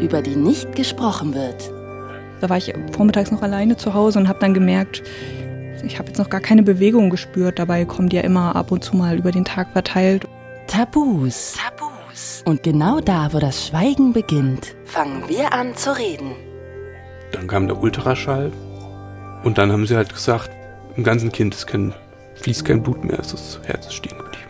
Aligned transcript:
über 0.00 0.22
die 0.22 0.36
nicht 0.36 0.74
gesprochen 0.74 1.34
wird. 1.34 1.70
Da 2.40 2.48
war 2.48 2.56
ich 2.56 2.72
vormittags 2.92 3.30
noch 3.30 3.42
alleine 3.42 3.76
zu 3.76 3.94
Hause 3.94 4.18
und 4.18 4.28
habe 4.28 4.38
dann 4.40 4.54
gemerkt, 4.54 5.02
ich 5.84 5.98
habe 5.98 6.08
jetzt 6.08 6.18
noch 6.18 6.30
gar 6.30 6.40
keine 6.40 6.62
Bewegung 6.62 7.10
gespürt. 7.10 7.58
Dabei 7.58 7.84
kommen 7.84 8.08
die 8.08 8.16
ja 8.16 8.22
immer 8.22 8.56
ab 8.56 8.70
und 8.70 8.84
zu 8.84 8.96
mal 8.96 9.16
über 9.16 9.30
den 9.30 9.44
Tag 9.44 9.72
verteilt. 9.72 10.26
Tabus. 10.66 11.54
Tabus. 11.54 12.42
Und 12.44 12.62
genau 12.62 13.00
da, 13.00 13.32
wo 13.32 13.38
das 13.38 13.66
Schweigen 13.66 14.12
beginnt, 14.12 14.74
fangen 14.84 15.22
wir 15.28 15.52
an 15.52 15.74
zu 15.76 15.96
reden. 15.96 16.32
Dann 17.32 17.46
kam 17.46 17.66
der 17.66 17.80
Ultraschall 17.80 18.52
und 19.44 19.58
dann 19.58 19.72
haben 19.72 19.86
sie 19.86 19.96
halt 19.96 20.12
gesagt, 20.12 20.50
im 20.96 21.04
ganzen 21.04 21.32
Kind 21.32 21.54
ist 21.54 21.66
kein, 21.66 21.94
fließt 22.36 22.64
kein 22.64 22.82
Blut 22.82 23.04
mehr, 23.04 23.18
es 23.20 23.32
ist, 23.32 23.58
das 23.58 23.68
Herz 23.68 23.86
ist 23.86 23.94
stehen 23.94 24.18
geblieben. 24.18 24.49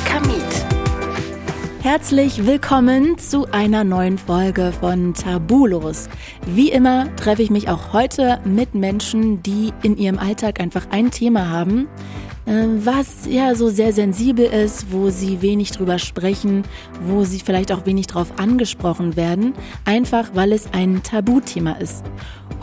Kamit. 0.00 0.66
Herzlich 1.80 2.46
willkommen 2.46 3.16
zu 3.18 3.46
einer 3.52 3.84
neuen 3.84 4.18
Folge 4.18 4.72
von 4.80 5.14
Tabulos. 5.14 6.08
Wie 6.46 6.70
immer 6.70 7.14
treffe 7.16 7.42
ich 7.42 7.50
mich 7.50 7.68
auch 7.68 7.92
heute 7.92 8.40
mit 8.44 8.74
Menschen, 8.74 9.42
die 9.42 9.72
in 9.82 9.96
ihrem 9.96 10.18
Alltag 10.18 10.60
einfach 10.60 10.86
ein 10.90 11.10
Thema 11.10 11.48
haben, 11.48 11.86
was 12.46 13.26
ja 13.26 13.54
so 13.54 13.68
sehr 13.68 13.92
sensibel 13.92 14.44
ist, 14.44 14.92
wo 14.92 15.10
sie 15.10 15.40
wenig 15.40 15.70
drüber 15.70 15.98
sprechen, 15.98 16.64
wo 17.06 17.24
sie 17.24 17.40
vielleicht 17.40 17.72
auch 17.72 17.86
wenig 17.86 18.06
drauf 18.06 18.32
angesprochen 18.36 19.16
werden, 19.16 19.54
einfach 19.84 20.30
weil 20.34 20.52
es 20.52 20.72
ein 20.72 21.02
Tabuthema 21.02 21.72
ist. 21.72 22.04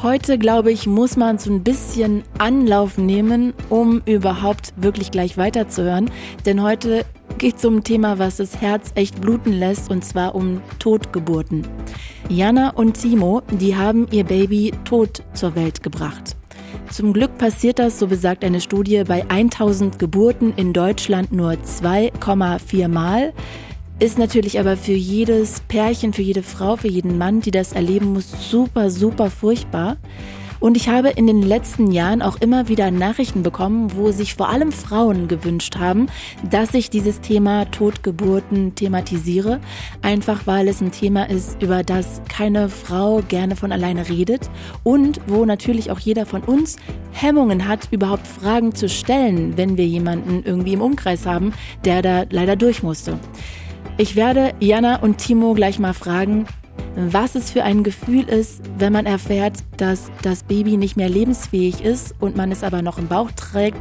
Heute, 0.03 0.37
glaube 0.37 0.71
ich, 0.71 0.87
muss 0.87 1.17
man 1.17 1.37
so 1.37 1.51
ein 1.51 1.63
bisschen 1.63 2.23
Anlauf 2.37 2.97
nehmen, 2.97 3.53
um 3.69 4.01
überhaupt 4.05 4.73
wirklich 4.77 5.11
gleich 5.11 5.37
weiterzuhören. 5.37 6.09
Denn 6.45 6.61
heute 6.61 7.05
geht 7.37 7.57
es 7.57 7.65
um 7.65 7.77
ein 7.77 7.83
Thema, 7.83 8.19
was 8.19 8.37
das 8.37 8.61
Herz 8.61 8.91
echt 8.95 9.21
bluten 9.21 9.53
lässt, 9.53 9.89
und 9.89 10.03
zwar 10.03 10.35
um 10.35 10.61
Totgeburten. 10.79 11.67
Jana 12.29 12.71
und 12.71 12.99
Timo, 12.99 13.41
die 13.51 13.75
haben 13.75 14.07
ihr 14.11 14.23
Baby 14.23 14.73
tot 14.85 15.23
zur 15.33 15.55
Welt 15.55 15.83
gebracht. 15.83 16.35
Zum 16.89 17.13
Glück 17.13 17.37
passiert 17.37 17.79
das, 17.79 17.99
so 17.99 18.07
besagt 18.07 18.43
eine 18.43 18.61
Studie, 18.61 19.03
bei 19.07 19.29
1000 19.29 19.97
Geburten 19.99 20.53
in 20.55 20.73
Deutschland 20.73 21.31
nur 21.31 21.51
2,4 21.51 22.87
Mal. 22.87 23.33
Ist 23.99 24.17
natürlich 24.17 24.59
aber 24.59 24.77
für 24.77 24.93
jedes 24.93 25.61
Pärchen, 25.61 26.11
für 26.11 26.23
jede 26.23 26.43
Frau, 26.43 26.75
für 26.75 26.87
jeden 26.87 27.17
Mann, 27.17 27.39
die 27.39 27.51
das 27.51 27.73
erleben 27.73 28.13
muss, 28.13 28.49
super, 28.49 28.89
super 28.89 29.29
furchtbar. 29.29 29.97
Und 30.61 30.77
ich 30.77 30.87
habe 30.87 31.09
in 31.09 31.25
den 31.25 31.41
letzten 31.41 31.91
Jahren 31.91 32.21
auch 32.21 32.39
immer 32.39 32.69
wieder 32.69 32.91
Nachrichten 32.91 33.41
bekommen, 33.41 33.91
wo 33.95 34.11
sich 34.11 34.35
vor 34.35 34.47
allem 34.49 34.71
Frauen 34.71 35.27
gewünscht 35.27 35.77
haben, 35.77 36.05
dass 36.49 36.75
ich 36.75 36.91
dieses 36.91 37.19
Thema 37.19 37.65
Totgeburten 37.65 38.75
thematisiere. 38.75 39.59
Einfach 40.03 40.45
weil 40.45 40.67
es 40.67 40.79
ein 40.79 40.91
Thema 40.91 41.27
ist, 41.29 41.61
über 41.63 41.83
das 41.83 42.21
keine 42.29 42.69
Frau 42.69 43.23
gerne 43.27 43.55
von 43.55 43.71
alleine 43.71 44.07
redet 44.07 44.51
und 44.83 45.19
wo 45.25 45.45
natürlich 45.45 45.89
auch 45.89 45.99
jeder 45.99 46.27
von 46.27 46.43
uns 46.43 46.75
Hemmungen 47.11 47.67
hat, 47.67 47.87
überhaupt 47.89 48.27
Fragen 48.27 48.75
zu 48.75 48.87
stellen, 48.87 49.57
wenn 49.57 49.77
wir 49.77 49.87
jemanden 49.87 50.43
irgendwie 50.45 50.73
im 50.73 50.81
Umkreis 50.81 51.25
haben, 51.25 51.53
der 51.85 52.03
da 52.03 52.25
leider 52.29 52.55
durch 52.55 52.83
musste. 52.83 53.17
Ich 53.97 54.15
werde 54.15 54.53
Jana 54.59 54.97
und 54.97 55.17
Timo 55.17 55.55
gleich 55.55 55.79
mal 55.79 55.95
fragen, 55.95 56.45
was 56.95 57.35
es 57.35 57.51
für 57.51 57.63
ein 57.63 57.83
Gefühl 57.83 58.27
ist, 58.27 58.61
wenn 58.77 58.93
man 58.93 59.05
erfährt, 59.05 59.59
dass 59.77 60.11
das 60.21 60.43
Baby 60.43 60.77
nicht 60.77 60.97
mehr 60.97 61.09
lebensfähig 61.09 61.83
ist 61.83 62.15
und 62.19 62.35
man 62.35 62.51
es 62.51 62.63
aber 62.63 62.81
noch 62.81 62.97
im 62.97 63.07
Bauch 63.07 63.31
trägt, 63.31 63.77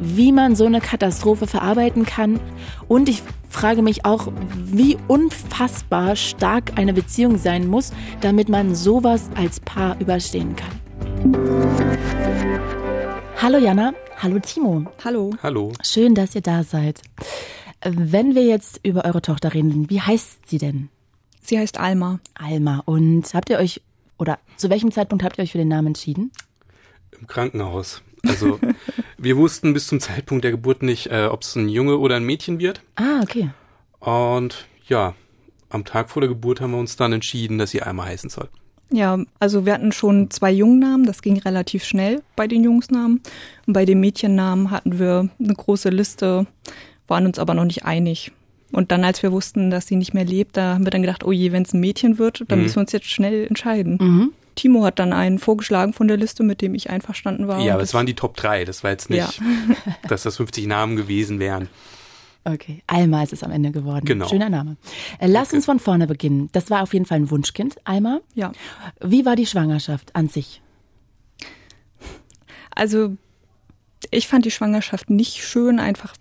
wie 0.00 0.32
man 0.32 0.56
so 0.56 0.66
eine 0.66 0.80
Katastrophe 0.80 1.46
verarbeiten 1.46 2.04
kann. 2.04 2.40
Und 2.88 3.08
ich 3.08 3.22
frage 3.48 3.82
mich 3.82 4.04
auch, 4.04 4.28
wie 4.64 4.96
unfassbar 5.08 6.16
stark 6.16 6.72
eine 6.76 6.92
Beziehung 6.92 7.38
sein 7.38 7.66
muss, 7.66 7.92
damit 8.20 8.48
man 8.48 8.74
sowas 8.74 9.30
als 9.34 9.60
Paar 9.60 9.98
überstehen 10.00 10.54
kann. 10.56 11.36
Hallo 13.40 13.58
Jana, 13.58 13.94
hallo 14.16 14.38
Timo. 14.40 14.84
Hallo. 15.04 15.30
Hallo. 15.42 15.72
Schön, 15.82 16.14
dass 16.14 16.34
ihr 16.34 16.42
da 16.42 16.64
seid. 16.64 17.00
Wenn 17.84 18.34
wir 18.34 18.42
jetzt 18.42 18.80
über 18.82 19.04
eure 19.04 19.22
Tochter 19.22 19.54
reden, 19.54 19.88
wie 19.88 20.00
heißt 20.00 20.48
sie 20.48 20.58
denn? 20.58 20.88
Sie 21.48 21.58
heißt 21.58 21.80
Alma. 21.80 22.20
Alma. 22.34 22.82
Und 22.84 23.32
habt 23.32 23.48
ihr 23.48 23.56
euch, 23.56 23.80
oder 24.18 24.38
zu 24.58 24.68
welchem 24.68 24.92
Zeitpunkt 24.92 25.24
habt 25.24 25.38
ihr 25.38 25.44
euch 25.44 25.52
für 25.52 25.58
den 25.58 25.68
Namen 25.68 25.88
entschieden? 25.88 26.30
Im 27.18 27.26
Krankenhaus. 27.26 28.02
Also 28.26 28.60
wir 29.16 29.38
wussten 29.38 29.72
bis 29.72 29.86
zum 29.86 29.98
Zeitpunkt 29.98 30.44
der 30.44 30.50
Geburt 30.50 30.82
nicht, 30.82 31.06
äh, 31.06 31.24
ob 31.24 31.40
es 31.40 31.56
ein 31.56 31.70
Junge 31.70 31.96
oder 31.96 32.16
ein 32.16 32.24
Mädchen 32.24 32.58
wird. 32.58 32.82
Ah, 32.96 33.22
okay. 33.22 33.48
Und 33.98 34.66
ja, 34.88 35.14
am 35.70 35.86
Tag 35.86 36.10
vor 36.10 36.20
der 36.20 36.28
Geburt 36.28 36.60
haben 36.60 36.72
wir 36.72 36.78
uns 36.78 36.96
dann 36.96 37.14
entschieden, 37.14 37.56
dass 37.56 37.70
sie 37.70 37.80
Alma 37.80 38.04
heißen 38.04 38.28
soll. 38.28 38.50
Ja, 38.90 39.18
also 39.38 39.64
wir 39.64 39.72
hatten 39.72 39.92
schon 39.92 40.30
zwei 40.30 40.50
Jungnamen, 40.50 41.06
das 41.06 41.22
ging 41.22 41.38
relativ 41.38 41.82
schnell 41.82 42.22
bei 42.36 42.46
den 42.46 42.62
Jungsnamen. 42.62 43.22
Und 43.66 43.72
bei 43.72 43.86
den 43.86 44.00
Mädchennamen 44.00 44.70
hatten 44.70 44.98
wir 44.98 45.30
eine 45.42 45.54
große 45.54 45.88
Liste, 45.88 46.46
waren 47.06 47.24
uns 47.24 47.38
aber 47.38 47.54
noch 47.54 47.64
nicht 47.64 47.86
einig. 47.86 48.32
Und 48.72 48.92
dann, 48.92 49.02
als 49.04 49.22
wir 49.22 49.32
wussten, 49.32 49.70
dass 49.70 49.86
sie 49.86 49.96
nicht 49.96 50.12
mehr 50.14 50.24
lebt, 50.24 50.56
da 50.56 50.74
haben 50.74 50.84
wir 50.84 50.90
dann 50.90 51.00
gedacht, 51.02 51.24
oh 51.24 51.32
je, 51.32 51.52
wenn 51.52 51.62
es 51.62 51.72
ein 51.72 51.80
Mädchen 51.80 52.18
wird, 52.18 52.44
dann 52.48 52.58
Mhm. 52.58 52.62
müssen 52.64 52.76
wir 52.76 52.80
uns 52.82 52.92
jetzt 52.92 53.06
schnell 53.06 53.46
entscheiden. 53.46 53.98
Mhm. 54.00 54.32
Timo 54.56 54.84
hat 54.84 54.98
dann 54.98 55.12
einen 55.12 55.38
vorgeschlagen 55.38 55.92
von 55.92 56.08
der 56.08 56.16
Liste, 56.16 56.42
mit 56.42 56.60
dem 56.60 56.74
ich 56.74 56.90
einverstanden 56.90 57.48
war. 57.48 57.60
ja, 57.60 57.72
aber 57.74 57.80
das- 57.80 57.90
es 57.90 57.94
waren 57.94 58.06
die 58.06 58.14
Top 58.14 58.36
3. 58.36 58.64
Das 58.64 58.82
war 58.84 58.90
jetzt 58.90 59.08
nicht, 59.08 59.40
dass 60.08 60.24
das 60.24 60.36
50 60.36 60.66
Namen 60.66 60.96
gewesen 60.96 61.38
wären. 61.38 61.68
Okay. 62.44 62.82
Alma 62.86 63.22
ist 63.22 63.32
es 63.32 63.42
am 63.42 63.50
Ende 63.52 63.72
geworden. 63.72 64.04
Genau. 64.04 64.26
Schöner 64.28 64.48
Name. 64.50 64.76
Äh, 65.18 65.26
lass 65.28 65.48
Okay. 65.48 65.56
uns 65.56 65.66
von 65.66 65.78
vorne 65.80 66.06
beginnen. 66.06 66.48
Das 66.52 66.70
war 66.70 66.82
auf 66.82 66.92
jeden 66.92 67.04
Fall 67.06 67.18
ein 67.20 67.30
Wunschkind, 67.30 67.76
Alma. 67.84 68.20
Ja, 68.34 68.52
Wie 69.04 69.24
war 69.26 69.36
die 69.36 69.46
Schwangerschaft 69.46 70.14
an 70.16 70.28
sich? 70.28 70.60
also 72.74 73.16
ich 74.10 74.28
fand 74.28 74.44
die 74.44 74.50
Schwangerschaft 74.50 75.10
nicht 75.10 75.42
schön, 75.44 75.78
einfach 75.80 76.14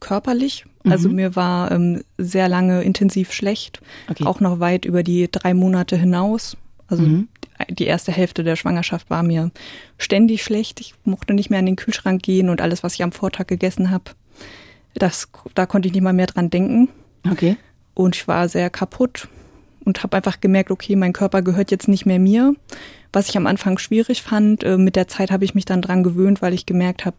körperlich. 0.00 0.64
Also 0.88 1.08
Mhm. 1.08 1.14
mir 1.14 1.36
war 1.36 1.70
ähm, 1.70 2.02
sehr 2.18 2.48
lange 2.48 2.82
intensiv 2.82 3.32
schlecht, 3.32 3.80
Okay. 4.08 4.24
auch 4.24 4.40
noch 4.40 4.60
weit 4.60 4.84
über 4.84 5.02
die 5.02 5.28
drei 5.30 5.52
Monate 5.54 5.96
hinaus. 5.96 6.56
Also 6.88 7.02
Mhm. 7.04 7.28
die 7.68 7.84
erste 7.84 8.10
Hälfte 8.12 8.42
der 8.42 8.56
Schwangerschaft 8.56 9.10
war 9.10 9.22
mir 9.22 9.50
ständig 9.98 10.42
schlecht. 10.42 10.80
Ich 10.80 10.94
mochte 11.04 11.34
nicht 11.34 11.50
mehr 11.50 11.58
an 11.58 11.66
den 11.66 11.76
Kühlschrank 11.76 12.22
gehen 12.22 12.48
und 12.48 12.60
alles, 12.62 12.82
was 12.82 12.94
ich 12.94 13.02
am 13.02 13.12
Vortag 13.12 13.46
gegessen 13.46 13.90
habe, 13.90 14.04
das, 14.94 15.28
da 15.54 15.66
konnte 15.66 15.86
ich 15.88 15.94
nicht 15.94 16.02
mal 16.02 16.12
mehr 16.14 16.26
dran 16.26 16.50
denken. 16.50 16.88
Okay. 17.30 17.56
Und 17.94 18.16
ich 18.16 18.26
war 18.26 18.48
sehr 18.48 18.70
kaputt 18.70 19.28
und 19.84 20.02
habe 20.02 20.16
einfach 20.16 20.40
gemerkt, 20.40 20.70
okay, 20.70 20.96
mein 20.96 21.12
Körper 21.12 21.42
gehört 21.42 21.70
jetzt 21.70 21.88
nicht 21.88 22.06
mehr 22.06 22.18
mir. 22.18 22.54
Was 23.12 23.28
ich 23.28 23.36
am 23.36 23.46
Anfang 23.46 23.76
schwierig 23.78 24.22
fand, 24.22 24.64
äh, 24.64 24.78
mit 24.78 24.96
der 24.96 25.08
Zeit 25.08 25.30
habe 25.30 25.44
ich 25.44 25.54
mich 25.54 25.64
dann 25.64 25.82
dran 25.82 26.02
gewöhnt, 26.02 26.40
weil 26.42 26.54
ich 26.54 26.64
gemerkt 26.66 27.04
habe, 27.04 27.16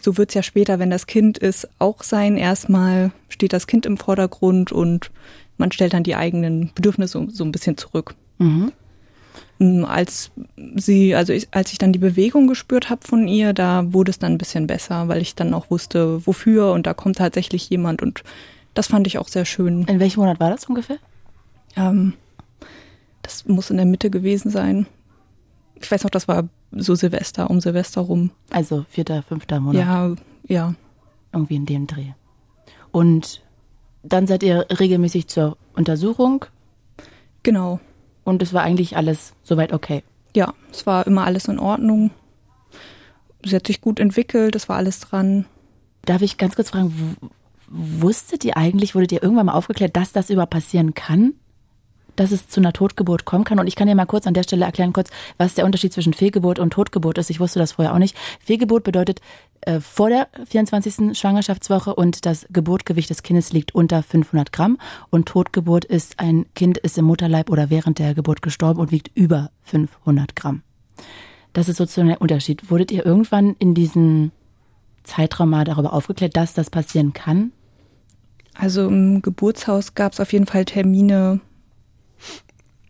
so 0.00 0.18
wird's 0.18 0.34
ja 0.34 0.42
später, 0.42 0.78
wenn 0.78 0.90
das 0.90 1.06
Kind 1.06 1.38
ist, 1.38 1.68
auch 1.78 2.02
sein. 2.02 2.36
Erstmal 2.36 3.12
steht 3.28 3.52
das 3.52 3.66
Kind 3.66 3.86
im 3.86 3.96
Vordergrund 3.96 4.72
und 4.72 5.10
man 5.58 5.72
stellt 5.72 5.94
dann 5.94 6.02
die 6.02 6.16
eigenen 6.16 6.70
Bedürfnisse 6.74 7.26
so, 7.30 7.44
ein 7.44 7.52
bisschen 7.52 7.76
zurück. 7.76 8.14
Mhm. 8.38 8.72
Mm, 9.58 9.84
Als 9.84 10.30
sie, 10.76 11.14
also 11.14 11.32
ich, 11.32 11.48
als 11.50 11.72
ich 11.72 11.78
dann 11.78 11.92
die 11.92 11.98
Bewegung 11.98 12.46
gespürt 12.46 12.90
habe 12.90 13.06
von 13.06 13.26
ihr, 13.26 13.52
da 13.52 13.92
wurde 13.92 14.10
es 14.10 14.18
dann 14.18 14.32
ein 14.32 14.38
bisschen 14.38 14.66
besser, 14.66 15.08
weil 15.08 15.22
ich 15.22 15.34
dann 15.34 15.54
auch 15.54 15.70
wusste, 15.70 16.26
wofür 16.26 16.72
und 16.72 16.86
da 16.86 16.94
kommt 16.94 17.16
tatsächlich 17.16 17.68
jemand 17.70 18.02
und 18.02 18.22
das 18.74 18.88
fand 18.88 19.06
ich 19.06 19.18
auch 19.18 19.28
sehr 19.28 19.46
schön. 19.46 19.84
In 19.84 20.00
welchem 20.00 20.20
Monat 20.20 20.38
war 20.38 20.50
das 20.50 20.66
ungefähr? 20.66 20.98
Ähm, 21.76 22.12
das 23.22 23.46
muss 23.46 23.70
in 23.70 23.78
der 23.78 23.86
Mitte 23.86 24.10
gewesen 24.10 24.50
sein. 24.50 24.86
Ich 25.80 25.90
weiß 25.90 26.04
noch, 26.04 26.10
das 26.10 26.26
war 26.28 26.48
so 26.72 26.94
Silvester, 26.94 27.50
um 27.50 27.60
Silvester 27.60 28.00
rum. 28.00 28.30
Also 28.50 28.84
vierter, 28.88 29.22
fünfter 29.22 29.60
Monat. 29.60 29.80
Ja, 29.86 30.14
ja. 30.48 30.74
Irgendwie 31.32 31.56
in 31.56 31.66
dem 31.66 31.86
Dreh. 31.86 32.12
Und 32.92 33.42
dann 34.02 34.26
seid 34.26 34.42
ihr 34.42 34.66
regelmäßig 34.70 35.26
zur 35.28 35.56
Untersuchung 35.74 36.44
Genau. 37.42 37.78
und 38.24 38.42
es 38.42 38.52
war 38.52 38.62
eigentlich 38.62 38.96
alles 38.96 39.34
soweit 39.42 39.72
okay. 39.72 40.02
Ja, 40.34 40.54
es 40.72 40.86
war 40.86 41.06
immer 41.06 41.24
alles 41.24 41.46
in 41.48 41.58
Ordnung. 41.58 42.10
Sie 43.44 43.54
hat 43.54 43.66
sich 43.66 43.80
gut 43.80 44.00
entwickelt, 44.00 44.56
es 44.56 44.68
war 44.68 44.76
alles 44.76 45.00
dran. 45.00 45.44
Darf 46.04 46.22
ich 46.22 46.36
ganz 46.38 46.56
kurz 46.56 46.70
fragen, 46.70 47.16
wusstet 47.68 48.44
ihr 48.44 48.56
eigentlich, 48.56 48.94
wurdet 48.94 49.12
ihr 49.12 49.22
irgendwann 49.22 49.46
mal 49.46 49.52
aufgeklärt, 49.54 49.96
dass 49.96 50.12
das 50.12 50.30
überhaupt 50.30 50.52
passieren 50.52 50.94
kann? 50.94 51.34
Dass 52.16 52.32
es 52.32 52.48
zu 52.48 52.60
einer 52.60 52.72
Totgeburt 52.72 53.24
kommen 53.24 53.44
kann. 53.44 53.58
Und 53.58 53.66
ich 53.66 53.76
kann 53.76 53.88
dir 53.88 53.94
mal 53.94 54.06
kurz 54.06 54.26
an 54.26 54.34
der 54.34 54.42
Stelle 54.42 54.64
erklären, 54.64 54.92
kurz, 54.92 55.10
was 55.38 55.54
der 55.54 55.64
Unterschied 55.64 55.92
zwischen 55.92 56.14
Fehlgeburt 56.14 56.58
und 56.58 56.70
Totgeburt 56.72 57.18
ist. 57.18 57.30
Ich 57.30 57.40
wusste 57.40 57.58
das 57.58 57.72
vorher 57.72 57.94
auch 57.94 57.98
nicht. 57.98 58.16
Fehlgeburt 58.44 58.84
bedeutet 58.84 59.20
äh, 59.62 59.80
vor 59.80 60.08
der 60.08 60.28
24. 60.48 61.18
Schwangerschaftswoche 61.18 61.94
und 61.94 62.26
das 62.26 62.46
Geburtgewicht 62.50 63.10
des 63.10 63.22
Kindes 63.22 63.52
liegt 63.52 63.74
unter 63.74 64.02
500 64.02 64.52
Gramm. 64.52 64.78
Und 65.10 65.26
Totgeburt 65.26 65.84
ist, 65.84 66.18
ein 66.18 66.46
Kind 66.54 66.78
ist 66.78 66.98
im 66.98 67.04
Mutterleib 67.04 67.50
oder 67.50 67.70
während 67.70 67.98
der 67.98 68.14
Geburt 68.14 68.42
gestorben 68.42 68.80
und 68.80 68.90
wiegt 68.90 69.10
über 69.14 69.50
500 69.62 70.34
Gramm. 70.36 70.62
Das 71.52 71.68
ist 71.68 71.76
sozusagen 71.76 72.08
der 72.08 72.20
Unterschied. 72.20 72.70
Wurdet 72.70 72.90
ihr 72.90 73.06
irgendwann 73.06 73.56
in 73.58 73.74
diesem 73.74 74.30
Zeitraum 75.04 75.50
mal 75.50 75.64
darüber 75.64 75.92
aufgeklärt, 75.92 76.36
dass 76.36 76.54
das 76.54 76.68
passieren 76.68 77.12
kann? 77.12 77.52
Also 78.54 78.88
im 78.88 79.22
Geburtshaus 79.22 79.94
gab 79.94 80.12
es 80.12 80.20
auf 80.20 80.32
jeden 80.32 80.46
Fall 80.46 80.64
Termine. 80.64 81.40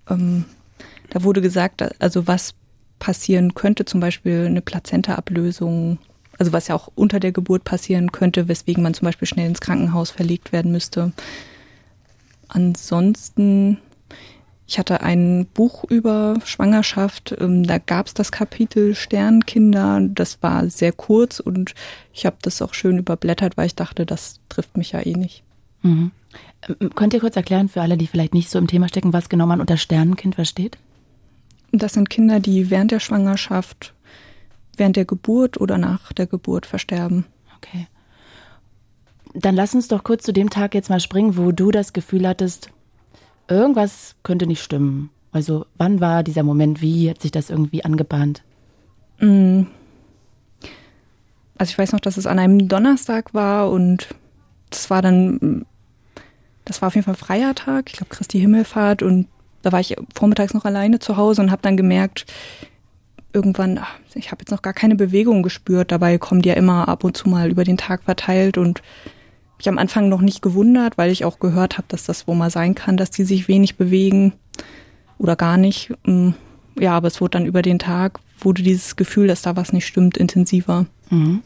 Ähm, 0.08 0.44
da 1.11 1.23
wurde 1.23 1.40
gesagt, 1.40 1.82
also 2.00 2.26
was 2.26 2.55
passieren 2.99 3.55
könnte, 3.55 3.84
zum 3.84 4.00
Beispiel 4.00 4.46
eine 4.46 4.62
Plazentaablösung, 4.62 5.99
also 6.38 6.52
was 6.52 6.69
ja 6.69 6.75
auch 6.75 6.90
unter 6.94 7.20
der 7.20 7.32
Geburt 7.32 7.64
passieren 7.64 8.12
könnte, 8.12 8.49
weswegen 8.49 8.82
man 8.82 8.94
zum 8.94 9.06
Beispiel 9.06 9.28
schnell 9.28 9.49
ins 9.49 9.61
Krankenhaus 9.61 10.11
verlegt 10.11 10.52
werden 10.52 10.73
müsste. 10.73 11.12
Ansonsten, 12.49 13.78
ich 14.67 14.78
hatte 14.78 15.02
ein 15.02 15.46
Buch 15.46 15.84
über 15.84 16.34
Schwangerschaft, 16.44 17.34
ähm, 17.38 17.67
da 17.67 17.79
gab 17.79 18.06
es 18.06 18.14
das 18.14 18.32
Kapitel 18.32 18.94
Sternkinder, 18.94 20.00
das 20.08 20.43
war 20.43 20.69
sehr 20.69 20.93
kurz 20.93 21.40
und 21.40 21.75
ich 22.12 22.26
habe 22.26 22.37
das 22.43 22.62
auch 22.62 22.75
schön 22.75 22.99
überblättert, 22.99 23.56
weil 23.56 23.67
ich 23.67 23.75
dachte, 23.75 24.06
das 24.06 24.40
trifft 24.49 24.76
mich 24.76 24.93
ja 24.93 25.05
eh 25.05 25.14
nicht. 25.14 25.43
Mhm. 25.82 26.12
Ähm, 26.68 26.90
könnt 26.94 27.14
ihr 27.14 27.20
kurz 27.20 27.36
erklären 27.36 27.68
für 27.68 27.82
alle, 27.82 27.96
die 27.96 28.06
vielleicht 28.06 28.34
nicht 28.34 28.50
so 28.50 28.58
im 28.58 28.66
Thema 28.66 28.88
stecken, 28.88 29.12
was 29.12 29.28
genau 29.28 29.46
man 29.46 29.60
unter 29.60 29.76
Sternenkind 29.76 30.34
versteht? 30.34 30.78
Das 31.72 31.94
sind 31.94 32.10
Kinder, 32.10 32.40
die 32.40 32.70
während 32.70 32.90
der 32.90 33.00
Schwangerschaft, 33.00 33.94
während 34.76 34.96
der 34.96 35.04
Geburt 35.04 35.60
oder 35.60 35.78
nach 35.78 36.12
der 36.12 36.26
Geburt 36.26 36.66
versterben. 36.66 37.26
Okay. 37.56 37.86
Dann 39.34 39.54
lass 39.54 39.74
uns 39.74 39.88
doch 39.88 40.04
kurz 40.04 40.24
zu 40.24 40.32
dem 40.32 40.50
Tag 40.50 40.74
jetzt 40.74 40.88
mal 40.88 41.00
springen, 41.00 41.36
wo 41.36 41.52
du 41.52 41.70
das 41.70 41.92
Gefühl 41.92 42.26
hattest, 42.26 42.70
irgendwas 43.48 44.14
könnte 44.22 44.46
nicht 44.46 44.62
stimmen. 44.62 45.10
Also 45.32 45.66
wann 45.76 46.00
war 46.00 46.22
dieser 46.22 46.42
Moment? 46.42 46.80
Wie 46.80 47.10
hat 47.10 47.20
sich 47.20 47.32
das 47.32 47.50
irgendwie 47.50 47.84
angebahnt? 47.84 48.42
Mm. 49.20 49.64
Also 51.58 51.70
ich 51.70 51.78
weiß 51.78 51.92
noch, 51.92 52.00
dass 52.00 52.16
es 52.16 52.26
an 52.26 52.38
einem 52.38 52.68
Donnerstag 52.68 53.34
war 53.34 53.70
und 53.70 54.08
das 54.70 54.88
war 54.90 55.02
dann 55.02 55.66
das 56.66 56.82
war 56.82 56.88
auf 56.88 56.94
jeden 56.94 57.06
Fall 57.06 57.14
freier 57.14 57.54
Tag, 57.54 57.84
ich 57.88 57.96
glaube 57.96 58.14
Christi 58.14 58.38
Himmelfahrt 58.38 59.02
und 59.02 59.28
da 59.62 59.72
war 59.72 59.80
ich 59.80 59.96
vormittags 60.14 60.52
noch 60.52 60.64
alleine 60.64 60.98
zu 60.98 61.16
Hause 61.16 61.40
und 61.42 61.50
habe 61.50 61.62
dann 61.62 61.76
gemerkt, 61.76 62.26
irgendwann, 63.32 63.78
ach, 63.78 63.94
ich 64.14 64.30
habe 64.30 64.42
jetzt 64.42 64.50
noch 64.50 64.62
gar 64.62 64.72
keine 64.72 64.94
Bewegung 64.94 65.42
gespürt. 65.42 65.92
Dabei 65.92 66.18
kommen 66.18 66.42
die 66.42 66.48
ja 66.48 66.54
immer 66.54 66.88
ab 66.88 67.04
und 67.04 67.16
zu 67.16 67.28
mal 67.28 67.50
über 67.50 67.64
den 67.64 67.76
Tag 67.76 68.02
verteilt 68.04 68.58
und 68.58 68.82
ich 69.58 69.68
am 69.68 69.78
Anfang 69.78 70.08
noch 70.08 70.20
nicht 70.20 70.42
gewundert, 70.42 70.98
weil 70.98 71.10
ich 71.10 71.24
auch 71.24 71.38
gehört 71.38 71.78
habe, 71.78 71.86
dass 71.88 72.04
das 72.04 72.26
wohl 72.26 72.36
mal 72.36 72.50
sein 72.50 72.74
kann, 72.74 72.96
dass 72.96 73.10
die 73.10 73.24
sich 73.24 73.48
wenig 73.48 73.76
bewegen 73.76 74.34
oder 75.19 75.36
gar 75.36 75.56
nicht. 75.56 75.92
Mm, 76.04 76.30
ja, 76.78 76.92
aber 76.92 77.08
es 77.08 77.20
wurde 77.20 77.32
dann 77.32 77.46
über 77.46 77.62
den 77.62 77.78
Tag, 77.78 78.20
wurde 78.38 78.62
dieses 78.62 78.96
Gefühl, 78.96 79.28
dass 79.28 79.42
da 79.42 79.56
was 79.56 79.72
nicht 79.72 79.86
stimmt, 79.86 80.16
intensiver. 80.16 80.86
Mhm. 81.10 81.42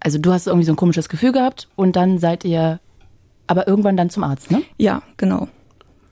Also 0.00 0.18
du 0.18 0.32
hast 0.32 0.46
irgendwie 0.46 0.66
so 0.66 0.72
ein 0.72 0.76
komisches 0.76 1.08
Gefühl 1.08 1.32
gehabt 1.32 1.68
und 1.76 1.96
dann 1.96 2.18
seid 2.18 2.44
ihr 2.44 2.80
aber 3.48 3.66
irgendwann 3.66 3.96
dann 3.96 4.10
zum 4.10 4.22
Arzt, 4.22 4.50
ne? 4.50 4.62
Ja, 4.76 5.02
genau. 5.16 5.48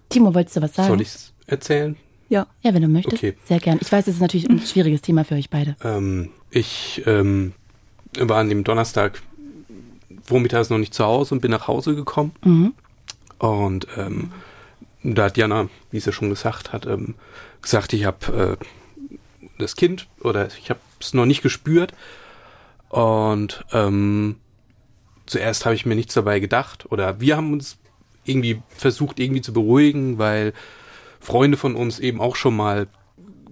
Timo, 0.08 0.34
wolltest 0.34 0.56
du 0.56 0.62
was 0.62 0.74
sagen? 0.74 0.88
Soll 0.88 1.00
ich 1.00 1.08
es 1.08 1.32
erzählen? 1.46 1.96
Ja. 2.28 2.46
Ja, 2.62 2.74
wenn 2.74 2.82
du 2.82 2.88
möchtest. 2.88 3.22
Okay. 3.22 3.36
Sehr 3.44 3.60
gern. 3.60 3.78
Ich 3.80 3.92
weiß, 3.92 4.08
es 4.08 4.14
ist 4.14 4.20
natürlich 4.20 4.48
ein 4.50 4.58
schwieriges 4.60 5.02
Thema 5.02 5.24
für 5.24 5.34
euch 5.34 5.50
beide. 5.50 5.76
Ähm, 5.84 6.30
ich 6.50 7.02
ähm, 7.06 7.52
war 8.18 8.38
an 8.38 8.48
dem 8.48 8.64
Donnerstag 8.64 9.22
vormittags 10.24 10.70
noch 10.70 10.78
nicht 10.78 10.94
zu 10.94 11.04
Hause 11.04 11.34
und 11.34 11.40
bin 11.40 11.50
nach 11.50 11.68
Hause 11.68 11.94
gekommen. 11.94 12.32
Mhm. 12.44 12.74
Und 13.38 13.86
ähm, 13.96 14.32
da 15.02 15.24
hat 15.24 15.36
Jana, 15.36 15.68
wie 15.90 16.00
sie 16.00 16.12
schon 16.12 16.30
gesagt 16.30 16.72
hat, 16.72 16.86
ähm, 16.86 17.14
gesagt, 17.62 17.92
ich 17.92 18.04
habe 18.04 18.58
äh, 18.60 19.48
das 19.58 19.76
Kind 19.76 20.08
oder 20.20 20.48
ich 20.58 20.70
habe 20.70 20.80
es 21.00 21.14
noch 21.14 21.26
nicht 21.26 21.42
gespürt. 21.42 21.92
Und 22.88 23.64
ähm, 23.72 24.36
zuerst 25.26 25.64
habe 25.64 25.74
ich 25.74 25.86
mir 25.86 25.94
nichts 25.94 26.14
dabei 26.14 26.40
gedacht 26.40 26.90
oder 26.90 27.20
wir 27.20 27.36
haben 27.36 27.52
uns 27.52 27.78
irgendwie 28.24 28.62
versucht 28.68 29.20
irgendwie 29.20 29.42
zu 29.42 29.52
beruhigen, 29.52 30.18
weil 30.18 30.52
Freunde 31.20 31.56
von 31.56 31.74
uns 31.74 31.98
eben 31.98 32.20
auch 32.20 32.36
schon 32.36 32.56
mal 32.56 32.88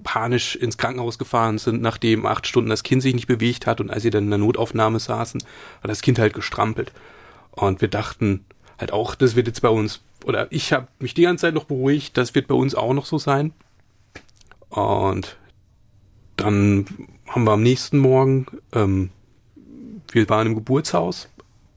panisch 0.03 0.55
ins 0.55 0.76
Krankenhaus 0.76 1.19
gefahren 1.19 1.59
sind, 1.59 1.81
nachdem 1.81 2.26
acht 2.26 2.47
Stunden 2.47 2.71
das 2.71 2.82
Kind 2.82 3.03
sich 3.03 3.15
nicht 3.15 3.26
bewegt 3.26 3.67
hat 3.67 3.81
und 3.81 3.91
als 3.91 4.03
sie 4.03 4.11
dann 4.11 4.25
in 4.25 4.31
der 4.31 4.38
Notaufnahme 4.38 5.00
saßen, 5.00 5.43
hat 5.82 5.91
das 5.91 6.03
Kind 6.03 6.19
halt 6.19 6.35
gestrampelt. 6.35 6.93
Und 7.50 7.81
wir 7.81 7.88
dachten 7.88 8.44
halt 8.79 8.93
auch, 8.93 9.15
das 9.15 9.35
wird 9.35 9.47
jetzt 9.47 9.62
bei 9.62 9.69
uns, 9.69 10.03
oder 10.25 10.47
ich 10.50 10.73
habe 10.73 10.88
mich 10.99 11.15
die 11.15 11.23
ganze 11.23 11.43
Zeit 11.43 11.55
noch 11.55 11.65
beruhigt, 11.65 12.17
das 12.17 12.35
wird 12.35 12.49
bei 12.49 12.55
uns 12.55 12.75
auch 12.75 12.93
noch 12.93 13.06
so 13.06 13.19
sein. 13.19 13.53
Und 14.69 15.37
dann 16.37 16.87
haben 17.26 17.44
wir 17.44 17.53
am 17.53 17.62
nächsten 17.62 17.99
Morgen, 17.99 18.47
ähm, 18.73 19.11
wir 20.12 20.29
waren 20.29 20.49
im 20.49 20.55
Geburtshaus 20.55 21.29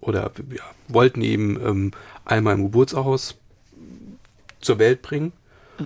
oder 0.08 0.32
ja, 0.56 0.64
wollten 0.88 1.22
eben 1.22 1.60
ähm, 1.64 1.92
einmal 2.26 2.56
im 2.56 2.64
Geburtshaus 2.64 3.36
zur 4.62 4.80
Welt 4.80 5.02
bringen. 5.02 5.34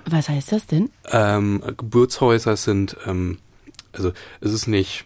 Was 0.06 0.30
heißt 0.30 0.52
das 0.52 0.68
denn? 0.68 0.90
Ähm, 1.12 1.62
Geburtshäuser 1.78 2.56
sind, 2.56 2.96
ähm, 3.06 3.40
also 3.92 4.14
es 4.40 4.54
ist 4.54 4.68
nicht 4.68 5.06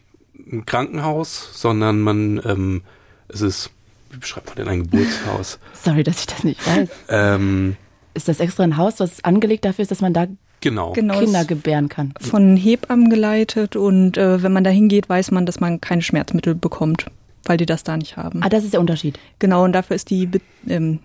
ein 0.51 0.65
Krankenhaus, 0.65 1.49
sondern 1.53 2.01
man, 2.01 2.39
ähm, 2.45 2.81
es 3.29 3.41
ist, 3.41 3.71
wie 4.11 4.17
beschreibt 4.17 4.47
man 4.47 4.57
denn 4.57 4.67
ein 4.67 4.83
Geburtshaus? 4.83 5.59
Sorry, 5.73 6.03
dass 6.03 6.19
ich 6.19 6.27
das 6.27 6.43
nicht 6.43 6.67
weiß. 6.67 6.89
Ähm, 7.09 7.77
ist 8.13 8.27
das 8.27 8.39
extra 8.39 8.63
ein 8.63 8.77
Haus, 8.77 8.99
was 8.99 9.23
angelegt 9.23 9.65
dafür 9.65 9.83
ist, 9.83 9.91
dass 9.91 10.01
man 10.01 10.13
da 10.13 10.27
genau. 10.61 10.91
genau 10.91 11.19
Kinder 11.19 11.45
gebären 11.45 11.89
kann? 11.89 12.13
Von 12.19 12.57
Hebammen 12.57 13.09
geleitet 13.09 13.75
und 13.75 14.17
äh, 14.17 14.43
wenn 14.43 14.53
man 14.53 14.63
da 14.63 14.69
hingeht, 14.69 15.09
weiß 15.09 15.31
man, 15.31 15.45
dass 15.45 15.59
man 15.59 15.81
keine 15.81 16.01
Schmerzmittel 16.01 16.53
bekommt 16.53 17.07
weil 17.45 17.57
die 17.57 17.65
das 17.65 17.83
da 17.83 17.97
nicht 17.97 18.17
haben. 18.17 18.41
Ah, 18.43 18.49
das 18.49 18.63
ist 18.63 18.73
der 18.73 18.79
Unterschied. 18.79 19.19
Genau, 19.39 19.63
und 19.63 19.73
dafür 19.73 19.95
ist 19.95 20.09
die, 20.09 20.29
ähm, 20.67 20.99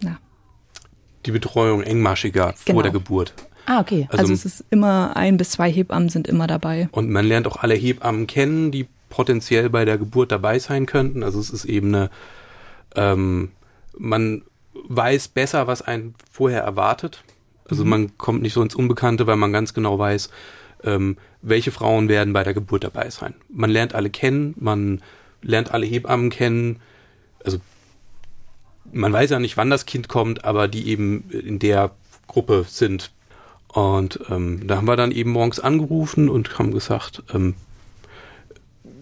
na. 0.00 0.18
Die 1.26 1.32
Betreuung 1.32 1.82
engmaschiger 1.82 2.54
genau. 2.64 2.76
vor 2.76 2.82
der 2.82 2.92
Geburt. 2.92 3.34
Ah, 3.66 3.80
okay. 3.80 4.06
Also, 4.10 4.22
also 4.22 4.32
es 4.32 4.44
ist 4.44 4.64
immer 4.70 5.16
ein 5.16 5.36
bis 5.36 5.50
zwei 5.50 5.70
Hebammen 5.70 6.08
sind 6.08 6.26
immer 6.26 6.46
dabei. 6.46 6.88
Und 6.92 7.10
man 7.10 7.26
lernt 7.26 7.46
auch 7.46 7.56
alle 7.56 7.74
Hebammen 7.74 8.26
kennen, 8.26 8.70
die 8.70 8.88
potenziell 9.10 9.68
bei 9.70 9.84
der 9.84 9.98
Geburt 9.98 10.32
dabei 10.32 10.58
sein 10.58 10.86
könnten. 10.86 11.22
Also 11.22 11.38
es 11.38 11.50
ist 11.50 11.64
eben 11.64 11.94
eine, 11.94 12.10
ähm, 12.94 13.50
man 13.96 14.42
weiß 14.88 15.28
besser, 15.28 15.66
was 15.66 15.82
einen 15.82 16.14
vorher 16.30 16.62
erwartet. 16.62 17.22
Also 17.68 17.84
mhm. 17.84 17.90
man 17.90 18.18
kommt 18.18 18.42
nicht 18.42 18.54
so 18.54 18.62
ins 18.62 18.74
Unbekannte, 18.74 19.26
weil 19.26 19.36
man 19.36 19.52
ganz 19.52 19.74
genau 19.74 19.98
weiß, 19.98 20.30
ähm, 20.84 21.16
welche 21.42 21.70
Frauen 21.70 22.08
werden 22.08 22.32
bei 22.32 22.44
der 22.44 22.54
Geburt 22.54 22.84
dabei 22.84 23.10
sein. 23.10 23.34
Man 23.48 23.70
lernt 23.70 23.94
alle 23.94 24.10
kennen, 24.10 24.54
man 24.58 25.02
lernt 25.42 25.72
alle 25.72 25.86
Hebammen 25.86 26.30
kennen. 26.30 26.80
Also 27.44 27.58
man 28.92 29.12
weiß 29.12 29.30
ja 29.30 29.38
nicht, 29.38 29.56
wann 29.56 29.70
das 29.70 29.86
Kind 29.86 30.08
kommt, 30.08 30.44
aber 30.44 30.68
die 30.68 30.88
eben 30.88 31.30
in 31.30 31.58
der 31.58 31.90
Gruppe 32.26 32.64
sind. 32.68 33.10
Und 33.68 34.20
ähm, 34.30 34.66
da 34.66 34.76
haben 34.76 34.86
wir 34.86 34.96
dann 34.96 35.12
eben 35.12 35.30
morgens 35.30 35.60
angerufen 35.60 36.28
und 36.28 36.58
haben 36.58 36.72
gesagt, 36.72 37.22
ähm, 37.32 37.54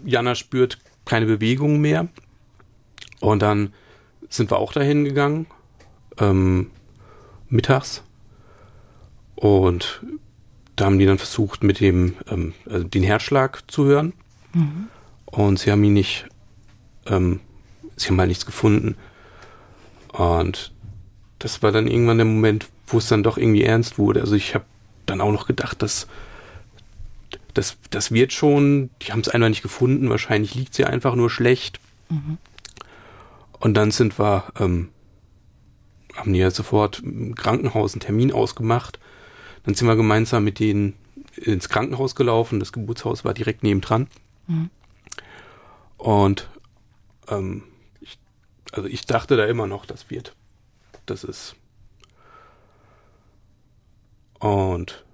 Jana 0.05 0.35
spürt 0.35 0.79
keine 1.05 1.27
Bewegung 1.27 1.81
mehr. 1.81 2.09
Und 3.21 3.43
dann 3.43 3.73
sind 4.29 4.51
wir 4.51 4.59
auch 4.59 4.73
dahin 4.73 5.05
gegangen, 5.05 5.47
ähm, 6.19 6.71
mittags. 7.49 8.03
Und 9.37 10.03
da 10.75 10.87
haben 10.87 10.99
die 10.99 11.07
dann 11.07 11.19
versucht, 11.19 11.63
mit 11.63 11.81
dem 11.81 12.15
ähm, 12.29 12.55
also 12.69 12.85
den 12.85 13.03
Herzschlag 13.03 13.71
zu 13.71 13.85
hören. 13.85 14.13
Mhm. 14.53 14.89
Und 15.27 15.59
sie 15.59 15.71
haben 15.71 15.85
ihn 15.85 15.93
nicht, 15.93 16.27
ähm, 17.07 17.41
sie 17.97 18.09
haben 18.09 18.19
halt 18.19 18.29
nichts 18.29 18.47
gefunden. 18.47 18.97
Und 20.13 20.73
das 21.39 21.63
war 21.63 21.73
dann 21.73 21.87
irgendwann 21.87 22.19
der 22.19 22.25
Moment, 22.25 22.69
wo 22.87 22.99
es 22.99 23.09
dann 23.09 23.23
doch 23.23 23.37
irgendwie 23.37 23.65
ernst 23.65 23.99
wurde. 23.99 24.21
Also 24.21 24.35
ich 24.35 24.55
habe 24.55 24.65
dann 25.05 25.21
auch 25.21 25.33
noch 25.33 25.47
gedacht, 25.47 25.83
dass 25.83 26.07
das, 27.55 27.77
das 27.91 28.13
wird 28.13 28.33
schon, 28.33 28.91
die 29.03 29.13
haben 29.13 29.21
es 29.21 29.29
einfach 29.29 29.49
nicht 29.49 29.63
gefunden, 29.63 30.11
wahrscheinlich 30.11 30.55
liegt 30.55 30.75
sie 30.75 30.85
einfach 30.85 31.15
nur 31.15 31.31
schlecht. 31.31 31.81
Mhm. 32.11 32.39
Und 33.59 33.75
dann 33.75 33.91
sind 33.91 34.19
wir, 34.19 34.45
ähm, 34.59 34.91
haben 36.15 36.33
die 36.33 36.39
ja 36.39 36.51
sofort 36.51 37.01
im 37.01 37.35
Krankenhaus 37.35 37.95
einen 37.95 38.01
Termin 38.01 38.33
ausgemacht. 38.33 38.99
Dann 39.65 39.75
sind 39.75 39.89
wir 39.89 39.97
gemeinsam 39.97 40.45
mit 40.45 40.59
denen 40.59 40.95
ins 41.37 41.69
Krankenhaus 41.69 42.15
gelaufen. 42.15 42.61
Das 42.61 42.73
Geburtshaus 42.73 43.25
war 43.25 43.35
direkt 43.35 43.63
nebendran. 43.63 44.09
Mhm. 44.47 44.71
Und 45.99 46.49
ähm, 47.29 47.65
ich, 48.01 48.19
also 48.73 48.89
ich 48.89 49.07
dachte 49.07 49.37
da 49.37 49.47
immer 49.47 49.67
noch, 49.67 49.87
das 49.87 50.11
wird. 50.11 50.35
Das 51.07 51.25
ist. 51.25 51.57
Und 54.39 55.05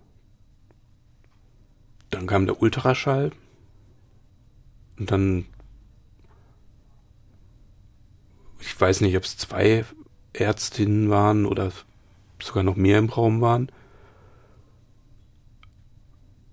dann 2.11 2.27
kam 2.27 2.47
der 2.47 2.61
Ultraschall. 2.61 3.33
Und 4.99 5.11
dann, 5.11 5.47
ich 8.61 8.79
weiß 8.81 9.01
nicht, 9.01 9.17
ob 9.17 9.25
es 9.25 9.37
zwei 9.37 9.85
Ärztinnen 10.33 11.11
waren 11.11 11.47
oder 11.47 11.73
sogar 12.41 12.63
noch 12.63 12.77
mehr 12.77 12.99
im 12.99 13.09
Raum 13.09 13.41
waren. 13.41 13.71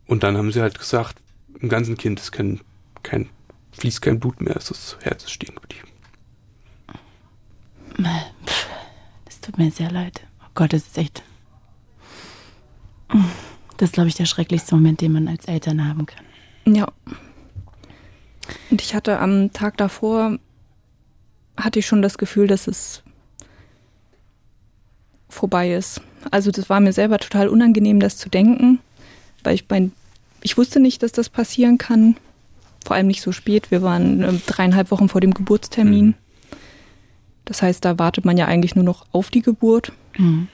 Und 0.07 0.23
dann 0.23 0.37
haben 0.37 0.51
sie 0.51 0.61
halt 0.61 0.79
gesagt, 0.79 1.21
im 1.59 1.69
ganzen 1.69 1.97
Kind 1.97 2.19
ist 2.19 2.31
kein, 2.31 2.61
kein, 3.03 3.29
fließt 3.79 4.01
kein 4.01 4.19
Blut 4.19 4.41
mehr, 4.41 4.53
das 4.53 4.97
Herz 5.01 5.23
ist 5.23 5.31
stehen 5.31 5.55
geblieben. 5.55 5.87
Das 9.25 9.41
tut 9.41 9.57
mir 9.57 9.71
sehr 9.71 9.91
leid. 9.91 10.21
Oh 10.41 10.49
Gott, 10.53 10.73
das 10.73 10.87
ist 10.87 10.97
echt. 10.97 11.23
Das 13.77 13.89
ist, 13.89 13.93
glaube 13.93 14.09
ich, 14.09 14.15
der 14.15 14.25
schrecklichste 14.25 14.75
Moment, 14.75 15.01
den 15.01 15.13
man 15.13 15.27
als 15.27 15.45
Eltern 15.45 15.87
haben 15.87 16.05
kann. 16.05 16.25
Ja. 16.65 16.87
Und 18.69 18.81
ich 18.81 18.93
hatte 18.93 19.19
am 19.19 19.51
Tag 19.53 19.77
davor, 19.77 20.37
hatte 21.57 21.79
ich 21.79 21.87
schon 21.87 22.01
das 22.01 22.17
Gefühl, 22.17 22.47
dass 22.47 22.67
es 22.67 23.03
vorbei 25.29 25.73
ist. 25.73 26.01
Also 26.31 26.51
das 26.51 26.69
war 26.69 26.79
mir 26.79 26.93
selber 26.93 27.17
total 27.19 27.47
unangenehm, 27.47 27.99
das 27.99 28.17
zu 28.17 28.29
denken, 28.29 28.79
weil 29.43 29.55
ich 29.55 29.65
mein, 29.69 29.93
ich 30.41 30.57
wusste 30.57 30.79
nicht, 30.79 31.03
dass 31.03 31.11
das 31.11 31.29
passieren 31.29 31.77
kann. 31.77 32.17
Vor 32.89 32.95
allem 32.95 33.05
nicht 33.05 33.21
so 33.21 33.31
spät. 33.31 33.69
Wir 33.69 33.83
waren 33.83 34.23
äh, 34.23 34.33
dreieinhalb 34.47 34.89
Wochen 34.89 35.09
vor 35.09 35.21
dem 35.21 35.35
Geburtstermin. 35.35 36.07
Mhm. 36.07 36.13
Das 37.45 37.61
heißt, 37.61 37.85
da 37.85 37.99
wartet 37.99 38.25
man 38.25 38.35
ja 38.35 38.47
eigentlich 38.47 38.73
nur 38.73 38.83
noch 38.83 39.05
auf 39.11 39.29
die 39.29 39.43
Geburt. 39.43 39.91
Mhm. 40.17 40.47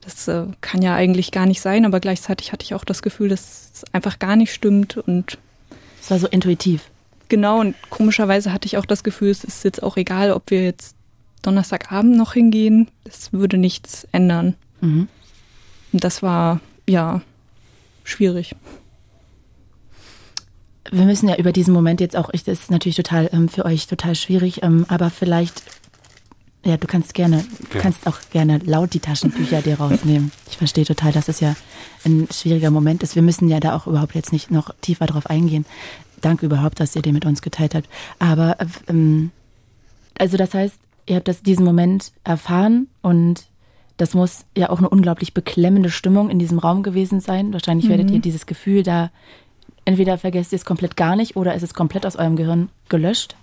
Das 0.00 0.28
äh, 0.28 0.44
kann 0.60 0.80
ja 0.80 0.94
eigentlich 0.94 1.32
gar 1.32 1.46
nicht 1.46 1.60
sein, 1.60 1.84
aber 1.84 1.98
gleichzeitig 1.98 2.52
hatte 2.52 2.62
ich 2.62 2.76
auch 2.76 2.84
das 2.84 3.02
Gefühl, 3.02 3.30
dass 3.30 3.72
es 3.74 3.84
einfach 3.92 4.20
gar 4.20 4.36
nicht 4.36 4.54
stimmt 4.54 4.96
und 4.96 5.38
es 6.00 6.08
war 6.08 6.20
so 6.20 6.28
intuitiv. 6.28 6.88
Genau, 7.28 7.58
und 7.58 7.74
komischerweise 7.90 8.52
hatte 8.52 8.66
ich 8.66 8.76
auch 8.76 8.86
das 8.86 9.02
Gefühl, 9.02 9.30
es 9.30 9.42
ist 9.42 9.64
jetzt 9.64 9.82
auch 9.82 9.96
egal, 9.96 10.30
ob 10.30 10.52
wir 10.52 10.62
jetzt 10.62 10.94
Donnerstagabend 11.42 12.16
noch 12.16 12.34
hingehen. 12.34 12.92
Es 13.02 13.32
würde 13.32 13.58
nichts 13.58 14.06
ändern. 14.12 14.54
Mhm. 14.80 15.08
Und 15.92 16.04
das 16.04 16.22
war, 16.22 16.60
ja, 16.88 17.22
schwierig. 18.04 18.54
Wir 20.90 21.04
müssen 21.04 21.28
ja 21.28 21.36
über 21.36 21.52
diesen 21.52 21.74
Moment 21.74 22.00
jetzt 22.00 22.16
auch, 22.16 22.30
ich, 22.32 22.44
das 22.44 22.60
ist 22.60 22.70
natürlich 22.70 22.96
total 22.96 23.28
ähm, 23.32 23.48
für 23.48 23.64
euch 23.64 23.86
total 23.86 24.14
schwierig, 24.14 24.62
ähm, 24.62 24.86
aber 24.88 25.10
vielleicht, 25.10 25.62
ja, 26.64 26.76
du 26.76 26.86
kannst 26.86 27.14
gerne, 27.14 27.44
du 27.72 27.78
kannst 27.78 28.06
auch 28.06 28.18
gerne 28.30 28.58
laut 28.64 28.94
die 28.94 29.00
Taschenbücher 29.00 29.62
dir 29.62 29.78
rausnehmen. 29.78 30.32
Ich 30.50 30.56
verstehe 30.56 30.84
total, 30.84 31.12
dass 31.12 31.28
es 31.28 31.40
ja 31.40 31.54
ein 32.04 32.28
schwieriger 32.32 32.70
Moment 32.70 33.02
ist. 33.02 33.14
Wir 33.14 33.22
müssen 33.22 33.48
ja 33.48 33.60
da 33.60 33.76
auch 33.76 33.86
überhaupt 33.86 34.14
jetzt 34.14 34.32
nicht 34.32 34.50
noch 34.50 34.74
tiefer 34.80 35.06
drauf 35.06 35.26
eingehen. 35.26 35.66
Danke 36.20 36.46
überhaupt, 36.46 36.80
dass 36.80 36.96
ihr 36.96 37.02
den 37.02 37.14
mit 37.14 37.24
uns 37.24 37.42
geteilt 37.42 37.74
habt. 37.74 37.88
Aber 38.18 38.56
ähm, 38.88 39.30
also 40.18 40.36
das 40.36 40.54
heißt, 40.54 40.78
ihr 41.06 41.16
habt 41.16 41.28
das, 41.28 41.42
diesen 41.42 41.64
Moment 41.64 42.12
erfahren 42.24 42.88
und 43.02 43.46
das 43.96 44.14
muss 44.14 44.44
ja 44.56 44.70
auch 44.70 44.78
eine 44.78 44.88
unglaublich 44.88 45.34
beklemmende 45.34 45.90
Stimmung 45.90 46.30
in 46.30 46.38
diesem 46.38 46.58
Raum 46.58 46.82
gewesen 46.82 47.20
sein. 47.20 47.52
Wahrscheinlich 47.52 47.86
mhm. 47.86 47.90
werdet 47.90 48.10
ihr 48.10 48.20
dieses 48.20 48.46
Gefühl 48.46 48.82
da, 48.82 49.10
entweder 49.88 50.18
vergesst 50.18 50.52
ihr 50.52 50.56
es 50.56 50.66
komplett 50.66 50.98
gar 50.98 51.16
nicht 51.16 51.34
oder 51.34 51.54
ist 51.54 51.62
es 51.62 51.72
komplett 51.72 52.04
aus 52.04 52.16
eurem 52.16 52.36
Gehirn 52.36 52.68
gelöscht. 52.90 53.36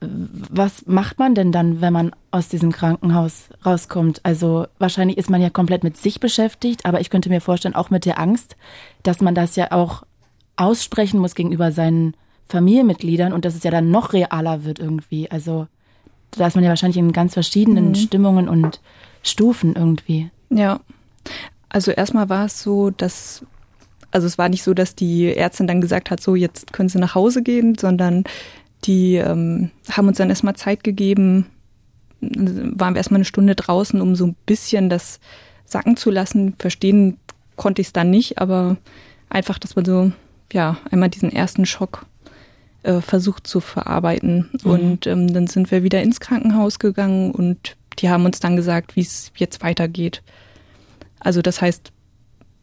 Was 0.00 0.86
macht 0.86 1.18
man 1.18 1.34
denn 1.34 1.50
dann, 1.50 1.80
wenn 1.80 1.94
man 1.94 2.12
aus 2.30 2.48
diesem 2.48 2.72
Krankenhaus 2.72 3.48
rauskommt? 3.64 4.20
Also 4.22 4.66
wahrscheinlich 4.78 5.16
ist 5.16 5.30
man 5.30 5.40
ja 5.40 5.48
komplett 5.48 5.82
mit 5.82 5.96
sich 5.96 6.20
beschäftigt, 6.20 6.84
aber 6.84 7.00
ich 7.00 7.08
könnte 7.08 7.30
mir 7.30 7.40
vorstellen, 7.40 7.74
auch 7.74 7.88
mit 7.88 8.04
der 8.04 8.20
Angst, 8.20 8.56
dass 9.02 9.22
man 9.22 9.34
das 9.34 9.56
ja 9.56 9.72
auch 9.72 10.02
aussprechen 10.56 11.20
muss 11.20 11.34
gegenüber 11.34 11.72
seinen 11.72 12.14
Familienmitgliedern 12.50 13.32
und 13.32 13.46
dass 13.46 13.54
es 13.54 13.64
ja 13.64 13.70
dann 13.70 13.90
noch 13.90 14.12
realer 14.12 14.64
wird 14.64 14.78
irgendwie. 14.78 15.30
Also 15.30 15.68
da 16.32 16.46
ist 16.46 16.54
man 16.54 16.64
ja 16.64 16.70
wahrscheinlich 16.70 16.98
in 16.98 17.12
ganz 17.12 17.32
verschiedenen 17.32 17.88
mhm. 17.88 17.94
Stimmungen 17.94 18.46
und 18.46 18.82
Stufen 19.22 19.74
irgendwie. 19.74 20.30
Ja. 20.50 20.80
Also 21.70 21.92
erstmal 21.92 22.28
war 22.28 22.44
es 22.44 22.62
so, 22.62 22.90
dass, 22.90 23.46
also 24.10 24.26
es 24.26 24.38
war 24.38 24.48
nicht 24.48 24.62
so, 24.62 24.74
dass 24.74 24.94
die 24.94 25.34
Ärztin 25.34 25.66
dann 25.66 25.80
gesagt 25.80 26.10
hat, 26.10 26.20
so 26.20 26.34
jetzt 26.34 26.72
können 26.72 26.88
Sie 26.88 26.98
nach 26.98 27.14
Hause 27.14 27.42
gehen, 27.42 27.76
sondern 27.78 28.24
die 28.84 29.16
ähm, 29.16 29.70
haben 29.90 30.08
uns 30.08 30.18
dann 30.18 30.30
erstmal 30.30 30.56
Zeit 30.56 30.84
gegeben, 30.84 31.46
waren 32.20 32.94
wir 32.94 32.98
erstmal 32.98 33.18
eine 33.18 33.24
Stunde 33.24 33.54
draußen, 33.54 34.00
um 34.00 34.16
so 34.16 34.26
ein 34.26 34.36
bisschen 34.46 34.88
das 34.88 35.20
sacken 35.64 35.96
zu 35.96 36.10
lassen. 36.10 36.54
Verstehen 36.58 37.18
konnte 37.56 37.82
ich 37.82 37.88
es 37.88 37.92
dann 37.92 38.10
nicht, 38.10 38.38
aber 38.38 38.76
einfach, 39.28 39.58
dass 39.58 39.76
man 39.76 39.84
so, 39.84 40.12
ja, 40.52 40.78
einmal 40.90 41.10
diesen 41.10 41.30
ersten 41.30 41.66
Schock 41.66 42.06
äh, 42.82 43.00
versucht 43.00 43.46
zu 43.46 43.60
verarbeiten. 43.60 44.48
Mhm. 44.64 44.70
Und 44.70 45.06
ähm, 45.06 45.32
dann 45.32 45.46
sind 45.46 45.70
wir 45.70 45.82
wieder 45.82 46.02
ins 46.02 46.20
Krankenhaus 46.20 46.78
gegangen 46.78 47.32
und 47.32 47.76
die 47.98 48.08
haben 48.08 48.24
uns 48.24 48.40
dann 48.40 48.56
gesagt, 48.56 48.96
wie 48.96 49.00
es 49.00 49.32
jetzt 49.36 49.62
weitergeht. 49.62 50.22
Also 51.20 51.42
das 51.42 51.60
heißt, 51.60 51.92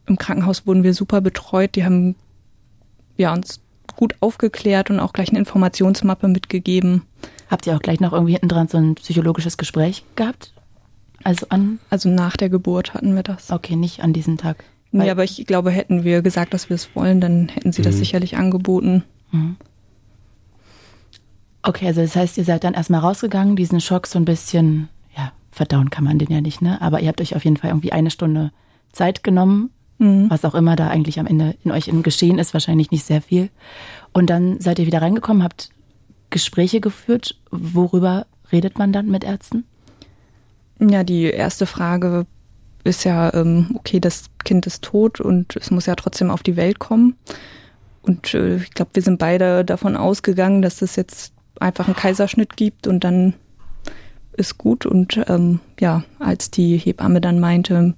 im 0.08 0.18
Krankenhaus 0.18 0.68
wurden 0.68 0.84
wir 0.84 0.94
super 0.94 1.22
betreut. 1.22 1.76
Die 1.76 1.86
haben 1.86 2.16
ja, 3.18 3.34
uns 3.34 3.62
gut 3.96 4.16
aufgeklärt 4.20 4.90
und 4.90 5.00
auch 5.00 5.14
gleich 5.14 5.30
eine 5.30 5.40
Informationsmappe 5.40 6.28
mitgegeben. 6.28 7.04
Habt 7.50 7.68
ihr 7.68 7.76
auch 7.76 7.82
gleich 7.82 8.00
noch 8.00 8.14
irgendwie 8.14 8.34
hinten 8.34 8.50
dran 8.50 8.68
so 8.68 8.78
ein 8.78 8.96
psychologisches 8.96 9.58
Gespräch 9.58 10.04
gehabt? 10.16 10.54
Also 11.24 11.48
an? 11.50 11.80
Also 11.90 12.10
nach 12.10 12.38
der 12.38 12.50
Geburt 12.50 12.94
hatten 12.94 13.16
wir 13.16 13.24
das. 13.24 13.52
Okay, 13.52 13.76
nicht 13.76 14.02
an 14.02 14.14
diesem 14.14 14.38
Tag. 14.38 14.64
Nee, 14.92 15.10
aber 15.10 15.24
ich 15.24 15.46
glaube, 15.46 15.72
hätten 15.72 16.04
wir 16.04 16.22
gesagt, 16.22 16.54
dass 16.54 16.70
wir 16.70 16.76
es 16.76 16.96
wollen, 16.96 17.20
dann 17.20 17.50
hätten 17.50 17.74
sie 17.74 17.82
mhm. 17.82 17.86
das 17.86 17.98
sicherlich 17.98 18.38
angeboten. 18.38 19.04
Mhm. 19.32 19.58
Okay, 21.64 21.88
also 21.88 22.02
das 22.02 22.16
heißt, 22.16 22.38
ihr 22.38 22.46
seid 22.46 22.64
dann 22.64 22.76
erstmal 22.76 23.02
rausgegangen, 23.02 23.56
diesen 23.56 23.82
Schock 23.82 24.08
so 24.08 24.20
ein 24.20 24.26
bisschen, 24.26 24.88
ja, 25.18 25.32
verdauen 25.52 25.90
kann 25.90 26.04
man 26.04 26.20
den 26.20 26.32
ja 26.32 26.40
nicht, 26.40 26.62
ne? 26.62 26.80
Aber 26.82 27.02
ihr 27.02 27.10
habt 27.10 27.20
euch 27.20 27.36
auf 27.36 27.44
jeden 27.44 27.58
Fall 27.58 27.72
irgendwie 27.72 27.92
eine 27.92 28.12
Stunde 28.12 28.52
Zeit 28.94 29.24
genommen, 29.24 29.72
mhm. 29.98 30.30
was 30.30 30.46
auch 30.46 30.56
immer 30.56 30.76
da 30.76 30.88
eigentlich 30.88 31.20
am 31.20 31.28
Ende 31.28 31.56
in 31.64 31.72
euch 31.72 31.88
im 31.88 32.04
Geschehen 32.04 32.40
ist, 32.40 32.54
wahrscheinlich 32.54 32.92
nicht 32.92 33.06
sehr 33.06 33.22
viel. 33.22 33.50
Und 34.14 34.30
dann 34.30 34.60
seid 34.60 34.80
ihr 34.80 34.86
wieder 34.86 35.02
reingekommen, 35.02 35.44
habt 35.44 35.70
Gespräche 36.30 36.82
geführt. 36.82 37.40
Worüber 37.52 38.26
redet 38.52 38.78
man 38.78 38.94
dann 38.94 39.08
mit 39.08 39.24
Ärzten? 39.24 39.66
Ja, 40.80 41.04
die 41.04 41.24
erste 41.24 41.66
Frage 41.66 42.26
ist 42.84 43.04
ja, 43.04 43.34
ähm, 43.34 43.72
okay, 43.76 44.00
das 44.00 44.26
Kind 44.44 44.68
ist 44.68 44.84
tot 44.84 45.20
und 45.20 45.56
es 45.56 45.72
muss 45.72 45.86
ja 45.86 45.96
trotzdem 45.96 46.30
auf 46.30 46.44
die 46.44 46.56
Welt 46.56 46.80
kommen. 46.80 47.16
Und 48.02 48.34
äh, 48.34 48.58
ich 48.58 48.72
glaube, 48.72 48.92
wir 48.94 49.02
sind 49.02 49.18
beide 49.18 49.66
davon 49.66 49.96
ausgegangen, 49.96 50.62
dass 50.62 50.78
das 50.78 50.96
jetzt 50.96 51.34
einfach 51.60 51.88
einen 51.88 51.96
Kaiserschnitt 51.96 52.56
gibt 52.58 52.86
und 52.88 53.04
dann 53.04 53.34
ist 54.34 54.58
gut. 54.58 54.86
Und 54.86 55.20
ähm, 55.28 55.60
ja, 55.80 56.04
als 56.20 56.52
die 56.52 56.78
Hebamme 56.78 57.22
dann 57.22 57.40
meinte, 57.40 57.96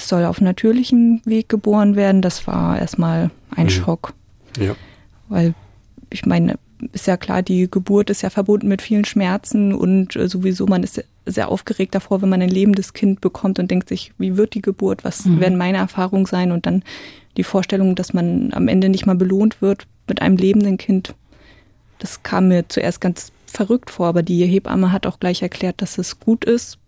es 0.00 0.08
soll 0.08 0.24
auf 0.24 0.40
natürlichem 0.40 1.20
Weg 1.24 1.48
geboren 1.48 1.96
werden, 1.96 2.22
das 2.22 2.46
war 2.46 2.78
erstmal 2.78 3.30
ein 3.54 3.66
mhm. 3.66 3.70
Schock. 3.70 4.14
Ja. 4.58 4.74
Weil 5.28 5.54
ich 6.10 6.26
meine, 6.26 6.58
ist 6.92 7.06
ja 7.06 7.16
klar, 7.16 7.42
die 7.42 7.70
Geburt 7.70 8.10
ist 8.10 8.22
ja 8.22 8.30
verbunden 8.30 8.68
mit 8.68 8.82
vielen 8.82 9.04
Schmerzen 9.04 9.74
und 9.74 10.16
äh, 10.16 10.28
sowieso 10.28 10.66
man 10.66 10.82
ist 10.82 11.04
sehr 11.26 11.48
aufgeregt 11.48 11.94
davor, 11.94 12.22
wenn 12.22 12.28
man 12.28 12.42
ein 12.42 12.48
lebendes 12.48 12.94
Kind 12.94 13.20
bekommt 13.20 13.58
und 13.58 13.70
denkt 13.70 13.88
sich, 13.88 14.12
wie 14.18 14.36
wird 14.36 14.54
die 14.54 14.62
Geburt, 14.62 15.04
was 15.04 15.26
mhm. 15.26 15.40
werden 15.40 15.58
meine 15.58 15.78
Erfahrungen 15.78 16.26
sein 16.26 16.52
und 16.52 16.66
dann 16.66 16.82
die 17.36 17.44
Vorstellung, 17.44 17.94
dass 17.94 18.12
man 18.12 18.52
am 18.52 18.68
Ende 18.68 18.88
nicht 18.88 19.06
mal 19.06 19.14
belohnt 19.14 19.60
wird 19.62 19.86
mit 20.08 20.22
einem 20.22 20.36
lebenden 20.36 20.78
Kind. 20.78 21.14
Das 21.98 22.22
kam 22.22 22.48
mir 22.48 22.68
zuerst 22.68 23.00
ganz 23.00 23.30
verrückt 23.46 23.90
vor, 23.90 24.06
aber 24.08 24.22
die 24.22 24.44
Hebamme 24.46 24.90
hat 24.90 25.06
auch 25.06 25.20
gleich 25.20 25.42
erklärt, 25.42 25.82
dass 25.82 25.98
es 25.98 26.18
gut 26.18 26.44
ist, 26.44 26.78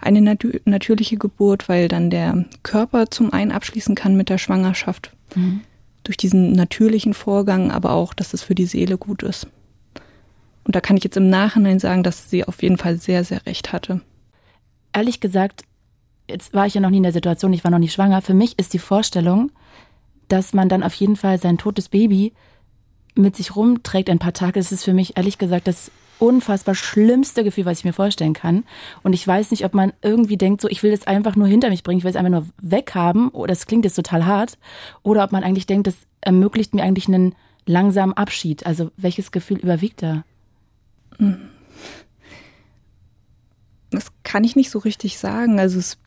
eine 0.00 0.20
nat 0.20 0.44
natürliche 0.64 1.16
Geburt, 1.16 1.68
weil 1.68 1.88
dann 1.88 2.10
der 2.10 2.44
Körper 2.62 3.10
zum 3.10 3.32
einen 3.32 3.52
abschließen 3.52 3.94
kann 3.94 4.16
mit 4.16 4.28
der 4.28 4.38
Schwangerschaft. 4.38 5.12
Mhm. 5.34 5.60
Durch 6.02 6.16
diesen 6.16 6.52
natürlichen 6.52 7.14
Vorgang, 7.14 7.70
aber 7.70 7.92
auch, 7.92 8.12
dass 8.12 8.34
es 8.34 8.42
für 8.42 8.54
die 8.54 8.66
Seele 8.66 8.98
gut 8.98 9.22
ist. 9.22 9.46
Und 10.64 10.74
da 10.76 10.80
kann 10.80 10.96
ich 10.96 11.04
jetzt 11.04 11.16
im 11.16 11.30
Nachhinein 11.30 11.78
sagen, 11.78 12.02
dass 12.02 12.30
sie 12.30 12.44
auf 12.44 12.62
jeden 12.62 12.78
Fall 12.78 12.98
sehr, 12.98 13.24
sehr 13.24 13.46
recht 13.46 13.72
hatte. 13.72 14.00
Ehrlich 14.92 15.20
gesagt, 15.20 15.62
jetzt 16.28 16.54
war 16.54 16.66
ich 16.66 16.74
ja 16.74 16.80
noch 16.80 16.90
nie 16.90 16.98
in 16.98 17.02
der 17.02 17.12
Situation, 17.12 17.52
ich 17.52 17.64
war 17.64 17.70
noch 17.70 17.78
nicht 17.78 17.92
schwanger. 17.92 18.22
Für 18.22 18.34
mich 18.34 18.58
ist 18.58 18.72
die 18.72 18.78
Vorstellung, 18.78 19.50
dass 20.28 20.54
man 20.54 20.68
dann 20.68 20.82
auf 20.82 20.94
jeden 20.94 21.16
Fall 21.16 21.38
sein 21.38 21.58
totes 21.58 21.88
Baby 21.88 22.32
mit 23.14 23.36
sich 23.36 23.54
rumträgt 23.54 24.10
ein 24.10 24.18
paar 24.18 24.32
Tage, 24.32 24.58
das 24.58 24.72
ist 24.72 24.84
für 24.84 24.94
mich 24.94 25.16
ehrlich 25.16 25.38
gesagt 25.38 25.68
das 25.68 25.90
unfassbar 26.18 26.74
schlimmste 26.74 27.44
Gefühl, 27.44 27.64
was 27.64 27.78
ich 27.78 27.84
mir 27.84 27.92
vorstellen 27.92 28.32
kann. 28.32 28.64
Und 29.02 29.12
ich 29.12 29.26
weiß 29.26 29.50
nicht, 29.50 29.64
ob 29.64 29.74
man 29.74 29.92
irgendwie 30.02 30.36
denkt, 30.36 30.60
so 30.60 30.68
ich 30.68 30.82
will 30.82 30.90
das 30.90 31.06
einfach 31.06 31.36
nur 31.36 31.46
hinter 31.46 31.70
mich 31.70 31.82
bringen, 31.82 31.98
ich 31.98 32.04
will 32.04 32.10
es 32.10 32.16
einfach 32.16 32.30
nur 32.30 32.46
weghaben, 32.60 33.28
oder 33.28 33.52
das 33.52 33.66
klingt 33.66 33.84
jetzt 33.84 33.96
total 33.96 34.26
hart, 34.26 34.58
oder 35.02 35.24
ob 35.24 35.32
man 35.32 35.44
eigentlich 35.44 35.66
denkt, 35.66 35.86
das 35.86 35.96
ermöglicht 36.20 36.74
mir 36.74 36.82
eigentlich 36.82 37.08
einen 37.08 37.34
langsamen 37.66 38.16
Abschied. 38.16 38.66
Also 38.66 38.90
welches 38.96 39.32
Gefühl 39.32 39.58
überwiegt 39.58 40.02
da? 40.02 40.24
Das 43.90 44.06
kann 44.22 44.44
ich 44.44 44.56
nicht 44.56 44.70
so 44.70 44.78
richtig 44.80 45.18
sagen. 45.18 45.58
Also 45.58 45.78
es 45.78 45.98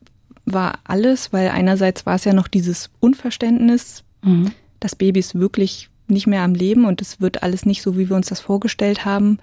war 0.44 0.78
alles, 0.84 1.32
weil 1.32 1.48
einerseits 1.48 2.06
war 2.06 2.14
es 2.14 2.24
ja 2.24 2.32
noch 2.32 2.48
dieses 2.48 2.90
Unverständnis, 3.00 4.04
mhm. 4.22 4.52
das 4.80 4.96
Baby 4.96 5.20
ist 5.20 5.38
wirklich 5.38 5.90
nicht 6.06 6.26
mehr 6.26 6.42
am 6.42 6.54
Leben 6.54 6.86
und 6.86 7.02
es 7.02 7.20
wird 7.20 7.42
alles 7.42 7.66
nicht 7.66 7.82
so, 7.82 7.98
wie 7.98 8.08
wir 8.08 8.16
uns 8.16 8.28
das 8.28 8.40
vorgestellt 8.40 9.04
haben. 9.04 9.38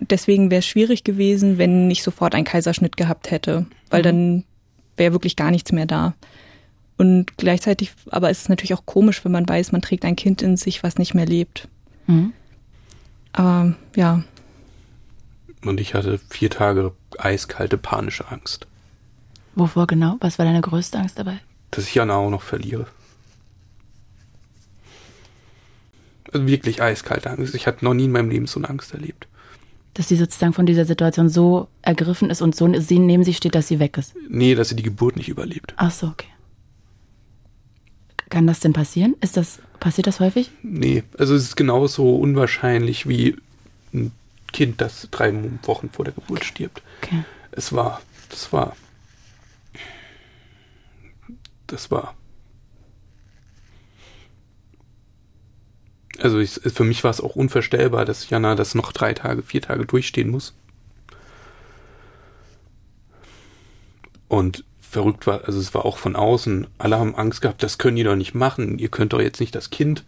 Deswegen 0.00 0.50
wäre 0.50 0.58
es 0.58 0.66
schwierig 0.66 1.04
gewesen, 1.04 1.58
wenn 1.58 1.90
ich 1.90 2.02
sofort 2.02 2.34
einen 2.34 2.44
Kaiserschnitt 2.44 2.96
gehabt 2.96 3.30
hätte, 3.30 3.66
weil 3.90 4.00
mhm. 4.00 4.04
dann 4.04 4.44
wäre 4.96 5.12
wirklich 5.12 5.36
gar 5.36 5.50
nichts 5.50 5.72
mehr 5.72 5.86
da. 5.86 6.14
Und 6.98 7.36
gleichzeitig, 7.36 7.92
aber 8.10 8.30
ist 8.30 8.42
es 8.42 8.48
natürlich 8.48 8.74
auch 8.74 8.86
komisch, 8.86 9.24
wenn 9.24 9.32
man 9.32 9.48
weiß, 9.48 9.72
man 9.72 9.82
trägt 9.82 10.04
ein 10.04 10.16
Kind 10.16 10.42
in 10.42 10.56
sich, 10.56 10.82
was 10.82 10.98
nicht 10.98 11.14
mehr 11.14 11.26
lebt. 11.26 11.68
Mhm. 12.06 12.32
Aber 13.32 13.74
ja. 13.94 14.22
Und 15.64 15.80
ich 15.80 15.94
hatte 15.94 16.18
vier 16.30 16.50
Tage 16.50 16.92
eiskalte, 17.18 17.76
panische 17.76 18.28
Angst. 18.30 18.66
Wovor 19.54 19.86
genau? 19.86 20.16
Was 20.20 20.38
war 20.38 20.46
deine 20.46 20.60
größte 20.60 20.98
Angst 20.98 21.18
dabei? 21.18 21.38
Dass 21.70 21.84
ich 21.84 21.94
Jana 21.94 22.14
auch 22.14 22.30
noch 22.30 22.42
verliere. 22.42 22.86
Also 26.32 26.46
wirklich 26.46 26.82
eiskalte 26.82 27.30
Angst. 27.30 27.54
Ich 27.54 27.66
hatte 27.66 27.84
noch 27.84 27.94
nie 27.94 28.04
in 28.04 28.12
meinem 28.12 28.30
Leben 28.30 28.46
so 28.46 28.60
eine 28.60 28.68
Angst 28.68 28.92
erlebt. 28.92 29.28
Dass 29.96 30.08
sie 30.08 30.16
sozusagen 30.16 30.52
von 30.52 30.66
dieser 30.66 30.84
Situation 30.84 31.30
so 31.30 31.68
ergriffen 31.80 32.28
ist 32.28 32.42
und 32.42 32.54
so 32.54 32.68
neben 32.68 33.24
sie 33.24 33.32
steht, 33.32 33.54
dass 33.54 33.68
sie 33.68 33.78
weg 33.78 33.96
ist? 33.96 34.14
Nee, 34.28 34.54
dass 34.54 34.68
sie 34.68 34.76
die 34.76 34.82
Geburt 34.82 35.16
nicht 35.16 35.30
überlebt. 35.30 35.72
Ach 35.78 35.90
so, 35.90 36.08
okay. 36.08 36.28
Kann 38.28 38.46
das 38.46 38.60
denn 38.60 38.74
passieren? 38.74 39.16
Ist 39.22 39.38
das, 39.38 39.60
passiert 39.80 40.06
das 40.06 40.20
häufig? 40.20 40.50
Nee, 40.62 41.04
also 41.16 41.34
es 41.34 41.44
ist 41.44 41.56
genauso 41.56 42.16
unwahrscheinlich 42.16 43.08
wie 43.08 43.36
ein 43.94 44.12
Kind, 44.52 44.82
das 44.82 45.08
drei 45.10 45.32
Wochen 45.62 45.88
vor 45.88 46.04
der 46.04 46.12
Geburt 46.12 46.44
stirbt. 46.44 46.82
Okay. 47.02 47.24
Es 47.52 47.72
war, 47.72 48.02
das 48.28 48.52
war, 48.52 48.76
das 51.68 51.90
war. 51.90 52.14
Also 56.20 56.38
ich, 56.38 56.52
für 56.52 56.84
mich 56.84 57.04
war 57.04 57.10
es 57.10 57.20
auch 57.20 57.36
unvorstellbar, 57.36 58.04
dass 58.04 58.30
Jana 58.30 58.54
das 58.54 58.74
noch 58.74 58.92
drei 58.92 59.14
Tage, 59.14 59.42
vier 59.42 59.62
Tage 59.62 59.86
durchstehen 59.86 60.30
muss. 60.30 60.54
Und 64.28 64.64
verrückt 64.80 65.26
war, 65.26 65.44
also 65.44 65.58
es 65.58 65.74
war 65.74 65.84
auch 65.84 65.98
von 65.98 66.16
außen, 66.16 66.66
alle 66.78 66.98
haben 66.98 67.14
Angst 67.14 67.42
gehabt, 67.42 67.62
das 67.62 67.78
können 67.78 67.96
die 67.96 68.02
doch 68.02 68.16
nicht 68.16 68.34
machen, 68.34 68.78
ihr 68.78 68.88
könnt 68.88 69.12
doch 69.12 69.20
jetzt 69.20 69.40
nicht 69.40 69.54
das 69.54 69.70
Kind. 69.70 70.04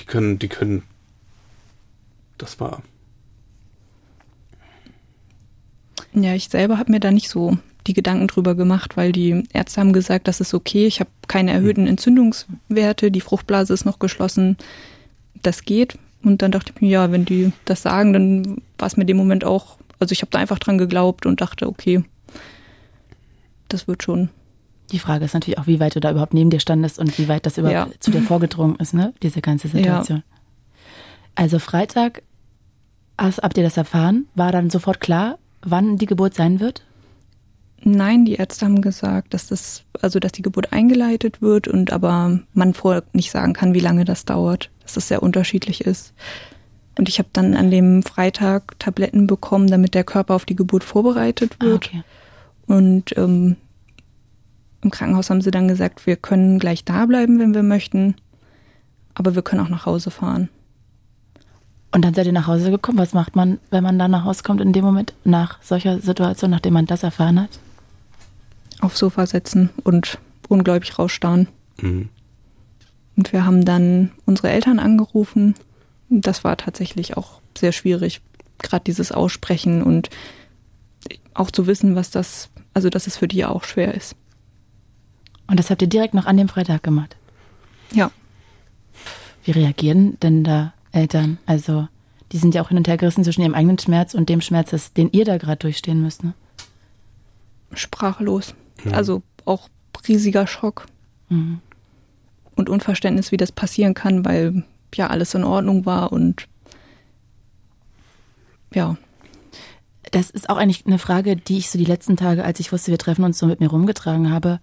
Die 0.00 0.04
können, 0.04 0.38
die 0.38 0.48
können, 0.48 0.82
das 2.38 2.58
war. 2.60 2.82
Ja, 6.14 6.34
ich 6.34 6.48
selber 6.48 6.78
habe 6.78 6.92
mir 6.92 7.00
da 7.00 7.10
nicht 7.10 7.28
so 7.28 7.56
die 7.86 7.94
Gedanken 7.94 8.28
drüber 8.28 8.54
gemacht, 8.54 8.96
weil 8.96 9.12
die 9.12 9.44
Ärzte 9.52 9.80
haben 9.80 9.92
gesagt, 9.92 10.28
das 10.28 10.40
ist 10.40 10.54
okay, 10.54 10.86
ich 10.86 11.00
habe 11.00 11.10
keine 11.28 11.52
erhöhten 11.52 11.86
Entzündungswerte, 11.86 13.10
die 13.10 13.20
Fruchtblase 13.20 13.74
ist 13.74 13.84
noch 13.84 13.98
geschlossen, 13.98 14.56
das 15.42 15.62
geht. 15.62 15.98
Und 16.22 16.42
dann 16.42 16.52
dachte 16.52 16.72
ich 16.74 16.80
mir, 16.80 16.88
ja, 16.88 17.10
wenn 17.10 17.24
die 17.24 17.52
das 17.64 17.82
sagen, 17.82 18.12
dann 18.12 18.62
war 18.78 18.86
es 18.86 18.96
mir 18.96 19.04
dem 19.04 19.16
Moment 19.16 19.44
auch 19.44 19.78
also 20.02 20.12
ich 20.12 20.22
habe 20.22 20.32
da 20.32 20.40
einfach 20.40 20.58
dran 20.58 20.78
geglaubt 20.78 21.26
und 21.26 21.40
dachte, 21.40 21.68
okay, 21.68 22.02
das 23.68 23.86
wird 23.86 24.02
schon. 24.02 24.30
Die 24.90 24.98
Frage 24.98 25.24
ist 25.24 25.32
natürlich 25.32 25.58
auch, 25.58 25.68
wie 25.68 25.78
weit 25.78 25.94
du 25.94 26.00
da 26.00 26.10
überhaupt 26.10 26.34
neben 26.34 26.50
dir 26.50 26.58
standest 26.58 26.98
und 26.98 27.16
wie 27.18 27.28
weit 27.28 27.46
das 27.46 27.56
überhaupt 27.56 27.92
ja. 27.92 28.00
zu 28.00 28.10
dir 28.10 28.20
vorgedrungen 28.20 28.74
ist, 28.80 28.94
ne? 28.94 29.14
Diese 29.22 29.40
ganze 29.40 29.68
Situation. 29.68 30.24
Ja. 30.26 30.38
Also 31.36 31.60
Freitag 31.60 32.24
habt 33.16 33.56
ihr 33.56 33.62
das 33.62 33.76
erfahren? 33.76 34.26
War 34.34 34.50
dann 34.50 34.70
sofort 34.70 34.98
klar, 34.98 35.38
wann 35.62 35.98
die 35.98 36.06
Geburt 36.06 36.34
sein 36.34 36.58
wird? 36.58 36.82
Nein, 37.84 38.24
die 38.24 38.34
Ärzte 38.34 38.64
haben 38.64 38.80
gesagt, 38.80 39.34
dass 39.34 39.48
das, 39.48 39.82
also 40.00 40.20
dass 40.20 40.32
die 40.32 40.42
Geburt 40.42 40.72
eingeleitet 40.72 41.42
wird 41.42 41.66
und 41.66 41.92
aber 41.92 42.40
man 42.54 42.74
vorher 42.74 43.02
nicht 43.12 43.32
sagen 43.32 43.54
kann, 43.54 43.74
wie 43.74 43.80
lange 43.80 44.04
das 44.04 44.24
dauert, 44.24 44.70
dass 44.82 44.94
das 44.94 45.08
sehr 45.08 45.22
unterschiedlich 45.22 45.80
ist. 45.80 46.14
Und 46.96 47.08
ich 47.08 47.18
habe 47.18 47.28
dann 47.32 47.54
an 47.54 47.70
dem 47.70 48.02
Freitag 48.02 48.78
Tabletten 48.78 49.26
bekommen, 49.26 49.68
damit 49.68 49.94
der 49.94 50.04
Körper 50.04 50.34
auf 50.34 50.44
die 50.44 50.54
Geburt 50.54 50.84
vorbereitet 50.84 51.56
ah, 51.58 51.64
wird. 51.64 51.90
Ah, 51.92 51.98
okay. 51.98 52.02
Und 52.66 53.16
ähm, 53.16 53.56
im 54.82 54.90
Krankenhaus 54.90 55.30
haben 55.30 55.40
sie 55.40 55.50
dann 55.50 55.68
gesagt, 55.68 56.06
wir 56.06 56.16
können 56.16 56.58
gleich 56.58 56.84
da 56.84 57.06
bleiben, 57.06 57.38
wenn 57.40 57.54
wir 57.54 57.62
möchten, 57.62 58.14
aber 59.14 59.34
wir 59.34 59.42
können 59.42 59.64
auch 59.64 59.70
nach 59.70 59.86
Hause 59.86 60.10
fahren. 60.10 60.48
Und 61.92 62.04
dann 62.04 62.14
seid 62.14 62.26
ihr 62.26 62.32
nach 62.32 62.46
Hause 62.46 62.70
gekommen. 62.70 62.98
Was 62.98 63.12
macht 63.12 63.36
man, 63.36 63.58
wenn 63.70 63.82
man 63.82 63.98
dann 63.98 64.12
nach 64.12 64.24
Hause 64.24 64.42
kommt 64.42 64.60
in 64.60 64.72
dem 64.72 64.84
Moment, 64.84 65.12
nach 65.24 65.62
solcher 65.62 66.00
Situation, 66.00 66.50
nachdem 66.50 66.74
man 66.74 66.86
das 66.86 67.02
erfahren 67.02 67.40
hat? 67.40 67.50
Aufs 68.82 68.98
Sofa 68.98 69.24
setzen 69.26 69.70
und 69.82 70.18
ungläubig 70.48 70.98
rausstarren. 70.98 71.48
Mhm. 71.80 72.10
Und 73.16 73.32
wir 73.32 73.46
haben 73.46 73.64
dann 73.64 74.10
unsere 74.26 74.50
Eltern 74.50 74.78
angerufen 74.78 75.54
das 76.20 76.44
war 76.44 76.56
tatsächlich 76.56 77.16
auch 77.16 77.40
sehr 77.56 77.72
schwierig, 77.72 78.20
gerade 78.58 78.84
dieses 78.84 79.12
Aussprechen 79.12 79.82
und 79.82 80.10
auch 81.34 81.50
zu 81.50 81.66
wissen, 81.66 81.96
was 81.96 82.10
das, 82.10 82.50
also 82.74 82.90
dass 82.90 83.06
es 83.06 83.16
für 83.16 83.28
die 83.28 83.44
auch 83.44 83.64
schwer 83.64 83.94
ist. 83.94 84.14
Und 85.46 85.58
das 85.58 85.70
habt 85.70 85.82
ihr 85.82 85.88
direkt 85.88 86.14
noch 86.14 86.26
an 86.26 86.36
dem 86.36 86.48
Freitag 86.48 86.82
gemacht? 86.82 87.16
Ja. 87.92 88.10
Wie 89.44 89.50
reagieren 89.52 90.18
denn 90.20 90.44
da 90.44 90.72
Eltern? 90.92 91.38
Also, 91.46 91.88
die 92.30 92.38
sind 92.38 92.54
ja 92.54 92.62
auch 92.62 92.68
hin 92.68 92.78
und 92.78 92.88
her 92.88 92.96
gerissen 92.96 93.24
zwischen 93.24 93.42
ihrem 93.42 93.54
eigenen 93.54 93.78
Schmerz 93.78 94.14
und 94.14 94.28
dem 94.28 94.40
Schmerz, 94.40 94.92
den 94.92 95.10
ihr 95.12 95.24
da 95.24 95.38
gerade 95.38 95.58
durchstehen 95.58 96.02
müsst, 96.02 96.22
ne? 96.22 96.34
Sprachlos. 97.74 98.54
Mhm. 98.84 98.94
Also 98.94 99.22
auch 99.44 99.68
riesiger 100.08 100.46
Schock. 100.46 100.86
Mhm. 101.28 101.60
Und 102.54 102.68
Unverständnis, 102.68 103.32
wie 103.32 103.36
das 103.36 103.52
passieren 103.52 103.94
kann, 103.94 104.24
weil 104.24 104.64
ja 104.94 105.06
alles 105.08 105.34
in 105.34 105.44
Ordnung 105.44 105.86
war 105.86 106.12
und 106.12 106.46
ja. 108.74 108.96
Das 110.10 110.30
ist 110.30 110.50
auch 110.50 110.56
eigentlich 110.56 110.84
eine 110.86 110.98
Frage, 110.98 111.36
die 111.36 111.58
ich 111.58 111.70
so 111.70 111.78
die 111.78 111.86
letzten 111.86 112.16
Tage, 112.16 112.44
als 112.44 112.60
ich 112.60 112.72
wusste, 112.72 112.90
wir 112.90 112.98
treffen 112.98 113.24
uns, 113.24 113.38
so 113.38 113.46
mit 113.46 113.60
mir 113.60 113.70
rumgetragen 113.70 114.30
habe. 114.30 114.60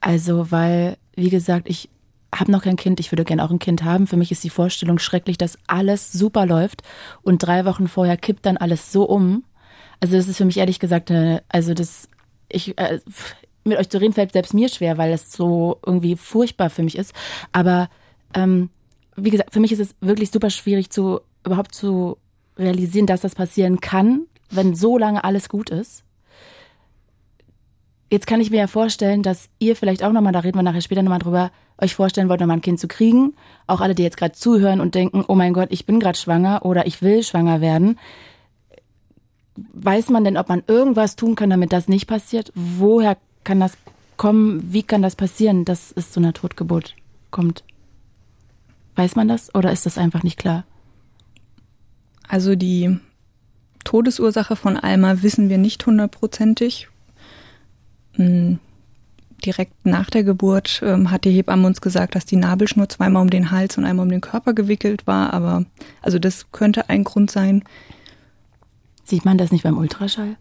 Also, 0.00 0.50
weil, 0.50 0.96
wie 1.14 1.28
gesagt, 1.28 1.68
ich 1.68 1.90
habe 2.34 2.52
noch 2.52 2.62
kein 2.62 2.76
Kind, 2.76 3.00
ich 3.00 3.12
würde 3.12 3.24
gerne 3.24 3.44
auch 3.44 3.50
ein 3.50 3.58
Kind 3.58 3.84
haben. 3.84 4.06
Für 4.06 4.16
mich 4.16 4.32
ist 4.32 4.44
die 4.44 4.50
Vorstellung 4.50 4.98
schrecklich, 4.98 5.36
dass 5.36 5.58
alles 5.66 6.12
super 6.12 6.46
läuft 6.46 6.82
und 7.22 7.38
drei 7.38 7.64
Wochen 7.66 7.88
vorher 7.88 8.16
kippt 8.16 8.46
dann 8.46 8.56
alles 8.56 8.92
so 8.92 9.04
um. 9.04 9.44
Also, 10.00 10.16
das 10.16 10.28
ist 10.28 10.38
für 10.38 10.44
mich 10.44 10.56
ehrlich 10.56 10.78
gesagt, 10.78 11.10
eine, 11.10 11.42
also 11.48 11.74
das, 11.74 12.08
ich, 12.48 12.78
äh, 12.78 13.00
mit 13.64 13.78
euch 13.78 13.88
zu 13.88 14.00
reden 14.00 14.12
fällt 14.12 14.32
selbst 14.32 14.54
mir 14.54 14.68
schwer, 14.68 14.98
weil 14.98 15.12
es 15.12 15.32
so 15.32 15.78
irgendwie 15.84 16.16
furchtbar 16.16 16.70
für 16.70 16.82
mich 16.82 16.96
ist. 16.96 17.12
Aber 17.52 17.88
ähm, 18.34 18.70
wie 19.16 19.30
gesagt, 19.30 19.52
für 19.52 19.60
mich 19.60 19.72
ist 19.72 19.80
es 19.80 19.94
wirklich 20.00 20.30
super 20.30 20.50
schwierig 20.50 20.90
zu 20.90 21.20
überhaupt 21.44 21.74
zu 21.74 22.18
realisieren, 22.58 23.06
dass 23.06 23.20
das 23.20 23.34
passieren 23.34 23.80
kann, 23.80 24.26
wenn 24.50 24.74
so 24.74 24.98
lange 24.98 25.24
alles 25.24 25.48
gut 25.48 25.70
ist. 25.70 26.04
Jetzt 28.10 28.26
kann 28.26 28.40
ich 28.40 28.50
mir 28.50 28.58
ja 28.58 28.66
vorstellen, 28.68 29.22
dass 29.22 29.48
ihr 29.58 29.74
vielleicht 29.74 30.04
auch 30.04 30.12
nochmal, 30.12 30.32
da 30.32 30.40
reden 30.40 30.58
wir 30.58 30.62
nachher 30.62 30.80
später 30.80 31.02
nochmal 31.02 31.18
drüber, 31.18 31.50
euch 31.78 31.94
vorstellen 31.94 32.28
wollt, 32.28 32.40
nochmal 32.40 32.58
ein 32.58 32.62
Kind 32.62 32.78
zu 32.78 32.86
kriegen. 32.86 33.34
Auch 33.66 33.80
alle, 33.80 33.94
die 33.94 34.04
jetzt 34.04 34.16
gerade 34.16 34.32
zuhören 34.32 34.80
und 34.80 34.94
denken, 34.94 35.24
oh 35.26 35.34
mein 35.34 35.52
Gott, 35.52 35.68
ich 35.72 35.86
bin 35.86 35.98
gerade 35.98 36.16
schwanger 36.16 36.64
oder 36.64 36.86
ich 36.86 37.02
will 37.02 37.22
schwanger 37.24 37.60
werden. 37.60 37.98
Weiß 39.72 40.10
man 40.10 40.24
denn, 40.24 40.36
ob 40.36 40.48
man 40.48 40.62
irgendwas 40.66 41.16
tun 41.16 41.34
kann, 41.34 41.50
damit 41.50 41.72
das 41.72 41.88
nicht 41.88 42.06
passiert? 42.06 42.52
Woher 42.54 43.16
kann 43.44 43.60
das 43.60 43.76
kommen? 44.16 44.72
Wie 44.72 44.82
kann 44.82 45.02
das 45.02 45.16
passieren, 45.16 45.64
dass 45.64 45.92
es 45.96 46.12
zu 46.12 46.20
einer 46.20 46.32
Totgeburt 46.32 46.94
kommt? 47.30 47.64
Weiß 48.96 49.16
man 49.16 49.28
das 49.28 49.54
oder 49.54 49.72
ist 49.72 49.86
das 49.86 49.98
einfach 49.98 50.22
nicht 50.22 50.38
klar? 50.38 50.64
Also 52.28 52.56
die 52.56 52.98
Todesursache 53.84 54.56
von 54.56 54.76
Alma 54.76 55.22
wissen 55.22 55.48
wir 55.48 55.58
nicht 55.58 55.86
hundertprozentig. 55.86 56.88
Hm, 58.14 58.58
direkt 59.44 59.86
nach 59.86 60.10
der 60.10 60.24
Geburt 60.24 60.80
ähm, 60.84 61.10
hat 61.10 61.24
die 61.24 61.30
Hebamme 61.30 61.66
uns 61.66 61.80
gesagt, 61.80 62.14
dass 62.14 62.24
die 62.24 62.36
Nabelschnur 62.36 62.88
zweimal 62.88 63.22
um 63.22 63.30
den 63.30 63.50
Hals 63.50 63.78
und 63.78 63.84
einmal 63.84 64.04
um 64.04 64.10
den 64.10 64.20
Körper 64.20 64.54
gewickelt 64.54 65.06
war, 65.06 65.32
aber 65.32 65.64
also 66.02 66.18
das 66.18 66.50
könnte 66.52 66.88
ein 66.88 67.04
Grund 67.04 67.30
sein. 67.30 67.62
Sieht 69.06 69.24
man 69.24 69.38
das 69.38 69.52
nicht 69.52 69.64
beim 69.64 69.78
Ultraschall? 69.78 70.36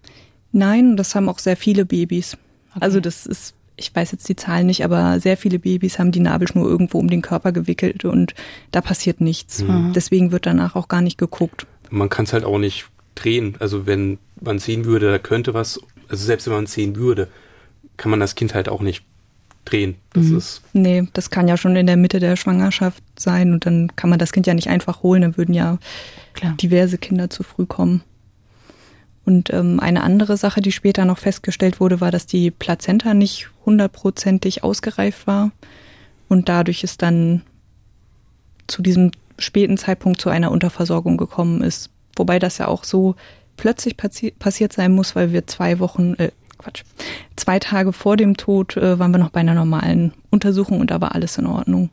Nein, 0.51 0.97
das 0.97 1.15
haben 1.15 1.29
auch 1.29 1.39
sehr 1.39 1.55
viele 1.55 1.85
Babys. 1.85 2.37
Okay. 2.71 2.79
Also 2.81 2.99
das 2.99 3.25
ist 3.25 3.55
ich 3.77 3.93
weiß 3.93 4.11
jetzt 4.11 4.27
die 4.29 4.35
Zahlen 4.35 4.67
nicht, 4.67 4.83
aber 4.83 5.19
sehr 5.19 5.37
viele 5.37 5.59
Babys 5.59 5.99
haben 5.99 6.11
die 6.11 6.19
Nabelschnur 6.19 6.65
irgendwo 6.65 6.99
um 6.99 7.09
den 7.09 7.21
Körper 7.21 7.51
gewickelt 7.51 8.05
und 8.05 8.33
da 8.71 8.81
passiert 8.81 9.21
nichts. 9.21 9.63
Mhm. 9.63 9.93
Deswegen 9.93 10.31
wird 10.31 10.45
danach 10.45 10.75
auch 10.75 10.87
gar 10.87 11.01
nicht 11.01 11.17
geguckt. 11.17 11.67
Man 11.89 12.09
kann 12.09 12.25
es 12.25 12.33
halt 12.33 12.45
auch 12.45 12.57
nicht 12.57 12.85
drehen. 13.15 13.55
Also 13.59 13.85
wenn 13.85 14.17
man 14.41 14.59
sehen 14.59 14.85
würde, 14.85 15.11
da 15.11 15.19
könnte 15.19 15.53
was, 15.53 15.79
also 16.09 16.25
selbst 16.25 16.47
wenn 16.47 16.53
man 16.53 16.67
sehen 16.67 16.95
würde, 16.95 17.27
kann 17.97 18.11
man 18.11 18.19
das 18.19 18.35
Kind 18.35 18.53
halt 18.53 18.69
auch 18.69 18.81
nicht 18.81 19.03
drehen. 19.65 19.95
Das 20.13 20.25
mhm. 20.25 20.37
ist 20.37 20.61
nee, 20.73 21.07
das 21.13 21.29
kann 21.29 21.47
ja 21.47 21.57
schon 21.57 21.75
in 21.75 21.87
der 21.87 21.97
Mitte 21.97 22.19
der 22.19 22.35
Schwangerschaft 22.35 23.03
sein 23.17 23.53
und 23.53 23.65
dann 23.65 23.95
kann 23.95 24.09
man 24.09 24.19
das 24.19 24.31
Kind 24.31 24.47
ja 24.47 24.53
nicht 24.53 24.69
einfach 24.69 25.03
holen, 25.03 25.21
dann 25.21 25.37
würden 25.37 25.53
ja 25.53 25.79
Klar. 26.33 26.53
diverse 26.61 26.97
Kinder 26.97 27.29
zu 27.29 27.43
früh 27.43 27.65
kommen. 27.65 28.03
Und 29.25 29.51
ähm, 29.51 29.79
eine 29.79 30.03
andere 30.03 30.37
Sache, 30.37 30.61
die 30.61 30.71
später 30.71 31.03
noch 31.03 31.17
festgestellt 31.17 31.79
wurde, 31.79 31.99
war, 31.99 32.11
dass 32.11 32.27
die 32.27 32.51
Plazenta 32.51 33.13
nicht 33.13 33.49
hundertprozentig 33.65 34.63
ausgereift 34.63 35.25
war. 35.25 35.51
Und 36.29 36.47
dadurch 36.47 36.83
ist 36.83 37.01
dann 37.01 37.41
zu 38.67 38.81
diesem 38.81 39.11
späten 39.37 39.77
Zeitpunkt 39.77 40.21
zu 40.21 40.29
einer 40.29 40.51
Unterversorgung 40.51 41.17
gekommen 41.17 41.61
ist. 41.61 41.89
Wobei 42.15 42.39
das 42.39 42.59
ja 42.59 42.67
auch 42.67 42.83
so 42.83 43.15
plötzlich 43.57 43.97
passi 43.97 44.31
passiert 44.31 44.73
sein 44.73 44.91
muss, 44.91 45.15
weil 45.15 45.31
wir 45.31 45.47
zwei 45.47 45.79
Wochen, 45.79 46.13
äh, 46.15 46.31
Quatsch, 46.57 46.83
zwei 47.35 47.59
Tage 47.59 47.93
vor 47.93 48.17
dem 48.17 48.37
Tod 48.37 48.77
äh, 48.77 48.97
waren 48.99 49.11
wir 49.11 49.17
noch 49.17 49.31
bei 49.31 49.41
einer 49.41 49.53
normalen 49.53 50.13
Untersuchung 50.29 50.79
und 50.79 50.91
da 50.91 51.01
war 51.01 51.15
alles 51.15 51.37
in 51.37 51.47
Ordnung. 51.47 51.89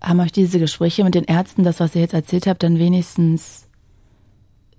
Haben 0.00 0.20
euch 0.20 0.32
diese 0.32 0.58
Gespräche 0.58 1.04
mit 1.04 1.14
den 1.14 1.24
Ärzten, 1.24 1.64
das, 1.64 1.80
was 1.80 1.94
ihr 1.94 2.00
jetzt 2.00 2.14
erzählt 2.14 2.46
habt, 2.46 2.62
dann 2.62 2.78
wenigstens 2.78 3.67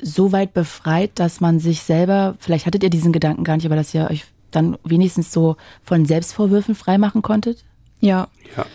so 0.02 0.32
weit 0.32 0.54
befreit, 0.54 1.12
dass 1.16 1.42
man 1.42 1.60
sich 1.60 1.82
selber, 1.82 2.36
vielleicht 2.40 2.66
hattet 2.66 2.84
ihr 2.84 2.90
diesen 2.90 3.12
Gedanken 3.12 3.44
gar 3.44 3.56
nicht, 3.56 3.66
aber 3.66 3.76
dass 3.76 3.94
ihr 3.94 4.10
euch 4.10 4.26
dann 4.52 4.78
wenigstens 4.84 5.32
so 5.32 5.58
von 5.84 6.06
Selbstvorwürfen 6.06 6.76
freimachen 6.76 7.22
konntet? 7.22 7.66
Ja. 8.00 8.28
Ja. 8.56 8.66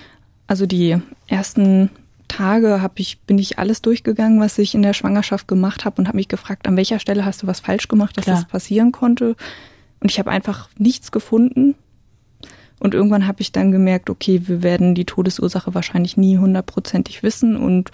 Also 0.47 0.67
die 0.67 0.99
ersten 1.27 1.91
Tage 2.29 2.83
hab 2.83 2.99
ich, 2.99 3.21
bin 3.21 3.39
ich 3.39 3.59
alles 3.59 3.83
durchgegangen, 3.83 4.41
was 4.41 4.59
ich 4.59 4.75
in 4.75 4.83
der 4.83 4.93
Schwangerschaft 4.93 5.49
gemacht 5.49 5.85
habe 5.85 6.01
und 6.01 6.09
habe 6.09 6.17
mich 6.17 6.29
gefragt, 6.29 6.67
an 6.67 6.77
welcher 6.77 6.99
Stelle 6.99 7.25
hast 7.25 7.43
du 7.43 7.47
was 7.47 7.61
falsch 7.61 7.89
gemacht, 7.89 8.17
dass 8.17 8.25
Klar. 8.25 8.37
das 8.37 8.47
passieren 8.47 8.93
konnte. 8.93 9.37
Und 10.01 10.11
ich 10.11 10.19
habe 10.19 10.31
einfach 10.31 10.69
nichts 10.79 11.13
gefunden. 11.13 11.75
Und 12.81 12.93
irgendwann 12.93 13.27
habe 13.27 13.41
ich 13.41 13.53
dann 13.53 13.73
gemerkt, 13.73 14.11
okay, 14.11 14.43
wir 14.47 14.63
werden 14.63 14.95
die 14.95 15.07
Todesursache 15.07 15.75
wahrscheinlich 15.75 16.17
nie 16.17 16.37
hundertprozentig 16.37 17.23
wissen. 17.23 17.57
Und 17.57 17.91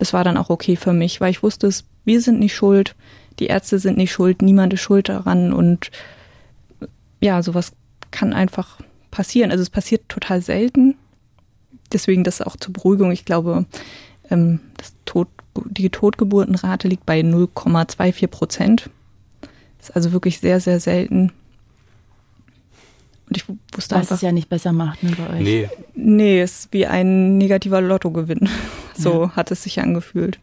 es 0.00 0.12
war 0.14 0.24
dann 0.24 0.38
auch 0.38 0.50
okay 0.50 0.76
für 0.76 0.92
mich, 0.92 1.20
weil 1.20 1.30
ich 1.30 1.42
wusste, 1.42 1.66
es, 1.66 1.84
wir 2.04 2.20
sind 2.20 2.40
nicht 2.40 2.54
schuld, 2.54 2.96
die 3.38 3.46
Ärzte 3.46 3.78
sind 3.78 3.98
nicht 3.98 4.10
schuld, 4.10 4.42
niemand 4.42 4.72
ist 4.72 4.80
schuld 4.80 5.08
daran. 5.08 5.52
Und 5.52 5.90
ja, 7.20 7.42
sowas 7.42 7.72
kann 8.10 8.32
einfach 8.32 8.80
passieren. 9.10 9.50
Also 9.50 9.62
es 9.62 9.70
passiert 9.70 10.08
total 10.08 10.40
selten. 10.40 10.96
Deswegen 11.92 12.24
das 12.24 12.40
auch 12.40 12.56
zur 12.56 12.72
Beruhigung. 12.72 13.12
Ich 13.12 13.26
glaube, 13.26 13.66
ähm, 14.30 14.60
das 14.78 14.94
Tod, 15.04 15.28
die 15.66 15.90
Totgeburtenrate 15.90 16.88
liegt 16.88 17.04
bei 17.04 17.20
0,24 17.20 18.26
Prozent. 18.28 18.90
Das 19.78 19.90
ist 19.90 19.96
also 19.96 20.12
wirklich 20.12 20.40
sehr, 20.40 20.60
sehr 20.60 20.80
selten. 20.80 21.32
Und 23.28 23.36
ich 23.36 23.48
wusste 23.48 23.96
Was 23.96 24.02
einfach, 24.02 24.16
es 24.16 24.22
ja 24.22 24.32
nicht 24.32 24.48
besser 24.48 24.72
macht, 24.72 25.02
ne, 25.02 25.12
bei 25.16 25.34
euch. 25.34 25.42
Nee, 25.42 25.68
nee, 25.94 26.40
es 26.40 26.60
ist 26.60 26.72
wie 26.72 26.86
ein 26.86 27.36
negativer 27.36 27.82
Lottogewinn. 27.82 28.48
So 28.96 29.24
Ja. 29.24 29.36
hat 29.36 29.50
es 29.50 29.62
sich 29.62 29.80
angefühlt. 29.80 30.38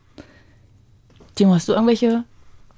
Timo, 1.36 1.54
hast 1.54 1.68
du 1.68 1.74
irgendwelche 1.74 2.24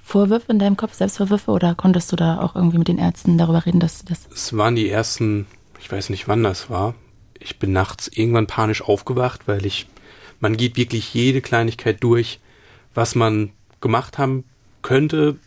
Vorwürfe 0.04 0.52
in 0.52 0.60
deinem 0.60 0.76
Kopf, 0.76 0.94
Selbstvorwürfe, 0.94 1.52
oder 1.52 1.76
konntest 1.76 2.12
du 2.12 2.16
da 2.16 2.42
auch 2.42 2.56
irgendwie 2.56 2.80
mit 2.80 2.88
den 2.88 2.98
Ärzten 2.98 3.38
darüber 3.38 3.66
reden, 3.66 3.80
dass 3.80 4.04
das 4.04 4.28
es 4.34 4.58
waren 4.58 4.76
die 4.76 4.90
ersten, 4.90 5.46
ich 5.80 5.92
weiß 5.92 6.10
nicht 6.10 6.28
wann 6.28 6.44
das 6.44 6.70
war. 6.70 6.96
Ich 7.40 7.60
bin 7.60 7.72
nachts 7.72 8.08
irgendwann 8.08 8.48
panisch 8.48 8.82
aufgewacht, 8.82 9.48
weil 9.48 9.66
ich, 9.66 9.88
man 10.40 10.58
geht 10.58 10.76
wirklich 10.76 11.14
jede 11.14 11.42
Kleinigkeit 11.42 12.04
durch, 12.04 12.40
was 12.94 13.16
man 13.16 13.52
gemacht 13.82 14.18
haben 14.18 14.44
könnte. 14.82 15.38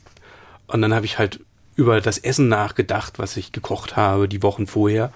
Und 0.68 0.80
dann 0.80 0.94
habe 0.94 1.04
ich 1.04 1.18
halt 1.18 1.40
über 1.74 2.00
das 2.00 2.18
Essen 2.18 2.48
nachgedacht, 2.48 3.18
was 3.18 3.36
ich 3.36 3.52
gekocht 3.52 3.96
habe 3.96 4.28
die 4.28 4.42
Wochen 4.42 4.66
vorher. 4.66 5.12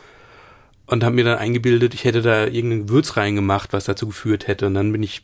Und 0.87 1.03
habe 1.03 1.17
mir 1.17 1.25
dann 1.25 1.39
eingebildet, 1.39 1.95
ich 1.95 2.05
hätte 2.05 2.23
da 2.23 2.47
irgendein 2.47 2.87
Gewürz 2.87 3.17
reingemacht, 3.17 3.73
was 3.73 3.85
dazu 3.85 4.07
geführt 4.07 4.47
hätte. 4.47 4.67
Und 4.67 4.75
dann 4.75 4.93
bin 4.93 5.03
ich 5.03 5.23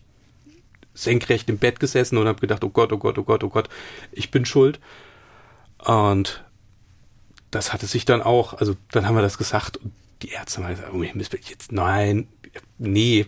senkrecht 0.94 1.48
im 1.48 1.58
Bett 1.58 1.80
gesessen 1.80 2.18
und 2.18 2.26
habe 2.26 2.40
gedacht, 2.40 2.64
oh 2.64 2.68
Gott, 2.68 2.92
oh 2.92 2.98
Gott, 2.98 3.18
oh 3.18 3.22
Gott, 3.22 3.44
oh 3.44 3.48
Gott, 3.48 3.68
ich 4.10 4.30
bin 4.30 4.44
schuld. 4.44 4.80
Und 5.78 6.44
das 7.50 7.72
hatte 7.72 7.86
sich 7.86 8.04
dann 8.04 8.22
auch, 8.22 8.54
also 8.54 8.76
dann 8.90 9.06
haben 9.06 9.14
wir 9.14 9.22
das 9.22 9.38
gesagt 9.38 9.76
und 9.76 9.92
die 10.22 10.30
Ärzte 10.30 10.62
haben 10.62 10.74
gesagt, 10.74 10.92
oh, 10.92 11.02
Himmels 11.02 11.32
Willen, 11.32 11.44
jetzt 11.48 11.72
nein, 11.72 12.28
nee, 12.78 13.26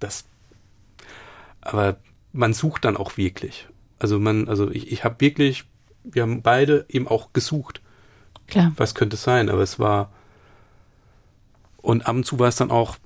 das, 0.00 0.24
aber 1.60 1.96
man 2.32 2.54
sucht 2.54 2.84
dann 2.84 2.96
auch 2.96 3.16
wirklich. 3.16 3.66
Also 3.98 4.18
man, 4.18 4.48
also 4.48 4.70
ich, 4.70 4.92
ich 4.92 5.04
habe 5.04 5.20
wirklich, 5.20 5.64
wir 6.04 6.22
haben 6.22 6.42
beide 6.42 6.86
eben 6.88 7.08
auch 7.08 7.32
gesucht, 7.32 7.80
klar? 8.46 8.72
was 8.76 8.94
könnte 8.94 9.16
es 9.16 9.22
sein, 9.22 9.48
aber 9.48 9.62
es 9.62 9.78
war, 9.78 10.12
und 11.88 12.06
ab 12.06 12.14
und 12.16 12.24
zu 12.24 12.38
war 12.38 12.48
es 12.48 12.56
dann 12.56 12.70
auch, 12.70 12.96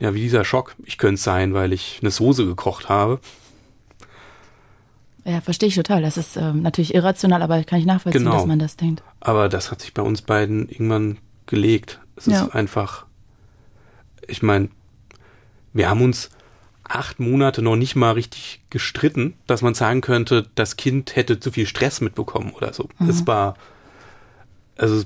ja, 0.00 0.12
wie 0.14 0.20
dieser 0.20 0.44
Schock, 0.44 0.74
ich 0.84 0.98
könnte 0.98 1.14
es 1.14 1.22
sein, 1.22 1.54
weil 1.54 1.72
ich 1.72 1.98
eine 2.02 2.10
Soße 2.10 2.46
gekocht 2.46 2.88
habe. 2.88 3.20
Ja, 5.24 5.40
verstehe 5.40 5.68
ich 5.68 5.74
total. 5.74 6.02
Das 6.02 6.16
ist 6.16 6.36
ähm, 6.36 6.62
natürlich 6.62 6.94
irrational, 6.94 7.42
aber 7.42 7.62
kann 7.64 7.78
ich 7.78 7.86
nachvollziehen, 7.86 8.24
Genau. 8.24 8.36
dass 8.36 8.46
man 8.46 8.58
das 8.58 8.76
denkt. 8.76 9.02
Aber 9.20 9.48
das 9.48 9.70
hat 9.70 9.82
sich 9.82 9.94
bei 9.94 10.02
uns 10.02 10.22
beiden 10.22 10.68
irgendwann 10.68 11.18
gelegt. 11.46 12.00
Es 12.16 12.26
Ja. 12.26 12.44
ist 12.46 12.54
einfach, 12.54 13.06
ich 14.26 14.42
meine, 14.42 14.68
wir 15.72 15.88
haben 15.90 16.02
uns 16.02 16.30
acht 16.82 17.20
Monate 17.20 17.62
noch 17.62 17.76
nicht 17.76 17.94
mal 17.94 18.12
richtig 18.12 18.62
gestritten, 18.70 19.34
dass 19.46 19.62
man 19.62 19.74
sagen 19.74 20.00
könnte, 20.00 20.48
das 20.56 20.76
Kind 20.76 21.14
hätte 21.14 21.38
zu 21.38 21.52
viel 21.52 21.66
Stress 21.66 22.00
mitbekommen 22.00 22.50
oder 22.52 22.72
so. 22.72 22.88
Es 23.06 23.26
war, 23.28 23.54
also, 24.76 25.04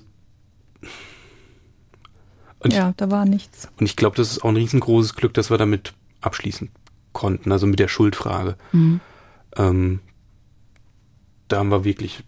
und 2.64 2.72
ich, 2.72 2.76
Ja, 2.76 2.92
da 2.96 3.10
war 3.10 3.24
nichts. 3.24 3.68
und 3.78 3.86
ich 3.86 3.96
glaube, 3.96 4.16
das 4.16 4.30
ist 4.32 4.42
auch 4.44 4.48
ein 4.48 4.56
riesengroßes 4.56 5.14
Glück, 5.14 5.34
dass 5.34 5.50
wir 5.50 5.58
damit 5.58 5.92
abschließen 6.20 6.70
konnten, 7.12 7.52
also 7.52 7.66
mit 7.66 7.78
der 7.78 7.88
Schuldfrage. 7.88 8.56
Mhm. 8.72 9.00
Ähm, 9.56 10.00
da 11.48 11.58
haben 11.58 11.70
wir 11.70 11.84
wirklich, 11.84 12.24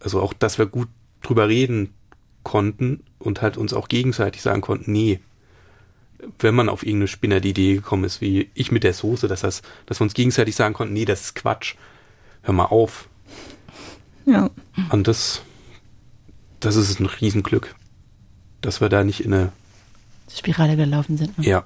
also 0.00 0.20
auch, 0.22 0.32
dass 0.32 0.58
wir 0.58 0.66
gut 0.66 0.88
drüber 1.22 1.48
reden 1.48 1.92
konnten 2.44 3.02
und 3.18 3.42
halt 3.42 3.56
uns 3.56 3.72
auch 3.74 3.88
gegenseitig 3.88 4.40
sagen 4.40 4.60
konnten, 4.62 4.92
nee, 4.92 5.20
wenn 6.38 6.54
man 6.54 6.68
auf 6.68 6.82
irgendeine 6.84 7.08
spinnerte 7.08 7.48
Idee 7.48 7.74
gekommen 7.74 8.04
ist, 8.04 8.20
wie 8.20 8.50
ich 8.54 8.70
mit 8.72 8.84
der 8.84 8.94
Soße, 8.94 9.28
dass 9.28 9.40
das, 9.42 9.62
dass 9.84 10.00
wir 10.00 10.04
uns 10.04 10.14
gegenseitig 10.14 10.54
sagen 10.56 10.72
konnten, 10.74 10.94
nee, 10.94 11.04
das 11.04 11.20
ist 11.22 11.34
Quatsch, 11.34 11.74
hör 12.42 12.54
mal 12.54 12.64
auf. 12.66 13.08
Ja. 14.24 14.48
Und 14.90 15.08
das, 15.08 15.42
das 16.60 16.76
ist 16.76 17.00
ein 17.00 17.06
Riesenglück, 17.06 17.74
dass 18.66 18.80
wir 18.80 18.88
da 18.88 19.04
nicht 19.04 19.24
in 19.24 19.32
eine, 19.32 19.52
Spirale 20.28 20.76
gelaufen 20.76 21.16
sind. 21.16 21.38
Ne? 21.38 21.46
ja, 21.46 21.64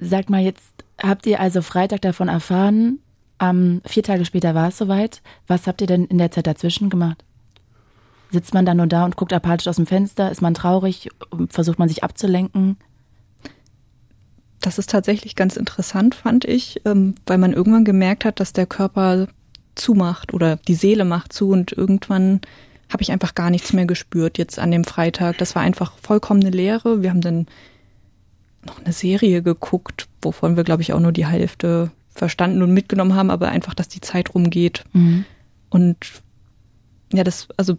Sagt 0.00 0.30
mal, 0.30 0.40
jetzt 0.40 0.72
habt 1.00 1.26
ihr 1.26 1.38
also 1.38 1.62
Freitag 1.62 2.00
davon 2.00 2.26
erfahren, 2.26 2.98
am 3.38 3.82
vier 3.86 4.02
Tage 4.02 4.24
später 4.24 4.54
war 4.54 4.68
es 4.68 4.78
soweit. 4.78 5.22
Was 5.46 5.68
habt 5.68 5.80
ihr 5.80 5.86
denn 5.86 6.06
in 6.06 6.18
der 6.18 6.32
Zeit 6.32 6.48
dazwischen 6.48 6.90
gemacht? 6.90 7.24
Sitzt 8.32 8.52
man 8.52 8.66
dann 8.66 8.78
nur 8.78 8.88
da 8.88 9.04
und 9.04 9.16
guckt 9.16 9.32
apathisch 9.32 9.68
aus 9.68 9.76
dem 9.76 9.86
Fenster? 9.86 10.30
Ist 10.30 10.42
man 10.42 10.54
traurig? 10.54 11.08
Versucht 11.48 11.78
man 11.78 11.88
sich 11.88 12.02
abzulenken? 12.02 12.76
Das 14.60 14.78
ist 14.78 14.90
tatsächlich 14.90 15.36
ganz 15.36 15.56
interessant, 15.56 16.16
fand 16.16 16.44
ich, 16.44 16.82
ähm, 16.84 17.14
weil 17.26 17.38
man 17.38 17.52
irgendwann 17.52 17.84
gemerkt 17.84 18.24
hat, 18.24 18.40
dass 18.40 18.52
der 18.52 18.66
Körper 18.66 19.28
zumacht 19.76 20.34
oder 20.34 20.56
die 20.56 20.74
Seele 20.74 21.04
macht 21.04 21.32
zu 21.32 21.50
und 21.50 21.72
irgendwann 21.72 22.40
habe 22.90 23.02
ich 23.02 23.12
einfach 23.12 23.34
gar 23.34 23.50
nichts 23.50 23.72
mehr 23.72 23.86
gespürt 23.86 24.36
jetzt 24.36 24.58
an 24.58 24.70
dem 24.70 24.84
Freitag. 24.84 25.38
Das 25.38 25.54
war 25.54 25.62
einfach 25.62 25.92
vollkommene 26.02 26.50
Leere. 26.50 27.02
Wir 27.02 27.10
haben 27.10 27.20
dann 27.20 27.46
noch 28.66 28.78
eine 28.78 28.92
Serie 28.92 29.42
geguckt, 29.42 30.08
wovon 30.20 30.56
wir, 30.56 30.64
glaube 30.64 30.82
ich, 30.82 30.92
auch 30.92 31.00
nur 31.00 31.12
die 31.12 31.26
Hälfte 31.26 31.90
verstanden 32.14 32.62
und 32.62 32.74
mitgenommen 32.74 33.14
haben, 33.14 33.30
aber 33.30 33.48
einfach, 33.48 33.74
dass 33.74 33.88
die 33.88 34.00
Zeit 34.00 34.34
rumgeht. 34.34 34.84
Mhm. 34.92 35.24
Und 35.70 35.96
ja, 37.12 37.24
das, 37.24 37.48
also 37.56 37.78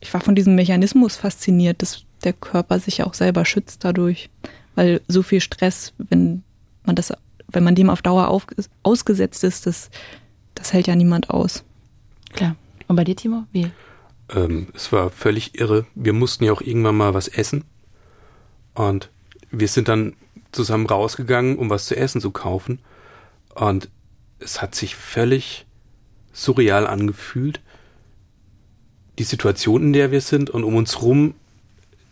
ich 0.00 0.14
war 0.14 0.20
von 0.20 0.34
diesem 0.34 0.54
Mechanismus 0.54 1.16
fasziniert, 1.16 1.82
dass 1.82 2.04
der 2.22 2.32
Körper 2.32 2.78
sich 2.78 3.02
auch 3.02 3.14
selber 3.14 3.44
schützt 3.44 3.84
dadurch. 3.84 4.30
Weil 4.74 5.00
so 5.08 5.22
viel 5.22 5.40
Stress, 5.40 5.92
wenn 5.98 6.42
man 6.84 6.96
das, 6.96 7.12
wenn 7.48 7.64
man 7.64 7.74
dem 7.74 7.90
auf 7.90 8.02
Dauer 8.02 8.28
auf, 8.28 8.46
ausgesetzt 8.82 9.44
ist, 9.44 9.66
das, 9.66 9.90
das 10.54 10.72
hält 10.72 10.86
ja 10.86 10.96
niemand 10.96 11.30
aus. 11.30 11.64
Klar. 12.32 12.56
Und 12.86 12.96
bei 12.96 13.04
dir, 13.04 13.16
Timo? 13.16 13.44
Wie? 13.52 13.70
Ähm, 14.32 14.68
es 14.74 14.92
war 14.92 15.10
völlig 15.10 15.58
irre. 15.58 15.86
Wir 15.94 16.12
mussten 16.12 16.44
ja 16.44 16.52
auch 16.52 16.60
irgendwann 16.60 16.96
mal 16.96 17.14
was 17.14 17.28
essen. 17.28 17.64
Und 18.74 19.10
wir 19.50 19.68
sind 19.68 19.88
dann 19.88 20.14
zusammen 20.52 20.86
rausgegangen, 20.86 21.58
um 21.58 21.70
was 21.70 21.86
zu 21.86 21.96
essen 21.96 22.20
zu 22.20 22.30
kaufen. 22.30 22.78
Und 23.54 23.88
es 24.38 24.62
hat 24.62 24.74
sich 24.74 24.96
völlig 24.96 25.66
surreal 26.32 26.86
angefühlt. 26.86 27.60
Die 29.18 29.24
Situation, 29.24 29.82
in 29.82 29.92
der 29.92 30.10
wir 30.10 30.20
sind 30.20 30.50
und 30.50 30.64
um 30.64 30.74
uns 30.74 31.02
rum 31.02 31.34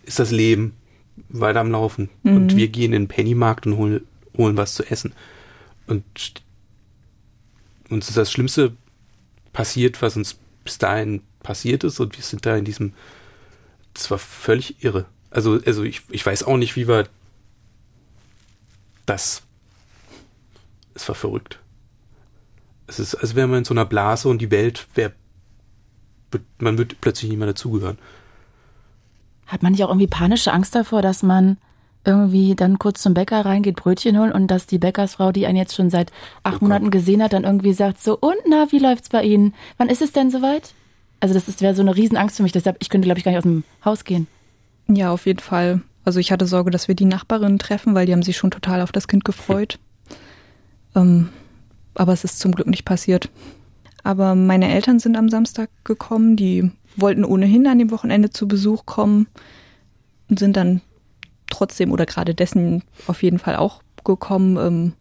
ist 0.05 0.18
das 0.18 0.31
Leben 0.31 0.77
weiter 1.29 1.61
am 1.61 1.70
Laufen. 1.70 2.11
Und 2.22 2.57
wir 2.57 2.68
gehen 2.68 2.92
in 2.92 3.03
den 3.03 3.09
Pennymarkt 3.09 3.66
und 3.66 3.77
holen, 3.77 4.07
holen 4.37 4.57
was 4.57 4.75
zu 4.75 4.85
essen. 4.85 5.12
Und 5.87 6.35
uns 7.90 8.09
ist 8.09 8.16
das 8.16 8.31
Schlimmste 8.31 8.77
passiert, 9.53 10.01
was 10.01 10.16
uns 10.16 10.38
bis 10.64 10.79
dahin 10.79 11.22
passiert 11.42 11.85
ist 11.85 12.00
und 12.00 12.16
wir 12.16 12.24
sind 12.24 12.46
da 12.46 12.57
in 12.57 12.64
diesem, 12.64 12.94
das 13.94 14.11
war 14.11 14.18
völlig 14.18 14.83
irre. 14.83 15.07
Also, 15.31 15.61
also 15.64 15.83
ich, 15.83 16.02
ich 16.11 16.24
weiß 16.24 16.44
auch 16.44 16.57
nicht, 16.57 16.76
wie 16.76 16.88
wir 16.88 17.09
das, 19.07 19.42
es 20.94 21.09
war 21.09 21.14
verrückt. 21.14 21.59
es 22.87 22.98
ist, 22.98 23.14
als 23.14 23.35
wäre 23.35 23.48
man 23.48 23.59
in 23.59 23.64
so 23.64 23.74
einer 23.74 23.85
Blase 23.85 24.28
und 24.28 24.40
die 24.40 24.50
Welt 24.50 24.87
wäre, 24.94 25.12
man 26.59 26.78
wird 26.78 27.00
plötzlich 27.00 27.31
nicht 27.31 27.38
mehr 27.38 27.48
dazugehören. 27.48 27.98
Hat 29.46 29.62
man 29.62 29.72
nicht 29.72 29.85
auch 29.85 29.88
irgendwie 29.88 30.07
panische 30.07 30.52
Angst 30.52 30.74
davor, 30.74 31.02
dass 31.02 31.22
man 31.22 31.59
irgendwie 32.05 32.55
dann 32.55 32.78
kurz 32.78 33.02
zum 33.02 33.14
Bäcker 33.14 33.44
reingeht, 33.44 33.76
Brötchen 33.76 34.18
holen 34.18 34.33
und 34.33 34.48
dass 34.48 34.66
die 34.66 34.78
Bäckersfrau, 34.78 35.31
die 35.31 35.46
einen 35.46 35.59
jetzt 35.59 35.74
schon 35.74 35.90
seit 35.90 36.11
acht 36.42 36.61
oh 36.61 36.64
Monaten 36.64 36.90
gesehen 36.90 37.22
hat, 37.22 37.33
dann 37.33 37.44
irgendwie 37.44 37.72
sagt 37.72 38.02
so, 38.02 38.18
und 38.18 38.37
na, 38.48 38.66
wie 38.70 38.78
läuft's 38.78 39.09
bei 39.09 39.22
Ihnen? 39.22 39.55
Wann 39.76 39.88
ist 39.88 40.02
es 40.02 40.12
denn 40.12 40.31
soweit? 40.31 40.74
Also 41.22 41.35
das 41.35 41.61
wäre 41.61 41.72
so 41.72 41.82
eine 41.82 41.94
Riesenangst 41.94 42.38
für 42.38 42.42
mich, 42.42 42.50
deshalb, 42.50 42.78
ich 42.80 42.88
könnte, 42.88 43.06
glaube 43.06 43.16
ich, 43.16 43.24
gar 43.24 43.30
nicht 43.30 43.38
aus 43.38 43.44
dem 43.44 43.62
Haus 43.85 44.02
gehen. 44.02 44.26
Ja, 44.88 45.12
auf 45.12 45.24
jeden 45.26 45.38
Fall. 45.38 45.80
Also 46.04 46.18
ich 46.18 46.32
hatte 46.32 46.48
Sorge, 46.48 46.72
dass 46.72 46.88
wir 46.88 46.96
die 46.96 47.04
Nachbarin 47.04 47.61
treffen, 47.61 47.94
weil 47.94 48.06
die 48.06 48.12
haben 48.12 48.24
sich 48.24 48.37
schon 48.37 48.50
total 48.50 48.80
auf 48.80 48.90
das 48.90 49.06
Kind 49.06 49.24
gefreut. 49.24 49.78
Ähm, 50.96 51.28
aber 51.94 52.12
es 52.12 52.24
ist 52.24 52.40
zum 52.40 52.50
Glück 52.50 52.66
nicht 52.66 52.85
passiert. 52.85 53.30
Aber 54.02 54.35
meine 54.35 54.68
Eltern 54.68 54.98
sind 54.98 55.16
am 55.16 55.28
Samstag 55.28 55.70
gekommen, 55.85 56.35
die 56.35 56.72
wollten 56.96 57.24
ohnehin 57.24 57.68
an 57.68 57.78
dem 57.78 57.92
Wochenende 57.92 58.30
zu 58.30 58.48
Besuch 58.48 58.85
kommen 58.85 59.28
und 60.28 60.40
sind 60.40 60.56
dann 60.56 60.80
trotzdem 61.50 61.92
oder 61.92 62.04
gerade 62.04 62.35
dessen 62.35 62.82
auf 63.06 63.22
jeden 63.22 63.38
Fall 63.38 63.54
auch 63.54 63.85
gekommen. 64.02 64.56
Ähm, 64.56 64.92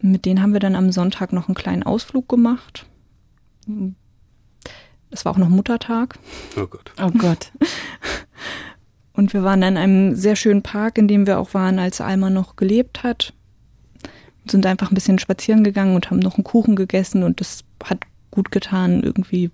mit 0.00 0.24
denen 0.24 0.40
haben 0.40 0.54
wir 0.54 0.60
dann 0.60 0.76
am 0.76 0.92
Sonntag 0.92 1.34
noch 1.34 1.48
einen 1.48 1.56
kleinen 1.56 1.82
Ausflug 1.82 2.26
gemacht. 2.26 2.86
Es 5.12 5.24
war 5.24 5.32
auch 5.32 5.38
noch 5.38 5.48
Muttertag. 5.48 6.18
Oh 6.56 6.66
Gott. 6.66 6.92
Oh 7.00 7.10
Gott. 7.10 7.52
Und 9.12 9.34
wir 9.34 9.44
waren 9.44 9.62
in 9.62 9.76
einem 9.76 10.16
sehr 10.16 10.36
schönen 10.36 10.62
Park, 10.62 10.98
in 10.98 11.06
dem 11.06 11.26
wir 11.26 11.38
auch 11.38 11.54
waren, 11.54 11.78
als 11.78 12.00
Alma 12.00 12.30
noch 12.30 12.56
gelebt 12.56 13.02
hat 13.02 13.34
sind 14.50 14.66
einfach 14.66 14.90
ein 14.90 14.94
bisschen 14.94 15.18
spazieren 15.18 15.64
gegangen 15.64 15.94
und 15.94 16.10
haben 16.10 16.18
noch 16.18 16.36
einen 16.36 16.44
Kuchen 16.44 16.76
gegessen 16.76 17.22
und 17.22 17.40
das 17.40 17.64
hat 17.84 18.00
gut 18.30 18.50
getan, 18.50 19.02
irgendwie 19.02 19.50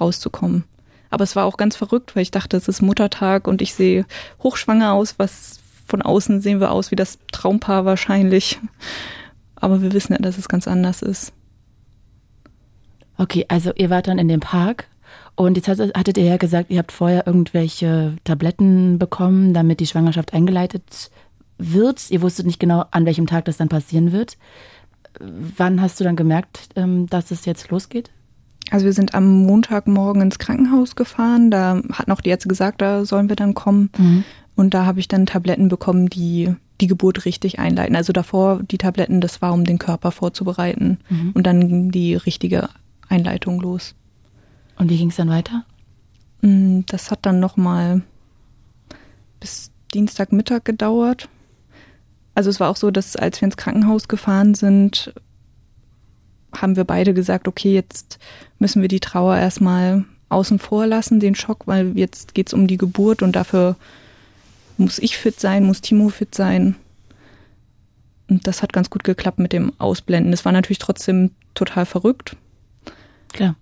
rauszukommen. 0.00 0.64
Aber 1.10 1.24
es 1.24 1.36
war 1.36 1.44
auch 1.44 1.56
ganz 1.56 1.76
verrückt, 1.76 2.14
weil 2.14 2.22
ich 2.22 2.30
dachte, 2.30 2.56
es 2.56 2.68
ist 2.68 2.82
Muttertag 2.82 3.46
und 3.46 3.60
ich 3.60 3.74
sehe 3.74 4.06
hochschwanger 4.42 4.92
aus, 4.92 5.18
was 5.18 5.60
von 5.86 6.02
außen 6.02 6.40
sehen 6.40 6.60
wir 6.60 6.70
aus 6.70 6.90
wie 6.90 6.96
das 6.96 7.18
Traumpaar 7.32 7.84
wahrscheinlich. 7.84 8.60
Aber 9.56 9.82
wir 9.82 9.92
wissen 9.92 10.12
ja, 10.12 10.18
dass 10.18 10.38
es 10.38 10.48
ganz 10.48 10.66
anders 10.66 11.02
ist. 11.02 11.32
Okay, 13.22 13.46
also 13.46 13.70
ihr 13.76 13.88
wart 13.88 14.08
dann 14.08 14.18
in 14.18 14.26
dem 14.26 14.40
Park 14.40 14.88
und 15.36 15.56
jetzt 15.56 15.68
hattet 15.68 16.18
ihr 16.18 16.24
ja 16.24 16.38
gesagt, 16.38 16.70
ihr 16.70 16.80
habt 16.80 16.90
vorher 16.90 17.24
irgendwelche 17.24 18.16
Tabletten 18.24 18.98
bekommen, 18.98 19.54
damit 19.54 19.78
die 19.78 19.86
Schwangerschaft 19.86 20.34
eingeleitet 20.34 21.12
wird. 21.56 22.10
Ihr 22.10 22.20
wusstet 22.20 22.46
nicht 22.46 22.58
genau, 22.58 22.84
an 22.90 23.06
welchem 23.06 23.28
Tag 23.28 23.44
das 23.44 23.58
dann 23.58 23.68
passieren 23.68 24.10
wird. 24.10 24.38
Wann 25.20 25.80
hast 25.80 26.00
du 26.00 26.04
dann 26.04 26.16
gemerkt, 26.16 26.70
ähm, 26.74 27.06
dass 27.06 27.30
es 27.30 27.44
jetzt 27.44 27.70
losgeht? 27.70 28.10
Also 28.72 28.86
wir 28.86 28.92
sind 28.92 29.14
am 29.14 29.44
Montagmorgen 29.44 30.22
ins 30.22 30.40
Krankenhaus 30.40 30.96
gefahren. 30.96 31.52
Da 31.52 31.80
hat 31.92 32.08
noch 32.08 32.22
die 32.22 32.30
Ärzte 32.30 32.48
gesagt, 32.48 32.82
da 32.82 33.04
sollen 33.04 33.28
wir 33.28 33.36
dann 33.36 33.54
kommen. 33.54 33.90
Mhm. 33.98 34.24
Und 34.56 34.74
da 34.74 34.84
habe 34.84 34.98
ich 34.98 35.06
dann 35.06 35.26
Tabletten 35.26 35.68
bekommen, 35.68 36.08
die 36.08 36.56
die 36.80 36.88
Geburt 36.88 37.24
richtig 37.24 37.60
einleiten. 37.60 37.94
Also 37.94 38.12
davor 38.12 38.62
die 38.64 38.78
Tabletten, 38.78 39.20
das 39.20 39.40
war, 39.40 39.52
um 39.52 39.64
den 39.64 39.78
Körper 39.78 40.10
vorzubereiten. 40.10 40.98
Mhm. 41.08 41.30
Und 41.34 41.46
dann 41.46 41.68
ging 41.68 41.90
die 41.92 42.16
richtige 42.16 42.68
Einleitung 43.12 43.60
los. 43.60 43.94
Und 44.76 44.90
wie 44.90 44.96
ging 44.96 45.10
es 45.10 45.16
dann 45.16 45.28
weiter? 45.28 45.64
Mm, 46.40 46.80
das 46.86 47.10
hat 47.10 47.20
dann 47.22 47.40
nochmal 47.40 48.02
bis 49.38 49.70
Dienstagmittag 49.92 50.64
gedauert. 50.64 51.28
Also 52.34 52.48
es 52.48 52.60
war 52.60 52.70
auch 52.70 52.76
so, 52.76 52.90
dass 52.90 53.16
als 53.16 53.40
wir 53.40 53.46
ins 53.46 53.56
Krankenhaus 53.56 54.08
gefahren 54.08 54.54
sind, 54.54 55.12
haben 56.56 56.76
wir 56.76 56.84
beide 56.84 57.14
gesagt, 57.14 57.48
okay, 57.48 57.74
jetzt 57.74 58.18
müssen 58.58 58.82
wir 58.82 58.88
die 58.88 59.00
Trauer 59.00 59.36
erstmal 59.36 60.04
außen 60.28 60.58
vor 60.58 60.86
lassen, 60.86 61.20
den 61.20 61.34
Schock, 61.34 61.66
weil 61.66 61.96
jetzt 61.98 62.34
geht 62.34 62.48
es 62.48 62.54
um 62.54 62.66
die 62.66 62.78
Geburt 62.78 63.22
und 63.22 63.36
dafür 63.36 63.76
muss 64.78 64.98
ich 64.98 65.16
fit 65.16 65.38
sein, 65.38 65.64
muss 65.64 65.82
Timo 65.82 66.08
fit 66.08 66.34
sein. 66.34 66.76
Und 68.28 68.46
das 68.46 68.62
hat 68.62 68.72
ganz 68.72 68.88
gut 68.88 69.04
geklappt 69.04 69.38
mit 69.38 69.52
dem 69.52 69.72
Ausblenden. 69.78 70.32
Es 70.32 70.44
war 70.46 70.52
natürlich 70.52 70.78
trotzdem 70.78 71.32
total 71.54 71.84
verrückt. 71.84 72.36
Klar. 73.32 73.56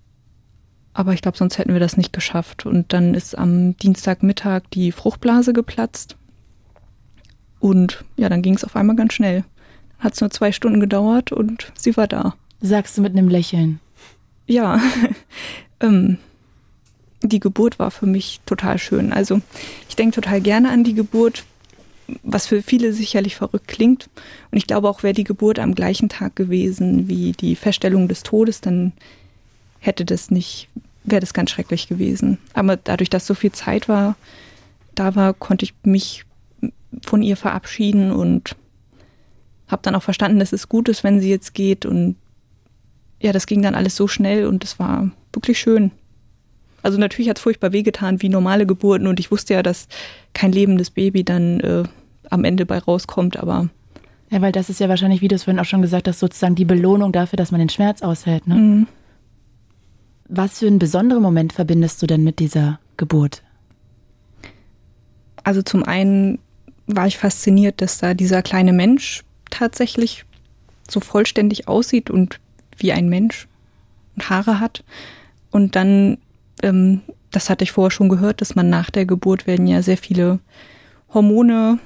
Aber 0.93 1.13
ich 1.13 1.23
glaube, 1.23 1.39
sonst 1.39 1.59
hätten 1.59 1.73
wir 1.73 1.81
das 1.81 1.97
nicht 1.97 2.13
geschafft. 2.13 2.67
Und 2.67 2.93
dann 2.93 3.15
ist 3.15 3.37
am 3.37 3.77
Dienstagmittag 3.77 4.63
die 4.73 4.93
Fruchtblase 4.93 5.53
geplatzt. 5.53 6.17
Und 7.61 8.05
ja, 8.17 8.29
dann 8.29 8.43
ging 8.43 8.55
es 8.55 8.65
auf 8.65 8.77
einmal 8.77 8.97
ganz 8.97 9.13
schnell. 9.13 9.45
Hat 9.99 10.15
es 10.15 10.21
nur 10.21 10.31
zwei 10.31 10.51
Stunden 10.51 10.81
gedauert 10.81 11.31
und 11.31 11.73
sie 11.77 11.97
war 11.97 12.09
da. 12.09 12.35
Sagst 12.61 12.97
du 12.97 13.03
mit 13.03 13.13
einem 13.13 13.29
Lächeln? 13.29 13.81
Ja. 14.47 14.81
ähm, 15.81 16.19
die 17.23 17.41
Geburt 17.41 17.79
war 17.79 17.91
für 17.91 18.07
mich 18.07 18.41
total 18.47 18.79
schön. 18.79 19.13
Also 19.13 19.41
ich 19.89 19.97
denke 19.97 20.15
total 20.21 20.41
gerne 20.41 20.71
an 20.71 20.85
die 20.85 20.95
Geburt, 20.95 21.45
was 22.23 22.47
für 22.47 22.63
viele 22.63 22.93
sicherlich 22.93 23.37
verrückt 23.37 23.69
klingt. 23.69 24.09
Und 24.51 24.59
ich 24.59 24.67
glaube 24.67 24.89
auch, 24.89 25.03
wäre 25.03 25.15
die 25.15 25.25
Geburt 25.25 25.59
am 25.59 25.75
gleichen 25.75 26.09
Tag 26.09 26.35
gewesen 26.35 27.09
wie 27.09 27.33
die 27.33 27.57
Feststellung 27.57 28.09
des 28.09 28.23
Todes, 28.23 28.61
dann 28.63 28.93
hätte 29.81 30.05
das 30.05 30.31
nicht, 30.31 30.69
wäre 31.05 31.21
das 31.21 31.35
ganz 31.35 31.51
schrecklich 31.51 31.89
gewesen. 31.89 32.39
Aber 32.55 32.77
dadurch, 32.77 33.11
dass 33.11 33.27
so 33.27 33.35
viel 33.35 33.53
Zeit 33.53 33.89
war, 33.89 34.17
da 34.95 35.17
war, 35.17 35.35
konnte 35.35 35.65
ich 35.65 35.75
mich 35.83 36.25
von 37.03 37.23
ihr 37.23 37.37
verabschieden 37.37 38.13
und 38.13 38.57
habe 39.69 39.83
dann 39.83 39.95
auch 39.95 40.03
verstanden, 40.03 40.39
dass 40.39 40.53
es 40.53 40.69
gut 40.69 40.89
ist, 40.89 41.05
wenn 41.05 41.21
sie 41.21 41.31
jetzt 41.31 41.55
geht. 41.55 41.87
Und 41.87 42.17
ja, 43.21 43.33
das 43.33 43.47
ging 43.47 43.63
dann 43.63 43.75
alles 43.75 43.97
so 43.97 44.09
schnell 44.09 44.47
und 44.47 44.65
es 44.65 44.79
war 44.79 45.11
wirklich 45.33 45.59
schön. 45.59 45.93
Also 46.83 46.99
natürlich 46.99 47.29
hat 47.29 47.39
es 47.39 47.43
furchtbar 47.43 47.73
wehgetan, 47.73 48.23
wie 48.23 48.29
normale 48.29 48.67
Geburten 48.67 49.07
und 49.07 49.21
ich 49.21 49.31
wusste 49.31 49.55
ja, 49.55 49.63
dass 49.63 49.87
kein 50.33 50.53
lebendes 50.53 50.91
Baby 50.91 51.25
dann 51.25 51.61
äh, 51.61 51.83
am 52.31 52.45
Ende 52.45 52.65
bei 52.67 52.79
rauskommt, 52.79 53.37
aber. 53.37 53.69
Ja, 54.31 54.41
weil 54.41 54.53
das 54.53 54.71
ist 54.71 54.81
ja 54.81 54.89
wahrscheinlich, 54.89 55.21
wie 55.21 55.29
du 55.29 55.35
es 55.35 55.45
vorhin 55.45 55.61
auch 55.61 55.65
schon 55.65 55.83
gesagt 55.83 56.09
hast, 56.09 56.21
sozusagen 56.21 56.55
die 56.55 56.65
Belohnung 56.65 57.13
dafür, 57.13 57.37
dass 57.37 57.51
man 57.51 57.59
den 57.59 57.69
Schmerz 57.69 58.01
aushält. 58.01 58.47
Ne? 58.47 58.55
Mhm. 58.55 58.87
Was 60.33 60.61
für 60.61 60.69
einen 60.69 60.79
besonderen 60.79 61.25
Moment 61.25 61.53
verbindest 61.53 62.01
du 62.01 62.07
denn 62.07 62.23
mit 62.23 62.39
dieser 62.39 62.79
Geburt? 62.97 63.43
Also 65.43 65.61
zum 65.63 65.83
einen 65.83 66.39
war 66.87 67.09
ich 67.09 67.19
fasziniert, 67.19 67.81
dass 67.81 67.99
da 67.99 68.15
dieser 68.15 68.41
kleine 68.41 68.73
Mensch 68.73 69.25
tatsächlich 69.51 70.25
so 70.89 71.01
vollständig 71.01 71.67
aussieht 71.67 72.11
und 72.11 72.39
wie 72.77 72.93
ein 72.93 73.09
Mensch 73.09 73.49
und 74.15 74.31
Haare 74.31 74.61
hat. 74.61 74.85
Und 75.51 75.75
dann, 75.75 76.19
ähm, 76.63 77.01
das 77.33 77.51
hatte 77.51 77.65
ich 77.65 77.73
vorher 77.73 77.91
schon 77.91 78.09
gehört, 78.09 78.41
dass 78.41 78.55
man 78.55 78.71
nach 78.71 78.91
der 78.91 79.07
Geburt 79.07 79.49
werden 79.49 79.67
ja 79.67 79.83
sehr 79.83 79.99
viele 79.99 80.39
Hormone 81.13 81.81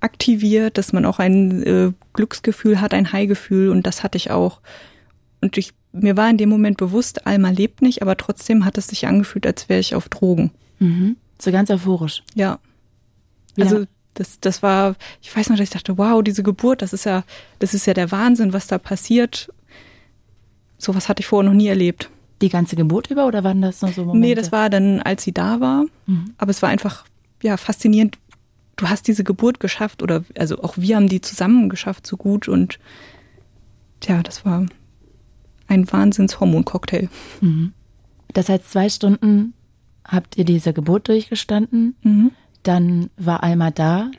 aktiviert, 0.00 0.78
dass 0.78 0.92
man 0.92 1.04
auch 1.04 1.20
ein 1.20 1.62
äh, 1.62 1.92
Glücksgefühl 2.12 2.80
hat, 2.80 2.92
ein 2.92 3.12
High-Gefühl 3.12 3.68
und 3.68 3.86
das 3.86 4.02
hatte 4.02 4.18
ich 4.18 4.32
auch. 4.32 4.60
Und 5.40 5.56
ich, 5.58 5.74
mir 5.92 6.16
war 6.16 6.28
in 6.28 6.38
dem 6.38 6.48
Moment 6.48 6.78
bewusst, 6.78 7.26
Alma 7.26 7.50
lebt 7.50 7.82
nicht, 7.82 8.02
aber 8.02 8.16
trotzdem 8.16 8.64
hat 8.64 8.78
es 8.78 8.88
sich 8.88 9.06
angefühlt, 9.06 9.46
als 9.46 9.68
wäre 9.68 9.80
ich 9.80 9.94
auf 9.94 10.08
Drogen. 10.08 10.50
Mhm. 10.78 11.16
So 11.38 11.52
ganz 11.52 11.70
euphorisch. 11.70 12.22
Ja. 12.34 12.58
Also 13.58 13.84
das, 14.14 14.40
das 14.40 14.62
war, 14.62 14.96
ich 15.20 15.34
weiß 15.34 15.48
noch, 15.48 15.56
dass 15.56 15.64
ich 15.64 15.72
dachte, 15.72 15.98
wow, 15.98 16.22
diese 16.22 16.42
Geburt, 16.42 16.82
das 16.82 16.92
ist 16.92 17.04
ja, 17.04 17.24
das 17.58 17.74
ist 17.74 17.86
ja 17.86 17.94
der 17.94 18.10
Wahnsinn, 18.10 18.52
was 18.52 18.66
da 18.66 18.78
passiert. 18.78 19.52
Sowas 20.78 21.08
hatte 21.08 21.20
ich 21.20 21.26
vorher 21.26 21.48
noch 21.48 21.56
nie 21.56 21.68
erlebt. 21.68 22.10
Die 22.40 22.48
ganze 22.48 22.74
Geburt 22.74 23.10
über 23.10 23.26
oder 23.26 23.44
waren 23.44 23.62
das 23.62 23.82
noch 23.82 23.92
so 23.92 24.04
Momente? 24.04 24.26
Nee, 24.26 24.34
das 24.34 24.50
war 24.50 24.68
dann, 24.68 25.00
als 25.00 25.22
sie 25.22 25.32
da 25.32 25.60
war. 25.60 25.84
Mhm. 26.06 26.34
Aber 26.38 26.50
es 26.50 26.62
war 26.62 26.70
einfach, 26.70 27.04
ja, 27.42 27.56
faszinierend. 27.56 28.18
Du 28.76 28.88
hast 28.88 29.06
diese 29.06 29.22
Geburt 29.22 29.60
geschafft 29.60 30.02
oder, 30.02 30.24
also 30.36 30.60
auch 30.62 30.76
wir 30.76 30.96
haben 30.96 31.08
die 31.08 31.20
zusammen 31.20 31.68
geschafft 31.68 32.06
so 32.06 32.16
gut 32.16 32.48
und, 32.48 32.78
ja, 34.04 34.22
das 34.22 34.44
war 34.44 34.66
ein 35.72 35.90
Wahnsinns-Hormoncocktail. 35.90 37.08
Mhm. 37.40 37.72
Das 38.32 38.48
heißt, 38.48 38.70
zwei 38.70 38.88
Stunden 38.88 39.54
habt 40.06 40.36
ihr 40.36 40.44
diese 40.44 40.72
Geburt 40.72 41.08
durchgestanden. 41.08 41.96
Mhm. 42.02 42.30
Dann 42.62 43.10
war 43.16 43.42
Alma 43.42 43.70
da. 43.70 44.10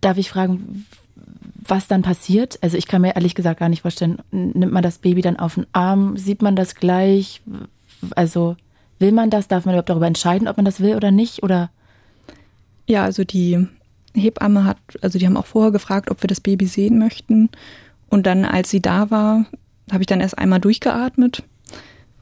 Darf 0.00 0.16
ich 0.18 0.30
fragen, 0.30 0.86
was 1.54 1.88
dann 1.88 2.02
passiert? 2.02 2.58
Also 2.62 2.76
ich 2.76 2.86
kann 2.86 3.02
mir 3.02 3.16
ehrlich 3.16 3.34
gesagt 3.34 3.60
gar 3.60 3.68
nicht 3.68 3.82
vorstellen, 3.82 4.18
nimmt 4.30 4.72
man 4.72 4.82
das 4.82 4.98
Baby 4.98 5.20
dann 5.20 5.38
auf 5.38 5.54
den 5.54 5.66
Arm? 5.72 6.16
Sieht 6.16 6.42
man 6.42 6.56
das 6.56 6.74
gleich? 6.74 7.42
Also 8.14 8.56
will 8.98 9.12
man 9.12 9.30
das? 9.30 9.48
Darf 9.48 9.64
man 9.64 9.74
überhaupt 9.74 9.90
darüber 9.90 10.06
entscheiden, 10.06 10.48
ob 10.48 10.56
man 10.56 10.64
das 10.64 10.80
will 10.80 10.94
oder 10.94 11.10
nicht? 11.10 11.42
Oder? 11.42 11.70
Ja, 12.86 13.02
also 13.02 13.24
die 13.24 13.66
Hebamme 14.14 14.64
hat, 14.64 14.78
also 15.02 15.18
die 15.18 15.26
haben 15.26 15.36
auch 15.36 15.46
vorher 15.46 15.72
gefragt, 15.72 16.10
ob 16.10 16.22
wir 16.22 16.28
das 16.28 16.40
Baby 16.40 16.66
sehen 16.66 16.98
möchten. 16.98 17.50
Und 18.08 18.26
dann, 18.26 18.44
als 18.44 18.70
sie 18.70 18.80
da 18.80 19.10
war, 19.10 19.46
habe 19.90 20.02
ich 20.02 20.06
dann 20.06 20.20
erst 20.20 20.38
einmal 20.38 20.60
durchgeatmet, 20.60 21.42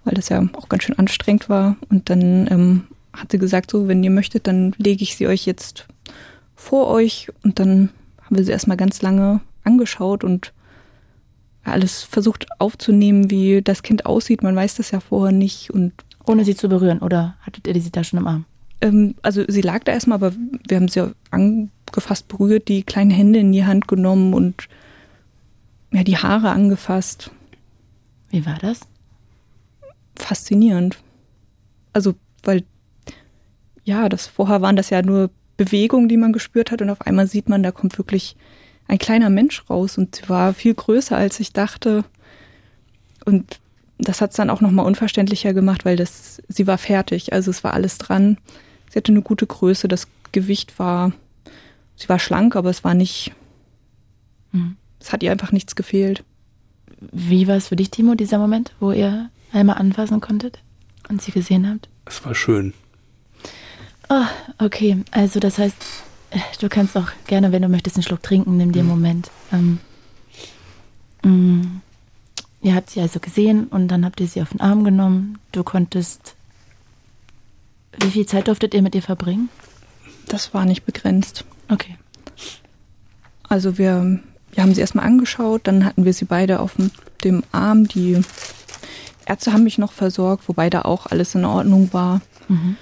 weil 0.05 0.15
das 0.15 0.29
ja 0.29 0.47
auch 0.53 0.69
ganz 0.69 0.85
schön 0.85 0.99
anstrengend 0.99 1.49
war. 1.49 1.77
Und 1.89 2.11
dann 2.11 2.47
ähm, 2.51 2.85
hat 3.13 3.33
sie 3.33 3.39
gesagt, 3.39 3.71
so, 3.71 3.89
wenn 3.89 4.05
ihr 4.05 4.11
möchtet, 4.11 4.47
dann 4.47 4.75
lege 4.79 5.03
ich 5.03 5.17
sie 5.17 5.27
euch 5.27 5.47
jetzt 5.47 5.87
vor 6.55 6.89
euch. 6.89 7.31
Und 7.43 7.59
dann 7.59 7.91
haben 8.23 8.37
wir 8.37 8.45
sie 8.45 8.53
erstmal 8.53 8.77
ganz 8.77 9.03
lange 9.03 9.41
angeschaut 9.65 10.25
und 10.25 10.53
alles 11.65 12.03
versucht 12.03 12.47
aufzunehmen, 12.59 13.31
wie 13.31 13.63
das 13.63 13.83
Kind 13.83 14.07
aussieht. 14.07 14.43
Man 14.43 14.55
weiß 14.55 14.75
das 14.77 14.91
ja 14.91 15.01
vorher 15.01 15.33
nicht 15.33 15.71
und 15.71 15.93
ohne 16.27 16.45
sie 16.45 16.55
zu 16.55 16.69
berühren 16.69 16.99
oder 16.99 17.37
hattet 17.41 17.67
ihr 17.67 17.81
sie 17.81 17.91
da 17.91 18.05
schon 18.05 18.19
im 18.19 18.27
Arm? 18.27 18.45
Ähm, 18.81 19.15
also 19.23 19.45
sie 19.49 19.63
lag 19.63 19.85
da 19.85 19.93
erstmal, 19.93 20.17
aber 20.17 20.33
wir 20.69 20.77
haben 20.77 20.89
sie 20.89 21.15
angefasst, 21.31 22.29
berührt, 22.29 22.69
die 22.69 22.83
kleinen 22.83 23.11
Hände 23.11 23.39
in 23.39 23.53
die 23.53 23.65
Hand 23.65 23.89
genommen 23.89 24.35
und 24.35 24.69
ja, 25.93 26.05
die 26.05 26.19
Haare 26.19 26.51
angefasst. 26.51 27.31
Wie 28.35 28.45
war 28.45 28.59
das? 28.59 28.81
Faszinierend. 30.17 30.99
Also, 31.93 32.17
weil, 32.43 32.65
ja, 33.85 34.09
das 34.09 34.27
vorher 34.27 34.61
waren 34.61 34.75
das 34.75 34.91
ja 34.91 35.03
nur 35.03 35.31
Bewegungen, 35.57 36.09
die 36.09 36.17
man 36.17 36.33
gespürt 36.33 36.73
hat 36.73 36.83
und 36.83 36.91
auf 36.91 37.03
einmal 37.03 37.29
sieht 37.29 37.49
man, 37.49 37.63
da 37.63 37.71
kommt 37.71 37.97
wirklich 37.97 38.35
ein 38.89 38.99
kleiner 38.99 39.31
Mensch 39.31 39.63
raus 39.71 39.99
und 39.99 40.17
sie 40.17 40.29
war 40.29 40.53
viel 40.53 40.75
größer, 40.75 41.17
als 41.17 41.39
ich 41.39 41.53
dachte. 41.53 42.05
Und 43.25 43.61
das 43.99 44.21
hat 44.21 44.31
es 44.31 44.37
dann 44.37 44.51
auch 44.51 44.61
nochmal 44.61 44.87
unverständlicher 44.87 45.55
gemacht, 45.55 45.85
weil 45.85 45.95
das, 45.95 46.43
sie 46.49 46.67
war 46.67 46.77
fertig, 46.77 47.33
also 47.33 47.53
es 47.53 47.63
war 47.63 47.73
alles 47.73 47.99
dran. 47.99 48.39
Sie 48.91 48.99
hatte 48.99 49.13
eine 49.13 49.23
gute 49.23 49.47
Größe, 49.47 49.87
das 49.87 50.09
Gewicht 50.33 50.81
war, 50.81 51.13
sie 51.95 52.09
war 52.09 52.19
schlank, 52.19 52.57
aber 52.57 52.71
es 52.71 52.83
war 52.83 52.95
nicht, 52.95 53.33
mhm. 54.51 54.77
es 54.99 55.13
hat 55.13 55.23
ihr 55.23 55.31
einfach 55.31 55.53
nichts 55.53 55.77
gefehlt. 55.77 56.25
Wie 57.13 57.47
war 57.49 57.57
es 57.57 57.69
für 57.69 57.77
dich, 57.77 57.91
Timo, 57.91 58.15
dieser 58.15 58.39
Moment, 58.39 58.73
wo 58.81 58.93
ihr 58.93 59.31
einmal 59.53 59.77
anfassen 59.79 60.21
konntet 60.21 60.59
und 61.09 61.23
sie 61.23 61.33
gesehen 61.33 61.69
habt? 61.69 61.89
Es 62.07 62.25
war 62.25 62.35
schön. 62.35 62.75
Oh, 64.09 64.27
okay, 64.59 65.03
also 65.11 65.41
das 65.41 65.59
heißt, 65.59 65.77
du 66.61 66.69
kannst 66.69 66.97
auch 66.97 67.09
gerne, 67.27 67.53
wenn 67.53 67.63
du 67.63 67.69
möchtest, 67.69 67.97
einen 67.97 68.03
Schluck 68.03 68.23
trinken, 68.23 68.57
nimm 68.57 68.73
dir 68.73 68.81
einen 68.81 68.89
mhm. 68.89 68.95
Moment. 68.95 69.31
Ähm, 69.53 69.79
mm, 71.23 71.81
ihr 72.63 72.75
habt 72.75 72.91
sie 72.91 73.01
also 73.01 73.21
gesehen 73.21 73.67
und 73.69 73.89
dann 73.89 74.05
habt 74.05 74.21
ihr 74.21 74.29
sie 74.29 74.43
auf 74.43 74.51
den 74.51 74.61
Arm 74.61 74.85
genommen. 74.85 75.39
Du 75.53 75.65
konntest. 75.65 76.35
Wie 78.01 78.11
viel 78.11 78.27
Zeit 78.27 78.49
durftet 78.49 78.75
ihr 78.75 78.83
mit 78.83 78.95
ihr 78.95 79.03
verbringen? 79.03 79.49
Das 80.27 80.53
war 80.53 80.65
nicht 80.65 80.85
begrenzt. 80.85 81.45
Okay. 81.69 81.97
Also 83.49 83.79
wir, 83.79 84.21
wir 84.55 84.63
haben 84.63 84.75
sie 84.75 84.81
erstmal 84.81 85.07
angeschaut, 85.07 85.63
dann 85.65 85.85
hatten 85.85 86.05
wir 86.05 86.13
sie 86.13 86.25
beide 86.25 86.61
auf 86.61 86.77
dem 87.25 87.43
Arm. 87.53 87.89
Die 87.89 88.21
Ärzte 89.27 89.53
haben 89.53 89.65
mich 89.65 89.79
noch 89.79 89.93
versorgt, 89.93 90.49
wobei 90.49 90.71
da 90.71 90.83
auch 90.83 91.07
alles 91.07 91.35
in 91.35 91.45
Ordnung 91.45 91.93
war. 91.93 92.21
Mhm. 92.49 92.77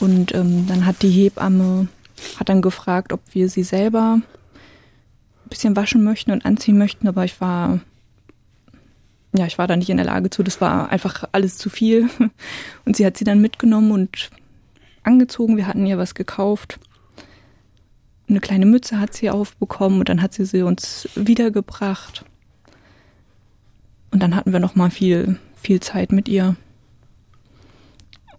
Und 0.00 0.34
ähm, 0.34 0.66
dann 0.66 0.84
hat 0.86 1.02
die 1.02 1.10
Hebamme 1.10 1.88
hat 2.38 2.48
dann 2.48 2.62
gefragt, 2.62 3.12
ob 3.12 3.20
wir 3.32 3.48
sie 3.48 3.62
selber 3.62 4.18
ein 4.20 5.48
bisschen 5.48 5.76
waschen 5.76 6.02
möchten 6.02 6.32
und 6.32 6.44
anziehen 6.44 6.78
möchten, 6.78 7.08
aber 7.08 7.24
ich 7.24 7.40
war 7.40 7.80
ja, 9.36 9.46
ich 9.46 9.58
war 9.58 9.66
da 9.66 9.76
nicht 9.76 9.90
in 9.90 9.98
der 9.98 10.06
Lage 10.06 10.30
zu. 10.30 10.42
Das 10.42 10.60
war 10.60 10.90
einfach 10.90 11.24
alles 11.32 11.58
zu 11.58 11.68
viel. 11.68 12.08
Und 12.86 12.96
sie 12.96 13.04
hat 13.04 13.18
sie 13.18 13.24
dann 13.24 13.42
mitgenommen 13.42 13.90
und 13.90 14.30
angezogen. 15.02 15.58
Wir 15.58 15.66
hatten 15.66 15.84
ihr 15.84 15.98
was 15.98 16.14
gekauft. 16.14 16.78
Eine 18.28 18.40
kleine 18.40 18.66
Mütze 18.66 18.98
hat 18.98 19.14
sie 19.14 19.30
aufbekommen 19.30 20.00
und 20.00 20.08
dann 20.08 20.20
hat 20.20 20.32
sie 20.32 20.44
sie 20.44 20.62
uns 20.62 21.08
wiedergebracht. 21.14 22.24
Und 24.10 24.22
dann 24.22 24.34
hatten 24.34 24.52
wir 24.52 24.60
noch 24.60 24.74
mal 24.74 24.90
viel, 24.90 25.38
viel 25.54 25.80
Zeit 25.80 26.10
mit 26.12 26.28
ihr. 26.28 26.56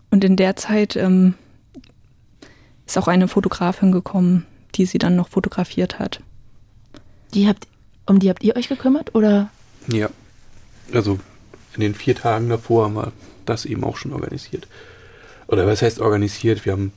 Und 0.10 0.23
in 0.23 0.36
der 0.36 0.56
Zeit 0.56 0.95
ähm, 0.95 1.36
ist 2.86 2.97
auch 2.97 3.08
eine 3.08 3.28
Fotografin 3.28 3.91
gekommen, 3.91 4.45
die 4.76 4.86
sie 4.86 4.97
dann 4.97 5.15
noch 5.15 5.30
fotografiert 5.30 6.00
hat. 6.00 6.21
Die 7.34 7.47
habt, 7.47 7.67
um 8.06 8.19
die 8.19 8.30
habt 8.30 8.43
ihr 8.43 8.56
euch 8.56 8.69
gekümmert 8.69 9.15
oder? 9.15 9.50
Ja. 9.88 10.10
Also 10.93 11.19
in 11.76 11.82
den 11.82 11.95
vier 11.95 12.15
Tagen 12.15 12.50
davor 12.50 12.86
haben 12.86 12.95
wir 12.95 13.12
das 13.45 13.65
eben 13.65 13.84
auch 13.84 13.97
schon 13.97 14.13
organisiert. 14.13 14.67
Oder 15.47 15.67
was 15.67 15.82
heißt 15.82 16.00
organisiert? 16.00 16.65
Wir 16.65 16.73
haben 16.73 16.91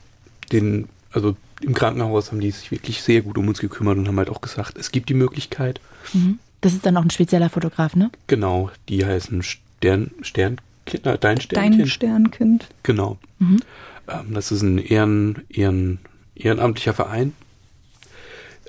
den, 0.53 0.89
also 1.13 1.37
im 1.61 1.75
Krankenhaus 1.75 2.31
haben 2.31 2.41
die 2.41 2.51
sich 2.51 2.71
wirklich 2.71 3.03
sehr 3.03 3.23
gut 3.23 3.39
um 3.39 3.49
uns 3.49 3.61
gekümmert 3.61 3.99
und 3.99 4.09
haben 4.09 4.19
halt 4.19 4.31
auch 4.31 4.41
gesagt, 4.41 4.79
es 4.79 4.93
gibt 4.93 5.09
die 5.09 5.15
Möglichkeit. 5.15 5.81
Mhm. 6.13 6.39
Das 6.61 6.73
ist 6.73 6.85
dann 6.85 6.97
auch 6.97 7.03
ein 7.03 7.11
spezieller 7.11 7.51
Fotograf, 7.51 7.97
ne? 7.97 8.11
Genau, 8.27 8.71
die 8.89 9.05
heißen 9.05 9.43
Stern, 9.43 10.11
Sternkind, 10.23 11.05
dein 11.05 11.41
Sternkind. 11.41 11.81
Dein 11.81 11.87
Sternkind. 11.87 12.69
Genau. 12.83 13.19
Mhm. 13.39 13.61
Ähm, 14.09 14.35
das 14.35 14.53
ist 14.53 14.63
ein 14.63 14.79
Ehren, 14.79 15.43
Ehren, 15.49 15.99
ehrenamtlicher 16.35 16.95
Verein, 16.95 17.33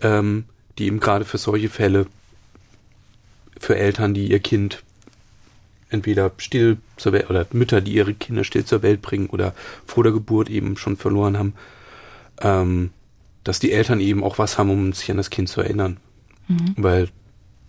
ähm, 0.02 0.46
die 0.78 0.86
eben 0.86 1.00
gerade 1.00 1.26
für 1.26 1.38
solche 1.38 1.70
Fälle, 1.70 2.08
für 3.60 3.76
Eltern, 3.78 4.14
die 4.14 4.32
ihr 4.32 4.40
Kind 4.40 4.84
entweder 5.90 6.32
still 6.38 6.78
zur 6.96 7.12
Welt 7.12 7.30
oder 7.30 7.46
Mütter, 7.52 7.82
die 7.82 7.94
ihre 7.94 8.14
Kinder 8.14 8.44
still 8.44 8.66
zur 8.66 8.82
Welt 8.82 9.02
bringen 9.02 9.28
oder 9.28 9.54
vor 9.86 10.04
der 10.04 10.14
Geburt 10.14 10.50
eben 10.50 10.78
schon 10.78 10.96
verloren 10.98 11.38
haben, 11.38 11.54
ähm, 12.42 12.92
dass 13.44 13.60
die 13.60 13.72
Eltern 13.72 14.00
eben 14.00 14.24
auch 14.24 14.38
was 14.38 14.58
haben, 14.58 14.70
um 14.70 14.94
sich 14.94 15.10
an 15.10 15.18
das 15.18 15.30
Kind 15.30 15.50
zu 15.50 15.62
erinnern. 15.62 15.98
Mhm. 16.48 16.76
Weil 16.78 17.10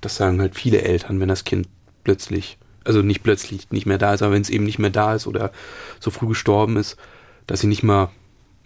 das 0.01 0.17
sagen 0.17 0.41
halt 0.41 0.55
viele 0.55 0.83
Eltern, 0.83 1.21
wenn 1.21 1.29
das 1.29 1.45
Kind 1.45 1.69
plötzlich, 2.05 2.59
also 2.85 3.03
nicht 3.03 3.23
plötzlich 3.23 3.71
nicht 3.71 3.87
mehr 3.87 3.99
da 3.99 4.15
ist, 4.15 4.23
aber 4.23 4.35
wenn 4.35 4.43
es 4.43 4.51
eben 4.51 4.65
nicht 4.65 4.79
mehr 4.79 4.91
da 4.91 5.15
ist 5.15 5.27
oder 5.27 5.53
so 6.01 6.11
früh 6.11 6.29
gestorben 6.29 6.77
ist, 6.77 6.97
dass 7.47 7.61
sie 7.61 7.67
nicht 7.69 7.83
mal 7.83 8.11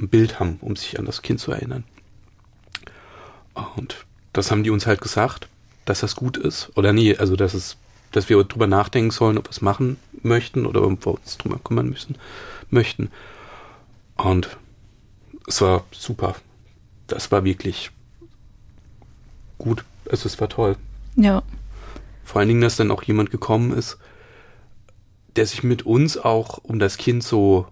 ein 0.00 0.08
Bild 0.08 0.40
haben, 0.40 0.58
um 0.60 0.76
sich 0.76 0.98
an 0.98 1.04
das 1.04 1.22
Kind 1.22 1.40
zu 1.40 1.52
erinnern. 1.52 1.84
Und 3.76 4.06
das 4.32 4.50
haben 4.50 4.62
die 4.62 4.70
uns 4.70 4.86
halt 4.86 5.00
gesagt, 5.00 5.48
dass 5.84 6.00
das 6.00 6.16
gut 6.16 6.36
ist. 6.36 6.70
Oder 6.74 6.92
nee, 6.92 7.16
also 7.16 7.36
dass 7.36 7.54
es, 7.54 7.76
dass 8.12 8.28
wir 8.28 8.42
drüber 8.44 8.66
nachdenken 8.66 9.10
sollen, 9.10 9.38
ob 9.38 9.46
wir 9.46 9.50
es 9.50 9.62
machen 9.62 9.96
möchten 10.22 10.66
oder 10.66 10.82
ob 10.82 11.06
wir 11.06 11.14
uns 11.14 11.38
drüber 11.38 11.58
kümmern 11.62 11.88
müssen, 11.88 12.16
möchten. 12.70 13.10
Und 14.16 14.58
es 15.46 15.60
war 15.60 15.84
super. 15.92 16.36
Das 17.06 17.30
war 17.30 17.44
wirklich 17.44 17.90
gut. 19.58 19.84
Also 20.10 20.26
es 20.26 20.40
war 20.40 20.48
toll. 20.48 20.76
Ja. 21.16 21.42
Vor 22.24 22.40
allen 22.40 22.48
Dingen, 22.48 22.60
dass 22.60 22.76
dann 22.76 22.90
auch 22.90 23.02
jemand 23.02 23.30
gekommen 23.30 23.72
ist, 23.72 23.98
der 25.36 25.46
sich 25.46 25.62
mit 25.62 25.84
uns 25.84 26.16
auch 26.18 26.58
um 26.58 26.78
das 26.78 26.96
Kind 26.96 27.22
so 27.22 27.66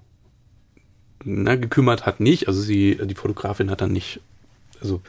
na, 1.24 1.56
gekümmert 1.56 2.06
hat 2.06 2.20
nicht, 2.20 2.48
also 2.48 2.60
sie, 2.60 2.98
die 3.02 3.14
Fotografin 3.14 3.70
hat 3.70 3.80
dann 3.80 3.92
nicht, 3.92 4.20
also, 4.80 5.00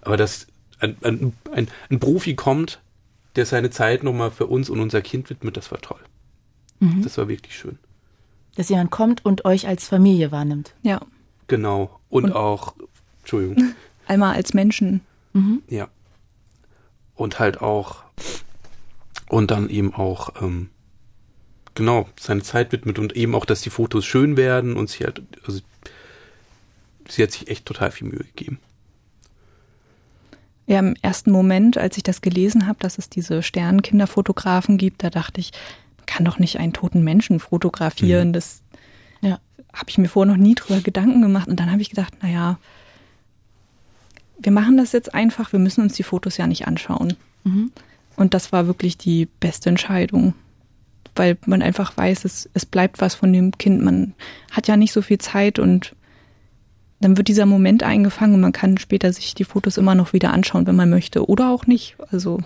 aber 0.00 0.16
dass 0.16 0.48
ein, 0.80 0.96
ein, 1.02 1.32
ein, 1.52 1.68
ein 1.88 2.00
Profi 2.00 2.34
kommt, 2.34 2.80
der 3.36 3.46
seine 3.46 3.70
Zeit 3.70 4.02
nochmal 4.02 4.30
für 4.30 4.46
uns 4.46 4.68
und 4.68 4.80
unser 4.80 5.00
Kind 5.02 5.30
widmet, 5.30 5.56
das 5.56 5.70
war 5.70 5.80
toll. 5.80 6.00
Mhm. 6.80 7.02
Das 7.02 7.16
war 7.18 7.28
wirklich 7.28 7.56
schön. 7.56 7.78
Dass 8.56 8.68
jemand 8.68 8.90
kommt 8.90 9.24
und 9.24 9.44
euch 9.44 9.68
als 9.68 9.86
Familie 9.86 10.32
wahrnimmt. 10.32 10.74
Ja. 10.82 11.00
Genau. 11.50 11.98
Und, 12.08 12.26
und 12.26 12.32
auch, 12.32 12.74
Entschuldigung. 13.18 13.74
Einmal 14.06 14.36
als 14.36 14.54
Menschen. 14.54 15.00
Mhm. 15.32 15.62
Ja. 15.68 15.88
Und 17.16 17.40
halt 17.40 17.60
auch, 17.60 18.04
und 19.28 19.50
dann 19.50 19.68
eben 19.68 19.92
auch, 19.92 20.40
ähm, 20.40 20.70
genau, 21.74 22.08
seine 22.18 22.42
Zeit 22.42 22.70
widmet 22.70 23.00
und 23.00 23.16
eben 23.16 23.34
auch, 23.34 23.44
dass 23.44 23.62
die 23.62 23.70
Fotos 23.70 24.06
schön 24.06 24.36
werden 24.36 24.76
und 24.76 24.90
sie 24.90 25.04
hat, 25.04 25.20
also, 25.44 25.60
sie 27.08 27.22
hat 27.24 27.32
sich 27.32 27.48
echt 27.48 27.66
total 27.66 27.90
viel 27.90 28.06
Mühe 28.06 28.24
gegeben. 28.24 28.60
Ja, 30.68 30.78
im 30.78 30.94
ersten 31.02 31.32
Moment, 31.32 31.78
als 31.78 31.96
ich 31.96 32.04
das 32.04 32.20
gelesen 32.20 32.68
habe, 32.68 32.78
dass 32.78 32.96
es 32.96 33.10
diese 33.10 33.42
Sternenkinderfotografen 33.42 34.78
gibt, 34.78 35.02
da 35.02 35.10
dachte 35.10 35.40
ich, 35.40 35.50
man 35.96 36.06
kann 36.06 36.24
doch 36.24 36.38
nicht 36.38 36.60
einen 36.60 36.72
toten 36.72 37.02
Menschen 37.02 37.40
fotografieren. 37.40 38.28
Mhm. 38.28 38.32
Das 38.34 38.62
ja. 39.20 39.38
Habe 39.72 39.88
ich 39.88 39.98
mir 39.98 40.08
vorher 40.08 40.32
noch 40.32 40.40
nie 40.40 40.54
drüber 40.54 40.80
Gedanken 40.80 41.22
gemacht. 41.22 41.48
Und 41.48 41.60
dann 41.60 41.70
habe 41.70 41.82
ich 41.82 41.90
gedacht, 41.90 42.14
naja, 42.22 42.58
wir 44.38 44.52
machen 44.52 44.76
das 44.76 44.92
jetzt 44.92 45.14
einfach, 45.14 45.52
wir 45.52 45.60
müssen 45.60 45.82
uns 45.82 45.94
die 45.94 46.02
Fotos 46.02 46.36
ja 46.36 46.46
nicht 46.46 46.66
anschauen. 46.66 47.14
Mhm. 47.44 47.72
Und 48.16 48.34
das 48.34 48.52
war 48.52 48.66
wirklich 48.66 48.98
die 48.98 49.26
beste 49.26 49.68
Entscheidung 49.68 50.34
weil 51.14 51.36
man 51.46 51.62
einfach 51.62 51.96
weiß, 51.96 52.24
es, 52.24 52.48
es 52.54 52.66
bleibt 52.66 53.00
was 53.00 53.14
von 53.14 53.32
dem 53.32 53.56
Kind. 53.58 53.82
Man 53.82 54.14
hat 54.50 54.68
ja 54.68 54.76
nicht 54.76 54.92
so 54.92 55.02
viel 55.02 55.18
Zeit 55.18 55.58
und 55.58 55.94
dann 57.00 57.16
wird 57.16 57.28
dieser 57.28 57.46
Moment 57.46 57.82
eingefangen 57.82 58.34
und 58.34 58.40
man 58.40 58.52
kann 58.52 58.78
später 58.78 59.12
sich 59.12 59.34
die 59.34 59.44
Fotos 59.44 59.78
immer 59.78 59.94
noch 59.94 60.12
wieder 60.12 60.32
anschauen, 60.32 60.66
wenn 60.66 60.76
man 60.76 60.90
möchte 60.90 61.28
oder 61.28 61.50
auch 61.50 61.66
nicht. 61.66 61.96
Also 62.10 62.40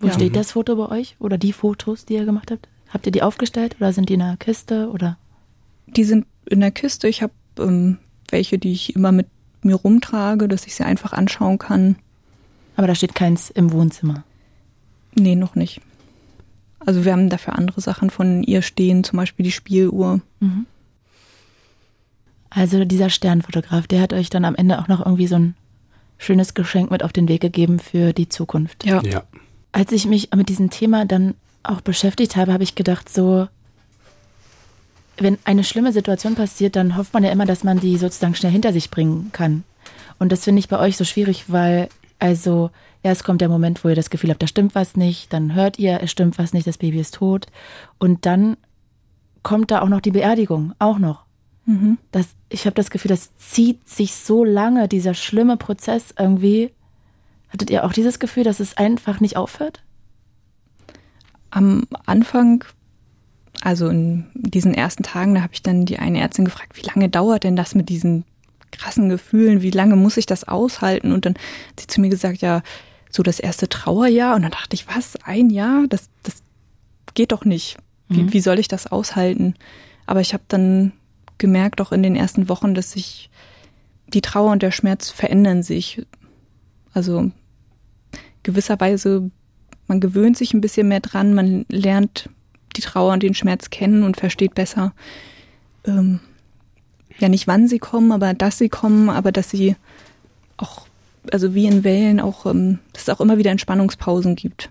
wo 0.00 0.06
ja. 0.06 0.12
steht 0.14 0.34
das 0.34 0.52
Foto 0.52 0.76
bei 0.76 0.88
euch 0.88 1.16
oder 1.18 1.36
die 1.36 1.52
Fotos, 1.52 2.06
die 2.06 2.14
ihr 2.14 2.24
gemacht 2.24 2.50
habt? 2.50 2.68
Habt 2.88 3.06
ihr 3.06 3.12
die 3.12 3.22
aufgestellt 3.22 3.76
oder 3.78 3.92
sind 3.92 4.08
die 4.08 4.14
in 4.14 4.20
der 4.20 4.36
Kiste 4.38 4.90
oder? 4.90 5.18
Die 5.96 6.04
sind 6.04 6.26
in 6.46 6.60
der 6.60 6.70
Kiste. 6.70 7.08
Ich 7.08 7.22
habe 7.22 7.32
ähm, 7.58 7.98
welche, 8.30 8.58
die 8.58 8.72
ich 8.72 8.94
immer 8.94 9.12
mit 9.12 9.26
mir 9.62 9.76
rumtrage, 9.76 10.48
dass 10.48 10.66
ich 10.66 10.74
sie 10.74 10.84
einfach 10.84 11.12
anschauen 11.12 11.58
kann. 11.58 11.96
Aber 12.76 12.86
da 12.86 12.94
steht 12.94 13.14
keins 13.14 13.50
im 13.50 13.72
Wohnzimmer. 13.72 14.24
Nee, 15.14 15.34
noch 15.34 15.54
nicht. 15.54 15.80
Also 16.78 17.04
wir 17.04 17.12
haben 17.12 17.28
dafür 17.28 17.58
andere 17.58 17.80
Sachen 17.80 18.10
von 18.10 18.42
ihr 18.42 18.62
stehen, 18.62 19.04
zum 19.04 19.18
Beispiel 19.18 19.44
die 19.44 19.52
Spieluhr. 19.52 20.20
Mhm. 20.40 20.66
Also 22.48 22.84
dieser 22.84 23.10
Sternfotograf, 23.10 23.86
der 23.86 24.00
hat 24.00 24.12
euch 24.12 24.30
dann 24.30 24.44
am 24.44 24.54
Ende 24.54 24.78
auch 24.78 24.88
noch 24.88 25.04
irgendwie 25.04 25.26
so 25.26 25.36
ein 25.36 25.54
schönes 26.18 26.54
Geschenk 26.54 26.90
mit 26.90 27.04
auf 27.04 27.12
den 27.12 27.28
Weg 27.28 27.40
gegeben 27.40 27.78
für 27.78 28.12
die 28.12 28.28
Zukunft. 28.28 28.84
Ja. 28.84 29.02
ja. 29.02 29.22
als 29.72 29.92
ich 29.92 30.06
mich 30.06 30.30
mit 30.34 30.48
diesem 30.48 30.70
Thema 30.70 31.04
dann 31.04 31.34
auch 31.62 31.80
beschäftigt 31.80 32.36
habe, 32.36 32.52
habe 32.52 32.62
ich 32.62 32.74
gedacht, 32.74 33.08
so, 33.08 33.46
wenn 35.22 35.38
eine 35.44 35.64
schlimme 35.64 35.92
Situation 35.92 36.34
passiert, 36.34 36.76
dann 36.76 36.96
hofft 36.96 37.14
man 37.14 37.24
ja 37.24 37.30
immer, 37.30 37.46
dass 37.46 37.64
man 37.64 37.78
die 37.78 37.96
sozusagen 37.96 38.34
schnell 38.34 38.52
hinter 38.52 38.72
sich 38.72 38.90
bringen 38.90 39.30
kann. 39.32 39.64
Und 40.18 40.32
das 40.32 40.44
finde 40.44 40.60
ich 40.60 40.68
bei 40.68 40.78
euch 40.78 40.96
so 40.96 41.04
schwierig, 41.04 41.44
weil, 41.48 41.88
also, 42.18 42.70
erst 43.02 43.24
kommt 43.24 43.40
der 43.40 43.48
Moment, 43.48 43.84
wo 43.84 43.88
ihr 43.88 43.94
das 43.94 44.10
Gefühl 44.10 44.30
habt, 44.30 44.42
da 44.42 44.46
stimmt 44.46 44.74
was 44.74 44.96
nicht, 44.96 45.32
dann 45.32 45.54
hört 45.54 45.78
ihr, 45.78 46.00
es 46.02 46.10
stimmt 46.10 46.38
was 46.38 46.52
nicht, 46.52 46.66
das 46.66 46.78
Baby 46.78 47.00
ist 47.00 47.14
tot. 47.14 47.46
Und 47.98 48.26
dann 48.26 48.56
kommt 49.42 49.70
da 49.70 49.80
auch 49.80 49.88
noch 49.88 50.00
die 50.00 50.10
Beerdigung, 50.10 50.74
auch 50.78 50.98
noch. 50.98 51.24
Mhm. 51.66 51.98
Das, 52.12 52.28
ich 52.48 52.66
habe 52.66 52.74
das 52.74 52.90
Gefühl, 52.90 53.10
das 53.10 53.34
zieht 53.36 53.88
sich 53.88 54.14
so 54.14 54.44
lange, 54.44 54.88
dieser 54.88 55.14
schlimme 55.14 55.56
Prozess 55.56 56.14
irgendwie. 56.18 56.72
Hattet 57.48 57.70
ihr 57.70 57.84
auch 57.84 57.92
dieses 57.92 58.18
Gefühl, 58.18 58.44
dass 58.44 58.60
es 58.60 58.76
einfach 58.76 59.20
nicht 59.20 59.36
aufhört? 59.36 59.82
Am 61.50 61.84
Anfang, 62.06 62.64
also 63.60 63.88
in 63.88 64.26
diesen 64.34 64.74
ersten 64.74 65.02
Tagen, 65.02 65.34
da 65.34 65.42
habe 65.42 65.52
ich 65.52 65.62
dann 65.62 65.84
die 65.84 65.98
eine 65.98 66.20
Ärztin 66.20 66.44
gefragt, 66.44 66.76
wie 66.76 66.86
lange 66.86 67.08
dauert 67.08 67.44
denn 67.44 67.56
das 67.56 67.74
mit 67.74 67.88
diesen 67.88 68.24
krassen 68.70 69.08
Gefühlen? 69.08 69.62
Wie 69.62 69.70
lange 69.70 69.96
muss 69.96 70.16
ich 70.16 70.26
das 70.26 70.44
aushalten? 70.44 71.12
Und 71.12 71.26
dann 71.26 71.34
hat 71.34 71.80
sie 71.80 71.86
zu 71.86 72.00
mir 72.00 72.08
gesagt, 72.08 72.38
ja, 72.40 72.62
so 73.10 73.22
das 73.22 73.40
erste 73.40 73.68
Trauerjahr. 73.68 74.36
Und 74.36 74.42
dann 74.42 74.52
dachte 74.52 74.74
ich, 74.74 74.86
was, 74.88 75.16
ein 75.24 75.50
Jahr? 75.50 75.86
Das, 75.88 76.08
das 76.22 76.42
geht 77.14 77.32
doch 77.32 77.44
nicht. 77.44 77.76
Wie, 78.08 78.22
mhm. 78.22 78.32
wie 78.32 78.40
soll 78.40 78.58
ich 78.58 78.68
das 78.68 78.86
aushalten? 78.86 79.54
Aber 80.06 80.20
ich 80.20 80.32
habe 80.32 80.44
dann 80.48 80.92
gemerkt, 81.38 81.80
auch 81.80 81.92
in 81.92 82.02
den 82.02 82.16
ersten 82.16 82.48
Wochen, 82.48 82.74
dass 82.74 82.92
sich 82.92 83.30
die 84.08 84.22
Trauer 84.22 84.52
und 84.52 84.62
der 84.62 84.70
Schmerz 84.70 85.10
verändern 85.10 85.62
sich. 85.62 86.06
Also 86.92 87.30
gewisserweise 88.42 89.30
man 89.90 90.00
gewöhnt 90.00 90.36
sich 90.36 90.54
ein 90.54 90.60
bisschen 90.60 90.86
mehr 90.86 91.00
dran, 91.00 91.34
man 91.34 91.66
lernt 91.68 92.30
die 92.76 92.82
Trauer 92.82 93.12
und 93.12 93.22
den 93.22 93.34
Schmerz 93.34 93.70
kennen 93.70 94.02
und 94.02 94.16
versteht 94.16 94.54
besser, 94.54 94.92
ähm, 95.84 96.20
ja 97.18 97.28
nicht 97.28 97.46
wann 97.46 97.68
sie 97.68 97.78
kommen, 97.78 98.12
aber 98.12 98.34
dass 98.34 98.58
sie 98.58 98.68
kommen, 98.68 99.10
aber 99.10 99.32
dass 99.32 99.50
sie 99.50 99.76
auch, 100.56 100.86
also 101.32 101.54
wie 101.54 101.66
in 101.66 101.84
Wellen 101.84 102.20
auch, 102.20 102.46
ähm, 102.46 102.78
dass 102.92 103.02
es 103.02 103.08
auch 103.08 103.20
immer 103.20 103.38
wieder 103.38 103.50
Entspannungspausen 103.50 104.36
gibt. 104.36 104.70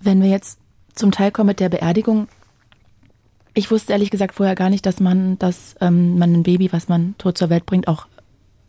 Wenn 0.00 0.22
wir 0.22 0.28
jetzt 0.28 0.58
zum 0.94 1.10
Teil 1.10 1.30
kommen 1.30 1.48
mit 1.48 1.60
der 1.60 1.68
Beerdigung, 1.68 2.28
ich 3.54 3.70
wusste 3.70 3.92
ehrlich 3.92 4.10
gesagt 4.10 4.34
vorher 4.34 4.54
gar 4.54 4.68
nicht, 4.68 4.84
dass 4.84 5.00
man, 5.00 5.38
dass 5.38 5.76
ähm, 5.80 6.18
man 6.18 6.32
ein 6.32 6.42
Baby, 6.42 6.72
was 6.72 6.88
man 6.88 7.14
tot 7.16 7.38
zur 7.38 7.48
Welt 7.48 7.64
bringt, 7.64 7.88
auch 7.88 8.06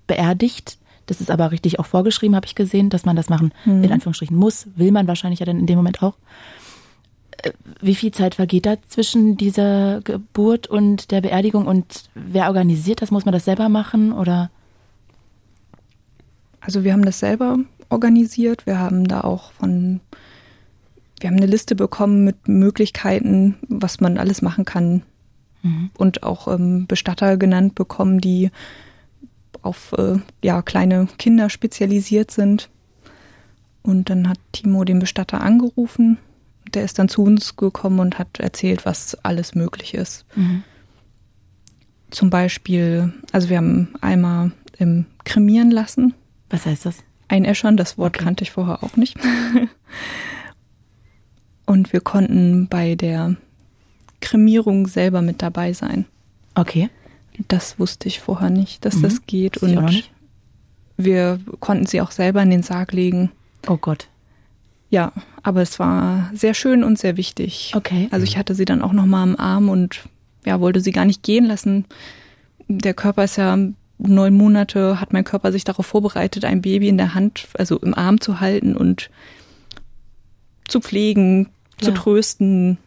beerdigt. 0.08 0.78
Das 1.08 1.20
ist 1.20 1.30
aber 1.30 1.51
richtig 1.51 1.80
auch 1.80 1.86
vorgeschrieben, 1.86 2.36
habe 2.36 2.45
ich 2.45 2.55
gesehen, 2.55 2.89
dass 2.89 3.05
man 3.05 3.16
das 3.16 3.30
machen, 3.30 3.53
mhm. 3.66 3.84
in 3.84 3.91
Anführungsstrichen 3.91 4.36
muss. 4.36 4.68
Will 4.76 4.91
man 4.91 5.08
wahrscheinlich 5.08 5.41
ja 5.41 5.45
dann 5.45 5.60
in 5.60 5.68
dem 5.68 5.78
Moment 5.78 6.01
auch. 6.01 6.16
Wie 7.82 7.96
viel 7.96 8.12
Zeit 8.12 8.36
vergeht 8.36 8.66
da 8.66 8.76
zwischen 8.88 9.38
dieser 9.38 10.02
Geburt 10.02 10.68
und 10.68 11.12
der 11.12 11.22
Beerdigung 11.22 11.68
und 11.68 12.10
wer 12.16 12.48
organisiert 12.48 13.02
das? 13.02 13.12
Muss 13.12 13.26
man 13.26 13.34
das 13.34 13.46
selber 13.46 13.70
machen 13.70 14.12
oder? 14.12 14.50
Also 16.60 16.84
wir 16.84 16.94
haben 16.94 17.06
das 17.06 17.20
selber 17.20 17.60
organisiert. 17.90 18.66
Wir 18.66 18.80
haben 18.80 19.08
da 19.08 19.22
auch 19.22 19.52
von, 19.54 20.02
wir 21.20 21.30
haben 21.30 21.38
eine 21.38 21.46
Liste 21.46 21.76
bekommen 21.76 22.24
mit 22.24 22.48
Möglichkeiten, 22.48 23.56
was 23.70 24.00
man 24.00 24.18
alles 24.18 24.42
machen 24.42 24.66
kann. 24.66 25.04
Mhm. 25.64 25.92
Und 25.98 26.24
auch 26.24 26.48
ähm, 26.48 26.88
Bestatter 26.88 27.38
genannt 27.38 27.76
bekommen, 27.76 28.20
die 28.20 28.52
auf 29.62 29.94
äh, 29.98 30.20
ja, 30.44 30.62
kleine 30.62 31.08
Kinder 31.18 31.50
spezialisiert 31.50 32.32
sind. 32.32 32.70
Und 33.84 34.10
dann 34.10 34.28
hat 34.28 34.40
Timo 34.52 34.84
den 34.84 35.00
Bestatter 35.00 35.42
angerufen. 35.42 36.18
Der 36.74 36.84
ist 36.84 36.99
dann 36.99 37.09
zu 37.09 37.24
uns 37.24 37.55
gekommen 37.55 37.99
und 37.99 38.20
hat 38.20 38.39
erzählt, 38.39 38.86
was 38.86 39.15
alles 39.24 39.55
möglich 39.55 39.93
ist. 39.93 40.26
Mhm. 40.36 40.63
Zum 42.09 42.30
Beispiel, 42.30 43.13
also 43.32 43.49
wir 43.49 43.57
haben 43.57 43.93
einmal 44.01 44.51
ähm, 44.80 45.05
kremieren 45.24 45.72
lassen. 45.72 46.13
Was 46.49 46.65
heißt 46.65 46.86
das? 46.86 46.97
Einäschern, 47.28 47.76
das 47.76 47.97
Wort 47.97 48.15
okay. 48.15 48.24
kannte 48.24 48.43
ich 48.43 48.51
vorher 48.51 48.84
auch 48.84 48.95
nicht. 48.95 49.18
und 51.65 51.91
wir 51.91 51.99
konnten 51.99 52.68
bei 52.68 52.95
der 52.95 53.36
Kremierung 54.22 54.88
selber 54.88 55.22
mit 55.22 55.41
dabei 55.41 55.74
sein. 55.74 56.05
Okay. 56.55 56.89
Das 57.47 57.78
wusste 57.80 58.07
ich 58.07 58.20
vorher 58.20 58.49
nicht, 58.49 58.86
dass 58.86 58.95
mhm. 58.95 59.01
das 59.03 59.26
geht. 59.26 59.57
Und 59.57 60.09
wir 60.95 61.39
konnten 61.59 61.86
sie 61.86 62.01
auch 62.01 62.11
selber 62.11 62.41
in 62.41 62.49
den 62.49 62.63
Sarg 62.63 62.93
legen. 62.93 63.32
Oh 63.68 63.78
Gott. 63.78 64.07
Ja, 64.90 65.12
aber 65.44 65.62
es 65.62 65.80
war 65.80 66.32
sehr 66.34 66.54
schön 66.54 66.84
und 66.84 66.98
sehr 66.98 67.18
wichtig. 67.18 67.74
Okay. 67.76 68.08
Also 68.12 68.24
ich 68.24 68.38
hatte 68.38 68.56
sie 68.56 68.66
dann 68.66 68.82
auch 68.82 68.94
noch 68.94 69.06
mal 69.06 69.24
am 69.24 69.36
Arm 69.36 69.70
und 69.70 70.04
ja, 70.46 70.60
wollte 70.62 70.80
sie 70.80 70.92
gar 70.92 71.06
nicht 71.06 71.24
gehen 71.24 71.46
lassen. 71.46 71.86
Der 72.70 72.94
Körper 72.94 73.26
ist 73.26 73.36
ja 73.38 73.58
neun 73.98 74.34
Monate, 74.34 75.00
hat 75.02 75.12
mein 75.12 75.24
Körper 75.24 75.52
sich 75.52 75.64
darauf 75.64 75.86
vorbereitet, 75.86 76.46
ein 76.46 76.62
Baby 76.62 76.88
in 76.88 76.98
der 76.98 77.14
Hand, 77.14 77.48
also 77.58 77.78
im 77.80 77.94
Arm 77.94 78.22
zu 78.22 78.40
halten 78.40 78.76
und 78.76 79.10
zu 80.68 80.80
pflegen, 80.80 81.50
ja. 81.82 81.88
zu 81.88 81.94
trösten. 81.94 82.78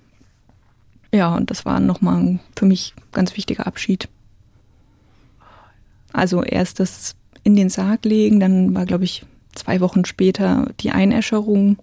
Ja, 1.12 1.34
und 1.34 1.50
das 1.50 1.64
war 1.64 1.80
nochmal 1.80 2.38
für 2.56 2.66
mich 2.66 2.94
ganz 3.12 3.36
wichtiger 3.36 3.66
Abschied. 3.66 4.08
Also 6.12 6.42
erst 6.42 6.80
das 6.80 7.16
in 7.42 7.56
den 7.56 7.70
Sarg 7.70 8.04
legen, 8.04 8.40
dann 8.40 8.74
war, 8.74 8.86
glaube 8.86 9.04
ich, 9.04 9.24
zwei 9.54 9.80
Wochen 9.80 10.04
später 10.04 10.70
die 10.80 10.90
Einäscherung, 10.90 11.78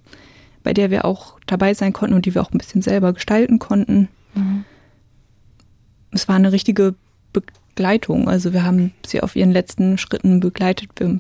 bei 0.64 0.74
der 0.74 0.92
wir 0.92 1.06
auch 1.06 1.40
dabei 1.46 1.74
sein 1.74 1.94
konnten 1.94 2.16
und 2.16 2.26
die 2.26 2.36
wir 2.36 2.42
auch 2.42 2.52
ein 2.52 2.58
bisschen 2.58 2.82
selber 2.82 3.14
gestalten 3.14 3.60
konnten. 3.60 4.10
Mhm. 4.34 4.66
Es 6.12 6.28
war 6.28 6.36
eine 6.36 6.52
richtige 6.52 6.96
Begleitung. 7.34 8.28
Also 8.28 8.54
wir 8.54 8.64
haben 8.64 8.94
sie 9.06 9.22
auf 9.22 9.36
ihren 9.36 9.52
letzten 9.52 9.98
Schritten 9.98 10.40
begleitet. 10.40 10.90
Wir 10.98 11.20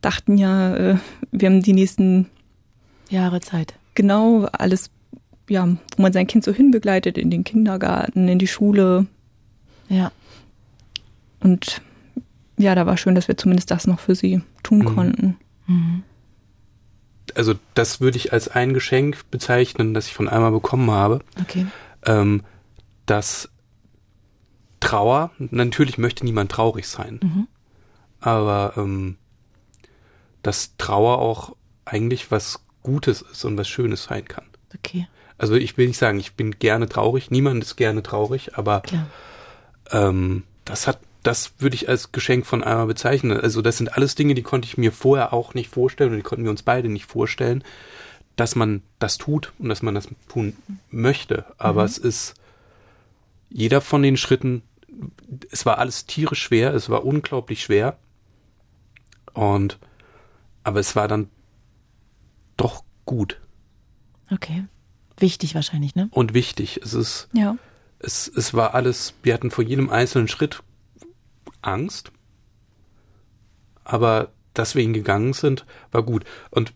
dachten 0.00 0.38
ja, 0.38 0.74
äh, 0.74 0.96
wir 1.32 1.48
haben 1.48 1.62
die 1.62 1.72
nächsten 1.72 2.26
Jahre 3.08 3.40
Zeit. 3.40 3.74
Genau, 3.94 4.46
alles, 4.52 4.90
ja, 5.48 5.66
wo 5.96 6.02
man 6.02 6.12
sein 6.12 6.26
Kind 6.26 6.44
so 6.44 6.52
hinbegleitet, 6.52 7.18
in 7.18 7.30
den 7.30 7.44
Kindergarten, 7.44 8.28
in 8.28 8.38
die 8.38 8.46
Schule. 8.46 9.06
Ja. 9.88 10.12
Und 11.40 11.80
ja, 12.58 12.74
da 12.74 12.86
war 12.86 12.96
schön, 12.96 13.14
dass 13.14 13.28
wir 13.28 13.36
zumindest 13.36 13.70
das 13.70 13.86
noch 13.86 14.00
für 14.00 14.14
sie 14.14 14.40
tun 14.62 14.78
mhm. 14.78 14.84
konnten. 14.84 15.36
Mhm. 15.66 16.02
Also 17.34 17.54
das 17.74 18.00
würde 18.00 18.16
ich 18.16 18.32
als 18.32 18.48
ein 18.48 18.72
Geschenk 18.72 19.30
bezeichnen, 19.30 19.94
das 19.94 20.06
ich 20.06 20.14
von 20.14 20.28
einmal 20.28 20.52
bekommen 20.52 20.90
habe. 20.90 21.20
Okay. 21.40 21.66
Ähm, 22.04 22.42
dass 23.04 23.50
Trauer, 24.80 25.30
natürlich 25.38 25.98
möchte 25.98 26.24
niemand 26.24 26.50
traurig 26.52 26.86
sein, 26.88 27.20
mhm. 27.22 27.48
aber 28.20 28.74
ähm, 28.76 29.16
dass 30.42 30.76
Trauer 30.76 31.18
auch 31.18 31.56
eigentlich 31.84 32.30
was 32.30 32.64
Gutes 32.82 33.22
ist 33.22 33.44
und 33.44 33.56
was 33.56 33.68
Schönes 33.68 34.04
sein 34.04 34.26
kann. 34.26 34.44
Okay. 34.74 35.08
Also 35.38 35.54
ich 35.54 35.76
will 35.76 35.88
nicht 35.88 35.98
sagen, 35.98 36.18
ich 36.20 36.34
bin 36.34 36.52
gerne 36.52 36.88
traurig, 36.88 37.30
niemand 37.30 37.62
ist 37.62 37.76
gerne 37.76 38.02
traurig, 38.02 38.56
aber 38.56 38.82
ähm, 39.90 40.44
das 40.64 40.86
hat 40.86 41.00
das 41.26 41.54
würde 41.58 41.74
ich 41.74 41.88
als 41.88 42.12
Geschenk 42.12 42.46
von 42.46 42.62
einmal 42.62 42.86
bezeichnen. 42.86 43.38
Also 43.38 43.60
das 43.60 43.78
sind 43.78 43.94
alles 43.94 44.14
Dinge, 44.14 44.34
die 44.34 44.42
konnte 44.42 44.66
ich 44.66 44.78
mir 44.78 44.92
vorher 44.92 45.32
auch 45.32 45.54
nicht 45.54 45.68
vorstellen 45.68 46.10
und 46.10 46.16
die 46.18 46.22
konnten 46.22 46.44
wir 46.44 46.50
uns 46.52 46.62
beide 46.62 46.88
nicht 46.88 47.06
vorstellen, 47.06 47.64
dass 48.36 48.54
man 48.54 48.82
das 49.00 49.18
tut 49.18 49.52
und 49.58 49.68
dass 49.68 49.82
man 49.82 49.94
das 49.94 50.08
tun 50.28 50.56
möchte. 50.90 51.44
Aber 51.58 51.82
mhm. 51.82 51.86
es 51.86 51.98
ist 51.98 52.34
jeder 53.50 53.80
von 53.80 54.02
den 54.02 54.16
Schritten, 54.16 54.62
es 55.50 55.66
war 55.66 55.78
alles 55.78 56.06
tierisch 56.06 56.42
schwer, 56.42 56.74
es 56.74 56.90
war 56.90 57.04
unglaublich 57.04 57.62
schwer. 57.62 57.98
Und 59.32 59.78
aber 60.62 60.78
es 60.78 60.94
war 60.94 61.08
dann 61.08 61.28
doch 62.56 62.84
gut. 63.04 63.40
Okay. 64.30 64.64
Wichtig 65.18 65.54
wahrscheinlich, 65.56 65.94
ne? 65.96 66.08
Und 66.12 66.34
wichtig. 66.34 66.80
Es 66.82 66.94
ist, 66.94 67.28
ja. 67.32 67.56
es, 67.98 68.28
es 68.28 68.54
war 68.54 68.74
alles, 68.74 69.14
wir 69.22 69.34
hatten 69.34 69.50
vor 69.50 69.64
jedem 69.64 69.90
einzelnen 69.90 70.28
Schritt 70.28 70.62
Angst, 71.66 72.12
aber 73.84 74.32
dass 74.54 74.74
wir 74.74 74.82
ihn 74.82 74.92
gegangen 74.92 75.32
sind, 75.32 75.66
war 75.92 76.02
gut. 76.02 76.24
Und 76.50 76.72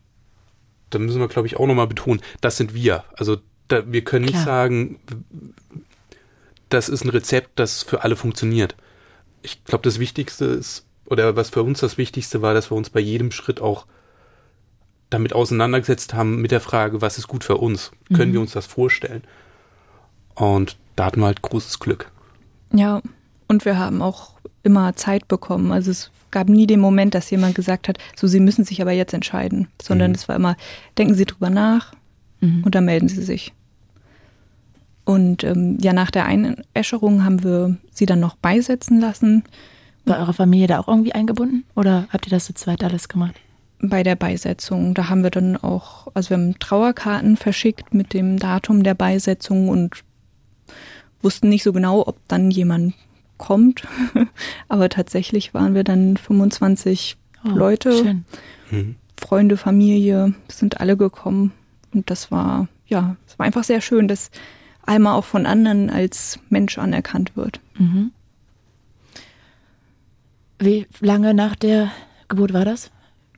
da 0.91 0.99
müssen 0.99 1.21
wir, 1.21 1.29
glaube 1.29 1.47
ich, 1.47 1.57
auch 1.57 1.67
nochmal 1.67 1.87
betonen, 1.87 2.21
das 2.41 2.57
sind 2.57 2.75
wir. 2.75 3.05
Also 3.17 3.39
da, 3.69 3.91
wir 3.91 4.05
können 4.05 4.27
Klar. 4.27 4.39
nicht 4.39 4.45
sagen, 4.45 5.01
das 6.69 6.89
ist 6.89 7.05
ein 7.05 7.11
Rezept, 7.11 7.59
das 7.59 7.83
für 7.83 8.03
alle 8.05 8.17
funktioniert. 8.17 8.77
Ich 9.43 9.65
glaube, 9.65 9.83
das 9.83 9.99
Wichtigste 9.99 10.45
ist, 10.45 10.87
oder 11.07 11.37
was 11.37 11.51
für 11.51 11.63
uns 11.63 11.81
das 11.81 11.99
Wichtigste 11.99 12.43
war, 12.43 12.55
dass 12.55 12.71
wir 12.71 12.77
uns 12.77 12.91
bei 12.91 13.01
jedem 13.01 13.31
Schritt 13.33 13.61
auch 13.61 13.87
damit 15.09 15.33
auseinandergesetzt 15.33 16.15
haben 16.15 16.41
mit 16.41 16.53
der 16.53 16.61
Frage, 16.61 17.01
was 17.01 17.19
ist 17.19 17.27
gut 17.27 17.43
für 17.43 17.57
uns? 17.57 17.91
Können 18.15 18.31
mhm. 18.31 18.35
wir 18.35 18.41
uns 18.41 18.53
das 18.53 18.67
vorstellen? 18.67 19.25
Und 20.35 20.77
da 20.95 21.07
hatten 21.07 21.21
wir 21.21 21.27
halt 21.27 21.43
großes 21.43 21.81
Glück. 21.81 22.11
Ja, 22.73 23.03
und 23.49 23.65
wir 23.65 23.79
haben 23.79 24.01
auch 24.03 24.40
immer 24.63 24.95
Zeit 24.97 25.29
bekommen. 25.29 25.73
Also 25.73 25.91
es 25.91 26.11
gab 26.31 26.49
nie 26.49 26.67
den 26.67 26.81
Moment, 26.81 27.15
dass 27.15 27.31
jemand 27.31 27.55
gesagt 27.55 27.89
hat, 27.89 27.99
so 28.17 28.27
Sie 28.27 28.41
müssen 28.41 28.65
sich 28.65 28.81
aber 28.81 28.93
jetzt 28.93 29.15
entscheiden, 29.15 29.69
sondern 29.81 30.11
mhm. 30.11 30.15
es 30.15 30.29
war 30.29 30.37
immer, 30.37 30.57
denken 30.99 31.15
Sie 31.15 31.25
drüber 31.25 31.51
nach 31.51 31.93
mhm. 32.41 32.63
und 32.65 32.75
dann 32.75 32.85
melden 32.85 33.09
Sie 33.09 33.23
sich. 33.23 33.53
Und 35.05 35.43
ähm, 35.43 35.79
ja, 35.81 35.93
nach 35.93 36.13
der 36.13 36.27
Einäscherung 36.27 37.25
haben 37.25 37.43
wir 37.43 37.77
sie 37.91 38.07
dann 38.07 38.21
noch 38.21 38.37
beisetzen 38.37 39.01
lassen. 39.01 39.43
War 40.05 40.19
eure 40.21 40.35
Familie 40.35 40.69
da 40.69 40.79
auch 40.79 40.87
irgendwie 40.87 41.13
eingebunden 41.13 41.65
oder 41.75 42.07
habt 42.11 42.27
ihr 42.27 42.31
das 42.31 42.45
zu 42.45 42.55
zweit 42.55 42.85
alles 42.85 43.09
gemacht? 43.09 43.35
Bei 43.81 44.05
der 44.05 44.15
Beisetzung. 44.15 44.95
Da 44.95 45.09
haben 45.09 45.25
wir 45.25 45.31
dann 45.31 45.57
auch, 45.57 46.07
also 46.15 46.31
wir 46.31 46.37
haben 46.37 46.59
Trauerkarten 46.61 47.37
verschickt 47.37 47.93
mit 47.93 48.13
dem 48.13 48.39
Datum 48.39 48.85
der 48.85 48.95
Beisetzung 48.95 49.69
und 49.69 50.05
wussten 51.23 51.49
nicht 51.49 51.65
so 51.65 51.73
genau, 51.73 52.07
ob 52.07 52.17
dann 52.29 52.51
jemand 52.51 52.95
kommt. 53.41 53.83
Aber 54.69 54.89
tatsächlich 54.89 55.53
waren 55.53 55.75
wir 55.75 55.83
dann 55.83 56.17
25 56.17 57.17
oh, 57.45 57.49
Leute, 57.49 57.93
schön. 57.93 58.25
Mhm. 58.71 58.97
Freunde, 59.19 59.57
Familie, 59.57 60.35
sind 60.49 60.81
alle 60.81 60.97
gekommen. 60.97 61.53
Und 61.93 62.09
das 62.11 62.31
war, 62.31 62.69
ja, 62.87 63.17
es 63.27 63.39
war 63.39 63.47
einfach 63.47 63.65
sehr 63.65 63.81
schön, 63.81 64.07
dass 64.07 64.31
einmal 64.87 65.15
auch 65.15 65.25
von 65.25 65.47
anderen 65.47 65.91
als 65.91 66.39
Mensch 66.49 66.79
anerkannt 66.79 67.37
wird. 67.37 67.61
Mhm. 67.75 68.13
Wie 70.59 70.87
lange 71.01 71.35
nach 71.35 71.57
der 71.57 71.91
Geburt 72.29 72.53
war 72.53 72.65
das? 72.65 72.91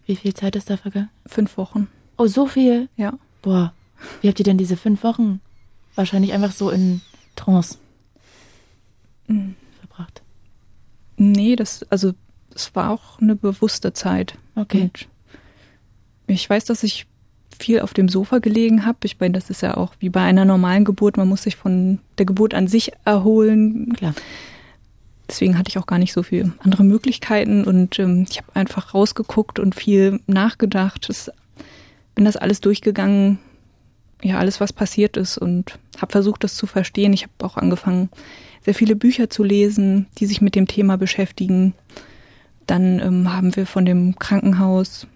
Wie 0.07 0.16
viel 0.16 0.34
Zeit 0.34 0.57
ist 0.57 0.68
da 0.68 0.76
vergangen? 0.76 1.11
Fünf 1.24 1.57
Wochen. 1.57 1.88
Oh, 2.18 2.26
so 2.26 2.46
viel? 2.46 2.88
Ja. 2.96 3.14
Boah. 3.40 3.72
Wie 4.20 4.28
habt 4.28 4.40
ihr 4.40 4.44
denn 4.44 4.59
diese 4.59 4.76
fünf 4.76 5.05
Wochen 5.05 5.40
wahrscheinlich 5.94 6.32
einfach 6.32 6.50
so 6.50 6.70
in 6.70 7.00
Trance 7.36 7.78
mhm. 9.28 9.55
Nee, 11.22 11.56
das, 11.56 11.84
also 11.90 12.12
es 12.54 12.74
war 12.74 12.90
auch 12.90 13.20
eine 13.20 13.36
bewusste 13.36 13.92
Zeit. 13.92 14.34
Okay. 14.56 14.82
Und 14.82 15.08
ich 16.26 16.48
weiß, 16.48 16.64
dass 16.64 16.82
ich 16.82 17.06
viel 17.58 17.80
auf 17.80 17.94
dem 17.94 18.08
Sofa 18.08 18.38
gelegen 18.38 18.84
habe. 18.84 18.98
Ich 19.04 19.20
meine, 19.20 19.34
das 19.34 19.50
ist 19.50 19.62
ja 19.62 19.76
auch 19.76 19.94
wie 20.00 20.08
bei 20.08 20.22
einer 20.22 20.44
normalen 20.44 20.84
Geburt, 20.84 21.16
man 21.16 21.28
muss 21.28 21.44
sich 21.44 21.56
von 21.56 22.00
der 22.18 22.26
Geburt 22.26 22.54
an 22.54 22.66
sich 22.66 22.92
erholen. 23.04 23.92
Klar. 23.92 24.14
Deswegen 25.28 25.56
hatte 25.56 25.68
ich 25.68 25.78
auch 25.78 25.86
gar 25.86 25.98
nicht 25.98 26.12
so 26.12 26.22
viele 26.22 26.52
andere 26.58 26.82
Möglichkeiten 26.82 27.64
und 27.64 27.98
ähm, 27.98 28.26
ich 28.28 28.38
habe 28.38 28.54
einfach 28.54 28.92
rausgeguckt 28.92 29.60
und 29.60 29.74
viel 29.74 30.20
nachgedacht. 30.26 31.08
Das, 31.08 31.30
bin 32.14 32.24
das 32.24 32.36
alles 32.36 32.60
durchgegangen, 32.60 33.38
ja, 34.22 34.38
alles, 34.38 34.60
was 34.60 34.72
passiert 34.72 35.16
ist 35.16 35.38
und 35.38 35.78
habe 36.00 36.12
versucht, 36.12 36.44
das 36.44 36.54
zu 36.54 36.66
verstehen. 36.66 37.12
Ich 37.12 37.22
habe 37.22 37.32
auch 37.42 37.56
angefangen, 37.56 38.10
sehr 38.64 38.74
viele 38.74 38.96
Bücher 38.96 39.28
zu 39.28 39.42
lesen, 39.42 40.06
die 40.18 40.26
sich 40.26 40.40
mit 40.40 40.54
dem 40.54 40.66
Thema 40.66 40.96
beschäftigen. 40.96 41.74
Dann 42.66 43.00
ähm, 43.00 43.32
haben 43.32 43.54
wir 43.56 43.66
von 43.66 43.84
dem 43.84 44.18
Krankenhaus 44.18 45.06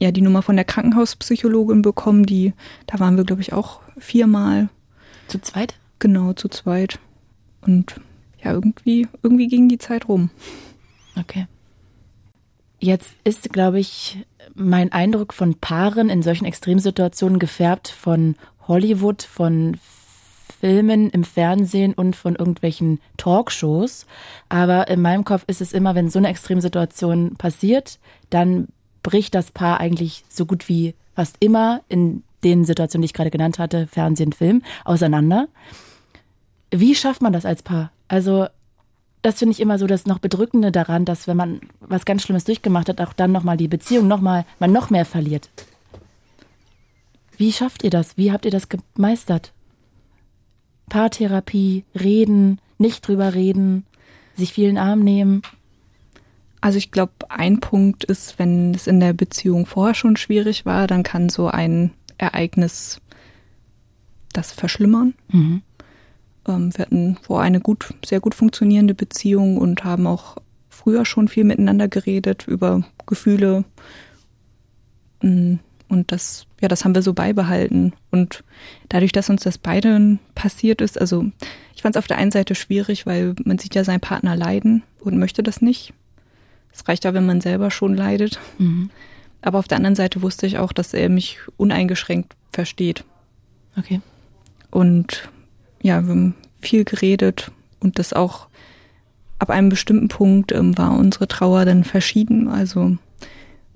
ja 0.00 0.10
die 0.10 0.20
Nummer 0.20 0.42
von 0.42 0.56
der 0.56 0.64
Krankenhauspsychologin 0.64 1.82
bekommen, 1.82 2.26
die, 2.26 2.52
da 2.86 3.00
waren 3.00 3.16
wir, 3.16 3.24
glaube 3.24 3.42
ich, 3.42 3.52
auch 3.52 3.80
viermal. 3.96 4.68
Zu 5.28 5.40
zweit? 5.40 5.74
Genau, 5.98 6.32
zu 6.34 6.48
zweit. 6.48 6.98
Und 7.62 8.00
ja, 8.42 8.52
irgendwie, 8.52 9.08
irgendwie 9.22 9.48
ging 9.48 9.68
die 9.68 9.78
Zeit 9.78 10.08
rum. 10.08 10.30
Okay. 11.18 11.46
Jetzt 12.78 13.14
ist, 13.24 13.50
glaube 13.52 13.80
ich, 13.80 14.18
mein 14.54 14.92
Eindruck 14.92 15.32
von 15.32 15.54
Paaren 15.54 16.10
in 16.10 16.22
solchen 16.22 16.44
Extremsituationen 16.44 17.38
gefärbt 17.38 17.88
von 17.88 18.36
Hollywood, 18.68 19.22
von 19.22 19.78
Filmen 20.64 21.10
im 21.10 21.24
Fernsehen 21.24 21.92
und 21.92 22.16
von 22.16 22.36
irgendwelchen 22.36 22.98
Talkshows. 23.18 24.06
Aber 24.48 24.88
in 24.88 25.02
meinem 25.02 25.22
Kopf 25.22 25.44
ist 25.46 25.60
es 25.60 25.74
immer, 25.74 25.94
wenn 25.94 26.08
so 26.08 26.18
eine 26.18 26.28
Extremsituation 26.28 27.36
passiert, 27.36 27.98
dann 28.30 28.68
bricht 29.02 29.34
das 29.34 29.50
Paar 29.50 29.78
eigentlich 29.78 30.24
so 30.30 30.46
gut 30.46 30.70
wie 30.70 30.94
fast 31.14 31.36
immer 31.40 31.82
in 31.90 32.22
den 32.44 32.64
Situationen, 32.64 33.02
die 33.02 33.06
ich 33.06 33.12
gerade 33.12 33.30
genannt 33.30 33.58
hatte, 33.58 33.86
Fernsehen, 33.88 34.32
Film, 34.32 34.62
auseinander. 34.86 35.48
Wie 36.70 36.94
schafft 36.94 37.20
man 37.20 37.34
das 37.34 37.44
als 37.44 37.62
Paar? 37.62 37.92
Also, 38.08 38.46
das 39.20 39.40
finde 39.40 39.52
ich 39.52 39.60
immer 39.60 39.78
so 39.78 39.86
das 39.86 40.06
noch 40.06 40.18
Bedrückende 40.18 40.72
daran, 40.72 41.04
dass 41.04 41.26
wenn 41.26 41.36
man 41.36 41.60
was 41.80 42.06
ganz 42.06 42.22
Schlimmes 42.22 42.44
durchgemacht 42.44 42.88
hat, 42.88 43.02
auch 43.02 43.12
dann 43.12 43.32
nochmal 43.32 43.58
die 43.58 43.68
Beziehung 43.68 44.08
nochmal, 44.08 44.46
man 44.60 44.72
noch 44.72 44.88
mehr 44.88 45.04
verliert. 45.04 45.50
Wie 47.36 47.52
schafft 47.52 47.84
ihr 47.84 47.90
das? 47.90 48.16
Wie 48.16 48.32
habt 48.32 48.46
ihr 48.46 48.50
das 48.50 48.70
gemeistert? 48.70 49.52
Paartherapie, 50.88 51.84
reden, 51.94 52.60
nicht 52.78 53.06
drüber 53.06 53.34
reden, 53.34 53.84
sich 54.36 54.52
vielen 54.52 54.78
Arm 54.78 55.00
nehmen. 55.00 55.42
Also 56.60 56.78
ich 56.78 56.90
glaube, 56.90 57.12
ein 57.28 57.60
Punkt 57.60 58.04
ist, 58.04 58.38
wenn 58.38 58.74
es 58.74 58.86
in 58.86 59.00
der 59.00 59.12
Beziehung 59.12 59.66
vorher 59.66 59.94
schon 59.94 60.16
schwierig 60.16 60.64
war, 60.64 60.86
dann 60.86 61.02
kann 61.02 61.28
so 61.28 61.48
ein 61.48 61.92
Ereignis 62.16 63.00
das 64.32 64.52
verschlimmern. 64.52 65.14
Mhm. 65.28 65.62
Ähm, 66.46 66.76
wir 66.76 66.86
hatten 66.86 67.16
vorher 67.22 67.46
eine 67.46 67.60
gut, 67.60 67.94
sehr 68.04 68.20
gut 68.20 68.34
funktionierende 68.34 68.94
Beziehung 68.94 69.58
und 69.58 69.84
haben 69.84 70.06
auch 70.06 70.36
früher 70.68 71.04
schon 71.04 71.28
viel 71.28 71.44
miteinander 71.44 71.88
geredet 71.88 72.46
über 72.46 72.82
Gefühle. 73.06 73.64
Mm, 75.22 75.56
und 75.88 76.12
das, 76.12 76.46
ja, 76.64 76.68
das 76.68 76.84
haben 76.84 76.94
wir 76.94 77.02
so 77.02 77.12
beibehalten. 77.12 77.92
Und 78.10 78.42
dadurch, 78.88 79.12
dass 79.12 79.28
uns 79.28 79.42
das 79.42 79.58
beiden 79.58 80.18
passiert 80.34 80.80
ist, 80.80 80.98
also 80.98 81.26
ich 81.76 81.82
fand 81.82 81.94
es 81.94 81.98
auf 81.98 82.06
der 82.06 82.16
einen 82.16 82.30
Seite 82.30 82.54
schwierig, 82.54 83.04
weil 83.04 83.34
man 83.44 83.58
sieht 83.58 83.74
ja 83.74 83.84
seinen 83.84 84.00
Partner 84.00 84.34
leiden 84.34 84.82
und 85.00 85.18
möchte 85.18 85.42
das 85.42 85.60
nicht. 85.60 85.92
Es 86.72 86.88
reicht 86.88 87.04
ja, 87.04 87.12
wenn 87.12 87.26
man 87.26 87.42
selber 87.42 87.70
schon 87.70 87.94
leidet. 87.94 88.40
Mhm. 88.58 88.88
Aber 89.42 89.58
auf 89.58 89.68
der 89.68 89.76
anderen 89.76 89.94
Seite 89.94 90.22
wusste 90.22 90.46
ich 90.46 90.56
auch, 90.56 90.72
dass 90.72 90.94
er 90.94 91.10
mich 91.10 91.38
uneingeschränkt 91.58 92.34
versteht. 92.50 93.04
Okay. 93.76 94.00
Und 94.70 95.28
ja, 95.82 96.02
wir 96.02 96.10
haben 96.10 96.34
viel 96.62 96.84
geredet 96.84 97.50
und 97.78 97.98
das 97.98 98.14
auch 98.14 98.48
ab 99.38 99.50
einem 99.50 99.68
bestimmten 99.68 100.08
Punkt 100.08 100.50
ähm, 100.52 100.78
war 100.78 100.96
unsere 100.96 101.28
Trauer 101.28 101.66
dann 101.66 101.84
verschieden. 101.84 102.48
Also, 102.48 102.96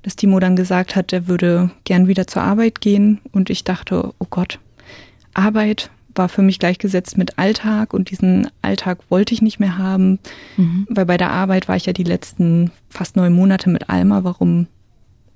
dass 0.03 0.17
Timo 0.17 0.41
dann 0.41 0.57
gesagt 0.57 0.97
hat, 0.97 1.13
er 1.13 1.29
würde 1.29 1.71
gern 1.85 2.07
wieder 2.07 2.27
zur 2.27 2.43
Arbeit 2.43 2.81
gehen 2.81 3.21
und 3.33 3.51
ich 3.51 3.65
dachte, 3.65 4.13
oh 4.19 4.27
Gott, 4.31 4.59
Arbeit, 5.35 5.91
war 6.19 6.29
für 6.29 6.43
mich 6.43 6.59
gleichgesetzt 6.59 7.17
mit 7.17 7.39
Alltag 7.39 7.95
und 7.95 8.11
diesen 8.11 8.49
Alltag 8.61 8.99
wollte 9.09 9.33
ich 9.33 9.41
nicht 9.41 9.61
mehr 9.61 9.79
haben, 9.79 10.19
mhm. 10.57 10.87
weil 10.91 11.07
bei 11.07 11.17
der 11.17 11.31
Arbeit 11.31 11.69
war 11.69 11.77
ich 11.77 11.87
ja 11.87 11.93
die 11.93 12.05
letzten 12.05 12.73
fast 12.91 13.17
neun 13.17 13.33
Monate 13.33 13.71
mit 13.71 13.89
Alma. 13.89 14.25
Warum 14.25 14.67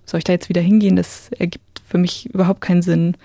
soll 0.05 0.19
ich 0.19 0.25
da 0.25 0.33
jetzt 0.33 0.49
wieder 0.49 0.61
hingehen? 0.61 0.97
Das 0.97 1.31
ergibt 1.39 1.81
für 1.87 1.99
mich 1.99 2.29
überhaupt 2.35 2.61
keinen 2.61 2.83
Sinn. 2.83 3.17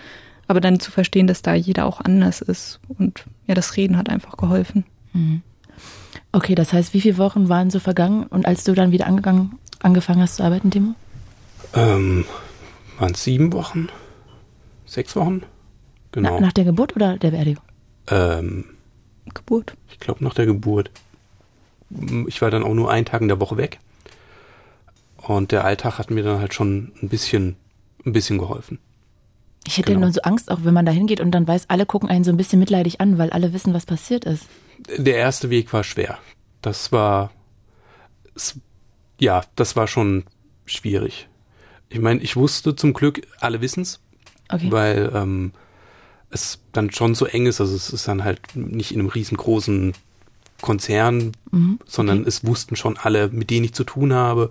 Aber 0.47 0.61
dann 0.61 0.79
zu 0.79 0.91
verstehen, 0.91 1.27
dass 1.27 1.41
da 1.41 1.55
jeder 1.55 1.85
auch 1.85 1.99
anders 1.99 2.41
ist 2.41 2.79
und 2.87 3.25
ja, 3.47 3.55
das 3.55 3.75
Reden 3.75 3.97
hat 3.97 4.09
einfach 4.09 4.37
geholfen. 4.37 4.85
Mhm. 5.11 5.41
Okay, 6.31 6.55
das 6.55 6.71
heißt, 6.71 6.93
wie 6.93 7.01
viele 7.01 7.17
Wochen 7.17 7.49
waren 7.49 7.69
so 7.69 7.79
vergangen 7.79 8.23
und 8.27 8.45
als 8.45 8.63
du 8.63 8.73
dann 8.73 8.91
wieder 8.91 9.07
angegangen, 9.07 9.55
angefangen 9.79 10.21
hast 10.21 10.35
zu 10.35 10.43
arbeiten, 10.43 10.71
Timo? 10.71 10.95
Ähm, 11.73 12.25
waren 12.97 13.13
es 13.13 13.23
sieben 13.23 13.53
Wochen? 13.53 13.89
Sechs 14.85 15.15
Wochen? 15.15 15.43
Genau. 16.11 16.35
Na, 16.35 16.47
nach 16.47 16.53
der 16.53 16.63
Geburt 16.63 16.95
oder 16.95 17.17
der 17.17 17.31
Beerdigung? 17.31 17.63
Ähm, 18.09 18.65
Geburt. 19.33 19.75
Ich 19.89 19.99
glaube 19.99 20.23
nach 20.23 20.33
der 20.33 20.45
Geburt. 20.45 20.91
Ich 22.27 22.41
war 22.41 22.51
dann 22.51 22.63
auch 22.63 22.73
nur 22.73 22.91
einen 22.91 23.05
Tag 23.05 23.21
in 23.21 23.27
der 23.27 23.39
Woche 23.39 23.57
weg. 23.57 23.79
Und 25.17 25.51
der 25.51 25.65
Alltag 25.65 25.99
hat 25.99 26.09
mir 26.09 26.23
dann 26.23 26.39
halt 26.39 26.53
schon 26.53 26.93
ein 27.01 27.09
bisschen, 27.09 27.55
ein 28.05 28.13
bisschen 28.13 28.37
geholfen. 28.37 28.79
Ich 29.65 29.77
hätte 29.77 29.91
genau. 29.91 30.05
nur 30.05 30.13
so 30.13 30.21
Angst, 30.21 30.49
auch 30.49 30.59
wenn 30.63 30.73
man 30.73 30.85
da 30.85 30.91
hingeht 30.93 31.19
und 31.19 31.31
dann 31.31 31.45
weiß, 31.45 31.65
alle 31.69 31.85
gucken 31.85 32.09
einen 32.09 32.23
so 32.23 32.31
ein 32.31 32.37
bisschen 32.37 32.59
mitleidig 32.59 33.01
an, 33.01 33.17
weil 33.17 33.31
alle 33.31 33.51
wissen, 33.51 33.73
was 33.73 33.85
passiert 33.85 34.23
ist. 34.23 34.47
Der 34.97 35.17
erste 35.17 35.49
Weg 35.49 35.73
war 35.73 35.83
schwer. 35.83 36.17
Das 36.61 36.93
war, 36.93 37.31
es, 38.33 38.57
ja, 39.19 39.43
das 39.55 39.75
war 39.75 39.87
schon 39.87 40.23
schwierig. 40.65 41.27
Ich 41.89 41.99
meine, 41.99 42.21
ich 42.21 42.35
wusste 42.35 42.75
zum 42.75 42.93
Glück, 42.93 43.21
alle 43.39 43.61
wissen's, 43.61 43.99
okay. 44.49 44.71
weil 44.71 45.11
ähm, 45.13 45.51
es 46.29 46.59
dann 46.73 46.91
schon 46.91 47.15
so 47.15 47.25
eng 47.25 47.45
ist. 47.45 47.61
Also 47.61 47.75
es 47.75 47.89
ist 47.89 48.07
dann 48.07 48.23
halt 48.23 48.55
nicht 48.55 48.91
in 48.91 48.99
einem 48.99 49.09
riesengroßen 49.09 49.93
Konzern, 50.61 51.33
mhm, 51.51 51.79
sondern 51.85 52.25
es 52.25 52.45
wussten 52.45 52.75
schon 52.75 52.97
alle, 52.97 53.29
mit 53.29 53.49
denen 53.49 53.65
ich 53.65 53.73
zu 53.73 53.83
tun 53.83 54.13
habe, 54.13 54.49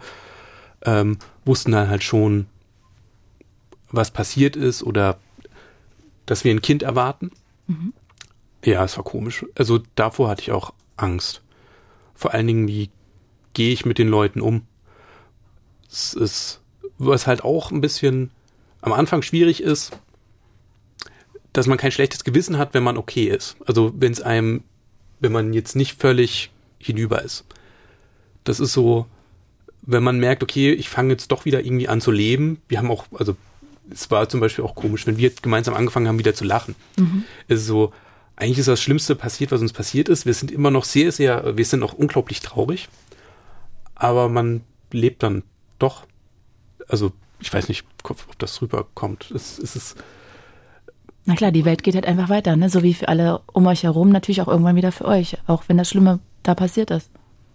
ähm, 0.85 1.19
wussten 1.45 1.73
dann 1.73 1.89
halt 1.89 2.05
schon, 2.05 2.47
was 3.91 4.11
passiert 4.11 4.57
ist 4.57 4.83
oder 4.83 5.19
dass 6.27 6.45
wir 6.45 6.53
ein 6.53 6.63
Kind 6.63 6.83
erwarten. 6.83 7.31
Mhm. 7.67 7.93
Ja, 8.65 8.85
es 8.85 8.97
war 8.97 9.05
komisch. 9.05 9.45
Also 9.55 9.81
davor 9.95 10.29
hatte 10.29 10.43
ich 10.43 10.53
auch 10.53 10.73
Angst. 10.97 11.43
Vor 12.15 12.33
allen 12.35 12.47
Dingen, 12.47 12.69
wie 12.69 12.91
gehe 13.53 13.73
ich 13.73 13.87
mit 13.87 13.99
den 13.99 14.09
Leuten 14.09 14.41
um? 14.41 14.63
Es 15.89 16.15
ist, 16.15 16.61
was 16.99 17.27
halt 17.27 17.45
auch 17.45 17.71
ein 17.71 17.81
bisschen 17.81 18.31
am 18.81 18.93
Anfang 18.93 19.23
schwierig 19.23 19.63
ist, 19.63 19.99
dass 21.53 21.67
man 21.67 21.79
kein 21.79 21.93
schlechtes 21.93 22.25
Gewissen 22.25 22.59
hat, 22.59 22.75
wenn 22.75 22.83
man 22.83 22.97
okay 22.97 23.25
ist. 23.25 23.57
Also 23.67 23.93
wenn 23.97 24.13
es 24.13 24.21
einem, 24.21 24.63
wenn 25.21 25.33
man 25.33 25.53
jetzt 25.53 25.77
nicht 25.77 26.01
völlig 26.01 26.51
hinüber 26.79 27.23
ist. 27.23 27.45
das 28.45 28.61
ist 28.61 28.73
so, 28.73 29.07
wenn 29.83 30.03
man 30.03 30.19
merkt, 30.19 30.43
okay, 30.43 30.73
ich 30.73 30.89
fange 30.89 31.13
jetzt 31.13 31.33
doch 31.33 31.45
wieder 31.45 31.65
irgendwie 31.65 31.89
an 31.89 32.01
zu 32.01 32.11
leben. 32.11 32.61
Wir 32.69 32.79
haben 32.79 32.91
auch, 32.91 33.07
also 33.15 33.37
es 33.91 34.11
war 34.11 34.29
zum 34.29 34.41
Beispiel 34.41 34.65
auch 34.65 34.75
komisch, 34.75 35.07
wenn 35.07 35.17
wir 35.17 35.31
gemeinsam 35.31 35.75
angefangen 35.75 36.09
haben, 36.09 36.19
wieder 36.19 36.35
zu 36.35 36.45
lachen. 36.45 36.75
Mhm. 36.97 37.25
Es 37.49 37.61
ist 37.61 37.67
so, 37.67 37.93
eigentlich 38.37 38.59
ist 38.59 38.69
das 38.69 38.83
Schlimmste 38.83 39.15
passiert, 39.15 39.53
was 39.53 39.61
uns 39.61 39.73
passiert 39.73 40.09
ist. 40.09 40.27
Wir 40.27 40.35
sind 40.35 40.51
immer 40.51 40.71
noch 40.71 40.85
sehr, 40.85 41.11
sehr, 41.13 41.57
wir 41.57 41.65
sind 41.65 41.81
noch 41.81 41.95
unglaublich 41.95 42.41
traurig. 42.41 42.89
Aber 43.95 44.29
man 44.29 44.63
lebt 44.93 45.23
dann 45.23 45.43
doch. 45.79 46.07
Also, 46.89 47.13
ich 47.41 47.53
weiß 47.53 47.69
nicht, 47.69 47.85
ob 48.05 48.39
das 48.39 48.63
rüberkommt. 48.63 49.31
Es, 49.31 49.59
es 49.59 49.77
ist. 49.77 49.97
Na 51.25 51.35
klar, 51.35 51.51
die 51.51 51.65
Welt 51.65 51.83
geht 51.83 51.95
halt 51.95 52.07
einfach 52.07 52.29
weiter, 52.29 52.57
ne? 52.57 52.71
So 52.71 52.83
wie 52.83 52.95
für 52.95 53.09
alle 53.09 53.41
um 53.53 53.67
euch 53.67 53.83
herum, 53.83 54.11
natürlich 54.11 54.43
auch 54.43 54.49
irgendwann 54.49 54.77
wieder 54.77 54.93
für 54.93 55.07
euch, 55.07 55.39
auch 55.47 55.65
wenn 55.67 55.77
das 55.77 55.91
Schlimme 55.91 56.21
da 56.43 56.55
passiert 56.55 56.91
ist. 56.91 57.11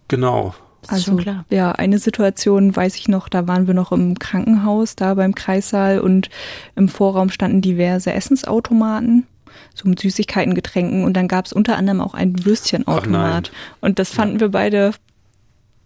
Genau. 0.10 0.54
Das 0.82 0.90
also 0.90 1.16
klar. 1.16 1.46
ja, 1.50 1.72
eine 1.72 2.00
Situation 2.00 2.76
weiß 2.76 2.96
ich 2.96 3.08
noch, 3.08 3.30
da 3.30 3.48
waren 3.48 3.68
wir 3.68 3.74
noch 3.74 3.92
im 3.92 4.18
Krankenhaus, 4.18 4.96
da 4.96 5.14
beim 5.14 5.36
Kreissaal 5.36 6.00
und 6.00 6.30
im 6.76 6.90
Vorraum 6.90 7.30
standen 7.30 7.62
diverse 7.62 8.12
Essensautomaten, 8.12 9.28
so 9.76 9.88
mit 9.88 10.00
Süßigkeiten, 10.00 10.56
Getränken 10.56 11.04
und 11.04 11.14
dann 11.14 11.28
gab 11.28 11.46
es 11.46 11.54
unter 11.54 11.78
anderem 11.78 12.02
auch 12.02 12.16
einen 12.16 12.46
Würstchenautomat. 12.46 13.52
Und 13.80 14.00
das 14.00 14.10
fanden 14.10 14.36
ja. 14.36 14.42
wir 14.42 14.50
beide 14.50 14.92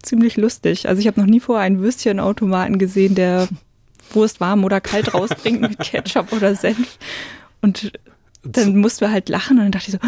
ziemlich 0.06 0.38
lustig. 0.38 0.88
Also 0.88 1.00
ich 1.00 1.08
habe 1.08 1.20
noch 1.20 1.28
nie 1.28 1.40
vorher 1.40 1.66
einen 1.66 1.80
Würstchenautomaten 1.80 2.78
gesehen, 2.78 3.16
der 3.16 3.48
Wurst 4.12 4.40
warm 4.40 4.64
oder 4.64 4.82
kalt 4.82 5.14
rausbringt 5.14 5.62
mit 5.62 5.80
Ketchup 5.80 6.32
oder 6.32 6.56
Senf. 6.56 6.98
Und 7.62 7.92
dann 8.44 8.78
mussten 8.78 9.02
wir 9.02 9.12
halt 9.12 9.30
lachen 9.30 9.58
und 9.58 9.64
dann 9.64 9.72
dachte 9.72 9.88
ich 9.88 9.94
so, 9.94 10.00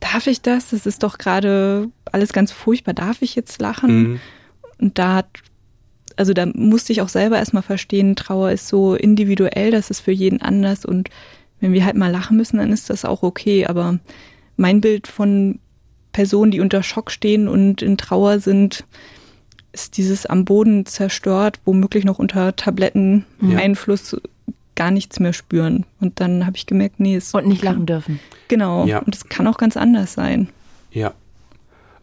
darf 0.00 0.26
ich 0.26 0.42
das? 0.42 0.70
Das 0.70 0.86
ist 0.86 1.02
doch 1.02 1.18
gerade 1.18 1.88
alles 2.10 2.32
ganz 2.32 2.52
furchtbar. 2.52 2.94
Darf 2.94 3.22
ich 3.22 3.34
jetzt 3.34 3.60
lachen? 3.60 4.02
Mhm. 4.02 4.20
Und 4.78 4.98
da 4.98 5.16
hat, 5.16 5.28
also 6.16 6.32
da 6.32 6.46
musste 6.46 6.92
ich 6.92 7.02
auch 7.02 7.08
selber 7.08 7.38
erstmal 7.38 7.62
verstehen, 7.62 8.16
Trauer 8.16 8.50
ist 8.50 8.68
so 8.68 8.94
individuell, 8.94 9.70
das 9.70 9.90
ist 9.90 10.00
für 10.00 10.12
jeden 10.12 10.40
anders 10.42 10.84
und 10.84 11.10
wenn 11.60 11.72
wir 11.74 11.84
halt 11.84 11.96
mal 11.96 12.10
lachen 12.10 12.36
müssen, 12.36 12.56
dann 12.56 12.72
ist 12.72 12.90
das 12.90 13.04
auch 13.04 13.22
okay. 13.22 13.66
Aber 13.66 13.98
mein 14.56 14.80
Bild 14.80 15.06
von 15.06 15.60
Personen, 16.12 16.50
die 16.50 16.60
unter 16.60 16.82
Schock 16.82 17.10
stehen 17.10 17.48
und 17.48 17.82
in 17.82 17.98
Trauer 17.98 18.40
sind, 18.40 18.84
ist 19.72 19.96
dieses 19.96 20.26
am 20.26 20.44
Boden 20.44 20.86
zerstört, 20.86 21.60
womöglich 21.64 22.04
noch 22.04 22.18
unter 22.18 22.54
Tabletteneinfluss 22.56 24.12
ja 24.12 24.18
gar 24.80 24.90
nichts 24.90 25.20
mehr 25.20 25.34
spüren. 25.34 25.84
Und 26.00 26.20
dann 26.20 26.46
habe 26.46 26.56
ich 26.56 26.64
gemerkt, 26.64 27.00
nee, 27.00 27.14
es. 27.14 27.34
Und 27.34 27.46
nicht 27.46 27.62
lachen 27.62 27.84
dürfen. 27.84 28.18
Genau. 28.48 28.86
Ja. 28.86 29.00
Und 29.00 29.14
es 29.14 29.28
kann 29.28 29.46
auch 29.46 29.58
ganz 29.58 29.76
anders 29.76 30.14
sein. 30.14 30.48
Ja. 30.90 31.12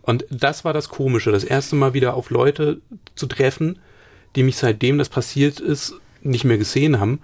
Und 0.04 0.26
das 0.30 0.64
war 0.64 0.74
das 0.74 0.88
Komische, 0.90 1.32
das 1.32 1.44
erste 1.44 1.76
Mal 1.76 1.96
wieder 1.96 2.14
auf 2.14 2.30
Leute 2.30 2.80
zu 3.16 3.26
treffen, 3.26 3.80
die 4.36 4.44
mich 4.44 4.58
seitdem 4.58 5.00
das 5.00 5.10
passiert 5.10 5.60
ist, 5.60 5.96
nicht 6.22 6.44
mehr 6.44 6.60
gesehen 6.60 7.00
haben. 7.00 7.20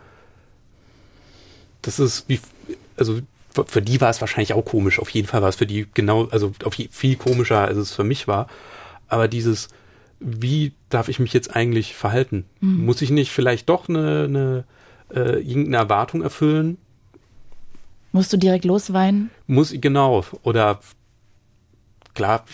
Das 1.83 1.99
ist 1.99 2.27
wie, 2.27 2.39
also 2.97 3.19
für 3.67 3.83
die 3.83 4.01
war 4.01 4.09
es 4.09 4.21
wahrscheinlich 4.21 4.53
auch 4.53 4.65
komisch. 4.65 4.97
Auf 4.97 5.11
jeden 5.11 5.27
Fall 5.27 5.43
war 5.43 5.49
es 5.49 5.57
für 5.57 5.67
die 5.67 5.85
genau, 5.93 6.25
also 6.29 6.51
viel 6.89 7.15
komischer, 7.15 7.59
als 7.59 7.77
es 7.77 7.91
für 7.91 8.03
mich 8.03 8.27
war. 8.27 8.47
Aber 9.07 9.27
dieses, 9.27 9.67
wie 10.23 10.73
darf 10.89 11.09
ich 11.09 11.19
mich 11.19 11.33
jetzt 11.33 11.55
eigentlich 11.55 11.95
verhalten? 11.95 12.45
Mhm. 12.61 12.85
Muss 12.85 13.01
ich 13.01 13.11
nicht 13.11 13.31
vielleicht 13.31 13.69
doch 13.69 13.89
eine, 13.89 14.23
eine 14.23 14.63
äh, 15.13 15.39
irgendeine 15.41 15.77
Erwartung 15.77 16.21
erfüllen. 16.21 16.77
Musst 18.13 18.31
du 18.31 18.37
direkt 18.37 18.63
losweinen? 18.63 19.31
Muss, 19.47 19.73
genau. 19.75 20.23
Oder 20.43 20.79
klar, 22.13 22.45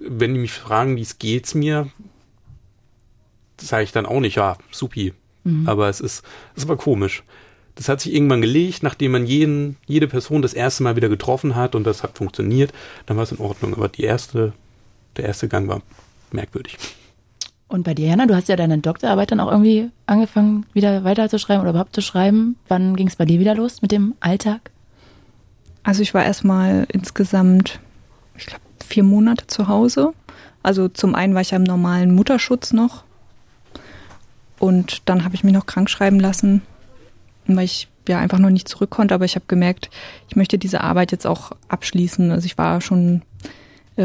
wenn 0.00 0.34
die 0.34 0.40
mich 0.40 0.52
fragen, 0.52 0.96
wie 0.96 1.02
es 1.02 1.18
geht's 1.18 1.54
mir, 1.54 1.90
sage 3.60 3.84
ich 3.84 3.92
dann 3.92 4.06
auch 4.06 4.20
nicht, 4.20 4.36
ja, 4.36 4.56
supi. 4.70 5.12
Mhm. 5.44 5.68
Aber 5.68 5.88
es 5.88 6.00
ist, 6.00 6.24
es 6.56 6.66
war 6.66 6.76
komisch. 6.76 7.22
Das 7.74 7.88
hat 7.88 8.00
sich 8.00 8.12
irgendwann 8.14 8.40
gelegt, 8.40 8.82
nachdem 8.82 9.12
man 9.12 9.26
jeden, 9.26 9.76
jede 9.86 10.08
Person 10.08 10.42
das 10.42 10.54
erste 10.54 10.82
Mal 10.82 10.96
wieder 10.96 11.08
getroffen 11.08 11.54
hat 11.54 11.74
und 11.74 11.84
das 11.84 12.02
hat 12.02 12.18
funktioniert, 12.18 12.72
dann 13.06 13.16
war 13.16 13.24
es 13.24 13.32
in 13.32 13.38
Ordnung. 13.38 13.74
Aber 13.74 13.88
die 13.88 14.02
erste, 14.02 14.52
der 15.16 15.26
erste 15.26 15.48
Gang 15.48 15.68
war 15.68 15.82
merkwürdig. 16.32 16.76
Und 17.72 17.84
bei 17.84 17.94
dir, 17.94 18.08
Jana, 18.08 18.26
du 18.26 18.36
hast 18.36 18.50
ja 18.50 18.56
deine 18.56 18.76
Doktorarbeit 18.76 19.30
dann 19.30 19.40
auch 19.40 19.50
irgendwie 19.50 19.88
angefangen, 20.04 20.66
wieder 20.74 21.04
weiterzuschreiben 21.04 21.62
oder 21.62 21.70
überhaupt 21.70 21.94
zu 21.94 22.02
schreiben. 22.02 22.56
Wann 22.68 22.96
ging 22.96 23.08
es 23.08 23.16
bei 23.16 23.24
dir 23.24 23.40
wieder 23.40 23.54
los 23.54 23.80
mit 23.80 23.92
dem 23.92 24.14
Alltag? 24.20 24.70
Also 25.82 26.02
ich 26.02 26.12
war 26.12 26.22
erstmal 26.22 26.86
insgesamt, 26.92 27.80
ich 28.36 28.44
glaube, 28.44 28.62
vier 28.84 29.04
Monate 29.04 29.46
zu 29.46 29.68
Hause. 29.68 30.12
Also 30.62 30.88
zum 30.88 31.14
einen 31.14 31.32
war 31.32 31.40
ich 31.40 31.52
ja 31.52 31.56
im 31.56 31.64
normalen 31.64 32.14
Mutterschutz 32.14 32.74
noch. 32.74 33.04
Und 34.58 35.08
dann 35.08 35.24
habe 35.24 35.34
ich 35.34 35.42
mich 35.42 35.54
noch 35.54 35.64
krank 35.64 35.88
schreiben 35.88 36.20
lassen, 36.20 36.60
weil 37.46 37.64
ich 37.64 37.88
ja 38.06 38.18
einfach 38.18 38.38
noch 38.38 38.50
nicht 38.50 38.68
zurück 38.68 38.90
konnte. 38.90 39.14
Aber 39.14 39.24
ich 39.24 39.34
habe 39.34 39.46
gemerkt, 39.48 39.88
ich 40.28 40.36
möchte 40.36 40.58
diese 40.58 40.82
Arbeit 40.82 41.10
jetzt 41.10 41.26
auch 41.26 41.52
abschließen. 41.68 42.32
Also 42.32 42.44
ich 42.44 42.58
war 42.58 42.82
schon 42.82 43.22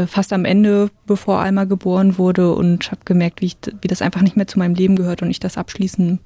fast 0.06 0.32
am 0.32 0.44
Ende, 0.44 0.90
bevor 1.06 1.38
Alma 1.38 1.64
geboren 1.64 2.18
wurde 2.18 2.54
und 2.54 2.90
habe 2.90 3.00
gemerkt, 3.04 3.40
wie, 3.40 3.46
ich, 3.46 3.56
wie 3.80 3.88
das 3.88 4.02
einfach 4.02 4.20
nicht 4.20 4.36
mehr 4.36 4.46
zu 4.46 4.58
meinem 4.58 4.74
Leben 4.74 4.96
gehört 4.96 5.22
und 5.22 5.30
ich 5.30 5.40
das 5.40 5.56
abschließen 5.56 6.18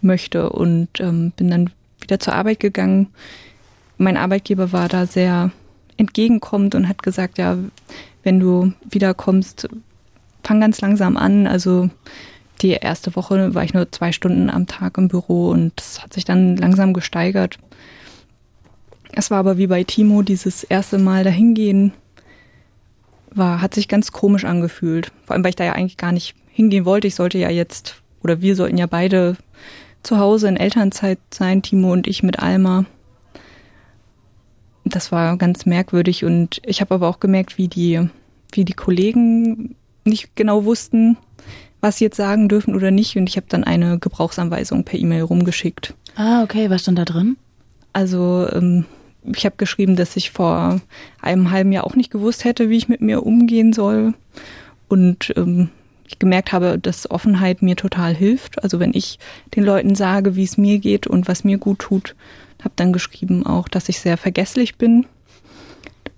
möchte 0.00 0.50
und 0.50 0.88
ähm, 0.98 1.32
bin 1.36 1.50
dann 1.50 1.70
wieder 2.00 2.18
zur 2.18 2.34
Arbeit 2.34 2.60
gegangen. 2.60 3.08
Mein 3.98 4.16
Arbeitgeber 4.16 4.72
war 4.72 4.88
da 4.88 5.06
sehr 5.06 5.52
entgegenkommend 5.96 6.74
und 6.74 6.88
hat 6.88 7.02
gesagt, 7.02 7.38
ja, 7.38 7.56
wenn 8.22 8.40
du 8.40 8.72
wiederkommst, 8.90 9.68
fang 10.42 10.60
ganz 10.60 10.80
langsam 10.80 11.16
an. 11.16 11.46
Also 11.46 11.90
die 12.62 12.70
erste 12.70 13.14
Woche 13.16 13.54
war 13.54 13.64
ich 13.64 13.74
nur 13.74 13.90
zwei 13.92 14.12
Stunden 14.12 14.50
am 14.50 14.66
Tag 14.66 14.98
im 14.98 15.08
Büro 15.08 15.50
und 15.50 15.72
das 15.76 16.02
hat 16.02 16.12
sich 16.12 16.24
dann 16.24 16.56
langsam 16.56 16.92
gesteigert. 16.92 17.58
Es 19.12 19.30
war 19.30 19.38
aber 19.38 19.58
wie 19.58 19.66
bei 19.66 19.84
Timo 19.84 20.22
dieses 20.22 20.64
erste 20.64 20.98
Mal 20.98 21.24
dahingehen, 21.24 21.92
war, 23.36 23.60
hat 23.60 23.74
sich 23.74 23.88
ganz 23.88 24.12
komisch 24.12 24.44
angefühlt. 24.44 25.12
Vor 25.24 25.34
allem, 25.34 25.44
weil 25.44 25.50
ich 25.50 25.56
da 25.56 25.64
ja 25.64 25.72
eigentlich 25.72 25.96
gar 25.96 26.12
nicht 26.12 26.34
hingehen 26.48 26.84
wollte. 26.84 27.06
Ich 27.06 27.14
sollte 27.14 27.38
ja 27.38 27.50
jetzt, 27.50 28.02
oder 28.22 28.40
wir 28.40 28.56
sollten 28.56 28.78
ja 28.78 28.86
beide 28.86 29.36
zu 30.02 30.18
Hause 30.18 30.48
in 30.48 30.56
Elternzeit 30.56 31.18
sein, 31.32 31.62
Timo 31.62 31.92
und 31.92 32.06
ich 32.06 32.22
mit 32.22 32.38
Alma. 32.38 32.84
Das 34.84 35.10
war 35.10 35.36
ganz 35.36 35.66
merkwürdig 35.66 36.24
und 36.24 36.60
ich 36.64 36.80
habe 36.80 36.94
aber 36.94 37.08
auch 37.08 37.18
gemerkt, 37.18 37.58
wie 37.58 37.68
die, 37.68 38.08
wie 38.52 38.64
die 38.64 38.72
Kollegen 38.72 39.74
nicht 40.04 40.36
genau 40.36 40.64
wussten, 40.64 41.16
was 41.80 41.98
sie 41.98 42.04
jetzt 42.04 42.16
sagen 42.16 42.48
dürfen 42.48 42.74
oder 42.74 42.92
nicht. 42.92 43.16
Und 43.16 43.28
ich 43.28 43.36
habe 43.36 43.46
dann 43.48 43.64
eine 43.64 43.98
Gebrauchsanweisung 43.98 44.84
per 44.84 44.98
E-Mail 44.98 45.22
rumgeschickt. 45.22 45.94
Ah, 46.14 46.42
okay. 46.42 46.70
Was 46.70 46.82
stand 46.82 46.98
da 46.98 47.04
drin? 47.04 47.36
Also 47.92 48.48
ähm, 48.52 48.86
ich 49.34 49.44
habe 49.44 49.56
geschrieben, 49.56 49.96
dass 49.96 50.16
ich 50.16 50.30
vor 50.30 50.80
einem 51.20 51.50
halben 51.50 51.72
Jahr 51.72 51.84
auch 51.84 51.96
nicht 51.96 52.10
gewusst 52.10 52.44
hätte, 52.44 52.70
wie 52.70 52.76
ich 52.76 52.88
mit 52.88 53.00
mir 53.00 53.24
umgehen 53.24 53.72
soll. 53.72 54.14
Und 54.88 55.32
ähm, 55.36 55.70
ich 56.06 56.18
gemerkt 56.18 56.52
habe, 56.52 56.78
dass 56.78 57.10
Offenheit 57.10 57.62
mir 57.62 57.76
total 57.76 58.14
hilft. 58.14 58.62
Also 58.62 58.78
wenn 58.78 58.94
ich 58.94 59.18
den 59.54 59.64
Leuten 59.64 59.94
sage, 59.94 60.36
wie 60.36 60.44
es 60.44 60.56
mir 60.56 60.78
geht 60.78 61.06
und 61.06 61.28
was 61.28 61.44
mir 61.44 61.58
gut 61.58 61.80
tut, 61.80 62.14
habe 62.60 62.74
dann 62.76 62.92
geschrieben 62.92 63.44
auch, 63.46 63.68
dass 63.68 63.88
ich 63.88 64.00
sehr 64.00 64.16
vergesslich 64.16 64.76
bin. 64.76 65.06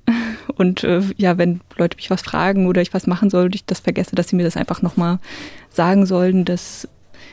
Und 0.56 0.82
äh, 0.82 1.02
ja, 1.16 1.38
wenn 1.38 1.60
Leute 1.76 1.96
mich 1.96 2.10
was 2.10 2.22
fragen 2.22 2.66
oder 2.66 2.80
ich 2.80 2.94
was 2.94 3.06
machen 3.06 3.30
soll, 3.30 3.54
ich 3.54 3.64
das 3.64 3.80
vergesse, 3.80 4.16
dass 4.16 4.28
sie 4.28 4.36
mir 4.36 4.44
das 4.44 4.56
einfach 4.56 4.82
nochmal 4.82 5.18
sagen 5.70 6.06
sollen, 6.06 6.44
dass 6.44 6.88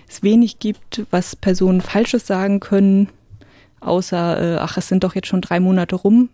es 0.07 0.21
wenig 0.21 0.59
gibt, 0.59 1.03
was 1.11 1.35
Personen 1.35 1.81
Falsches 1.81 2.27
sagen 2.27 2.59
können 2.59 3.09
außer, 3.85 4.55
äh, 4.55 4.57
ach, 4.57 4.77
es 4.77 4.87
sind 4.87 5.03
doch 5.03 5.15
jetzt 5.15 5.27
schon 5.27 5.41
drei 5.41 5.59
Monate 5.59 5.95
rum 5.95 6.29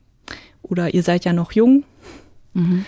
oder 0.62 0.94
ihr 0.94 1.04
seid 1.04 1.26
ja 1.26 1.34
noch 1.34 1.52
jung. 1.52 1.84
Mhm. 2.54 2.86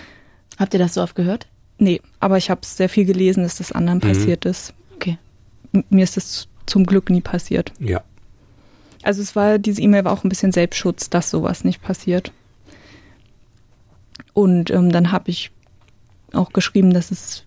Habt 0.58 0.74
ihr 0.74 0.80
das 0.80 0.94
so 0.94 1.02
oft 1.02 1.16
gehört? 1.16 1.48
Nee, 1.78 2.02
aber 2.20 2.38
ich 2.38 2.50
habe 2.50 2.62
sehr 2.64 2.90
viel 2.90 3.06
gelesen, 3.06 3.44
dass 3.44 3.58
das 3.58 3.72
anderen 3.72 3.98
mhm. 3.98 4.04
passiert 4.04 4.46
ist. 4.46 4.74
Okay. 4.96 5.18
M 5.74 5.84
mir 5.90 6.04
ist 6.04 6.18
das 6.18 6.48
zum 6.66 6.86
Glück 6.86 7.10
nie 7.10 7.22
passiert. 7.22 7.74
Ja. 7.80 8.04
Also 9.02 9.22
es 9.22 9.36
war, 9.36 9.60
diese 9.60 9.82
E-Mail 9.82 10.06
war 10.06 10.14
auch 10.14 10.24
ein 10.24 10.30
bisschen 10.30 10.52
Selbstschutz, 10.52 11.10
dass 11.10 11.30
sowas 11.30 11.64
nicht 11.64 11.82
passiert. 11.82 12.32
Und 14.34 14.72
ähm, 14.72 14.92
dann 14.92 15.12
habe 15.12 15.30
ich 15.30 15.52
auch 16.32 16.54
geschrieben, 16.54 16.94
dass 16.94 17.12
es, 17.12 17.44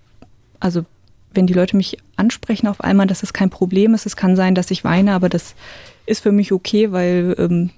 also 0.61 0.85
wenn 1.37 1.47
die 1.47 1.55
Leute 1.55 1.77
mich 1.77 1.99
ansprechen 2.17 2.67
auf 2.67 2.81
einmal, 2.81 3.07
dass 3.07 3.23
es 3.23 3.33
kein 3.33 3.51
Problem 3.51 3.95
ist. 3.95 4.07
Es 4.07 4.17
kann 4.17 4.37
sein, 4.37 4.55
dass 4.55 4.71
ich 4.71 4.85
weine, 4.85 5.13
aber 5.13 5.29
das 5.29 5.55
ist 6.07 6.23
für 6.23 6.33
mich 6.33 6.53
okay, 6.53 6.93
weil 6.93 7.35
ähm, 7.39 7.71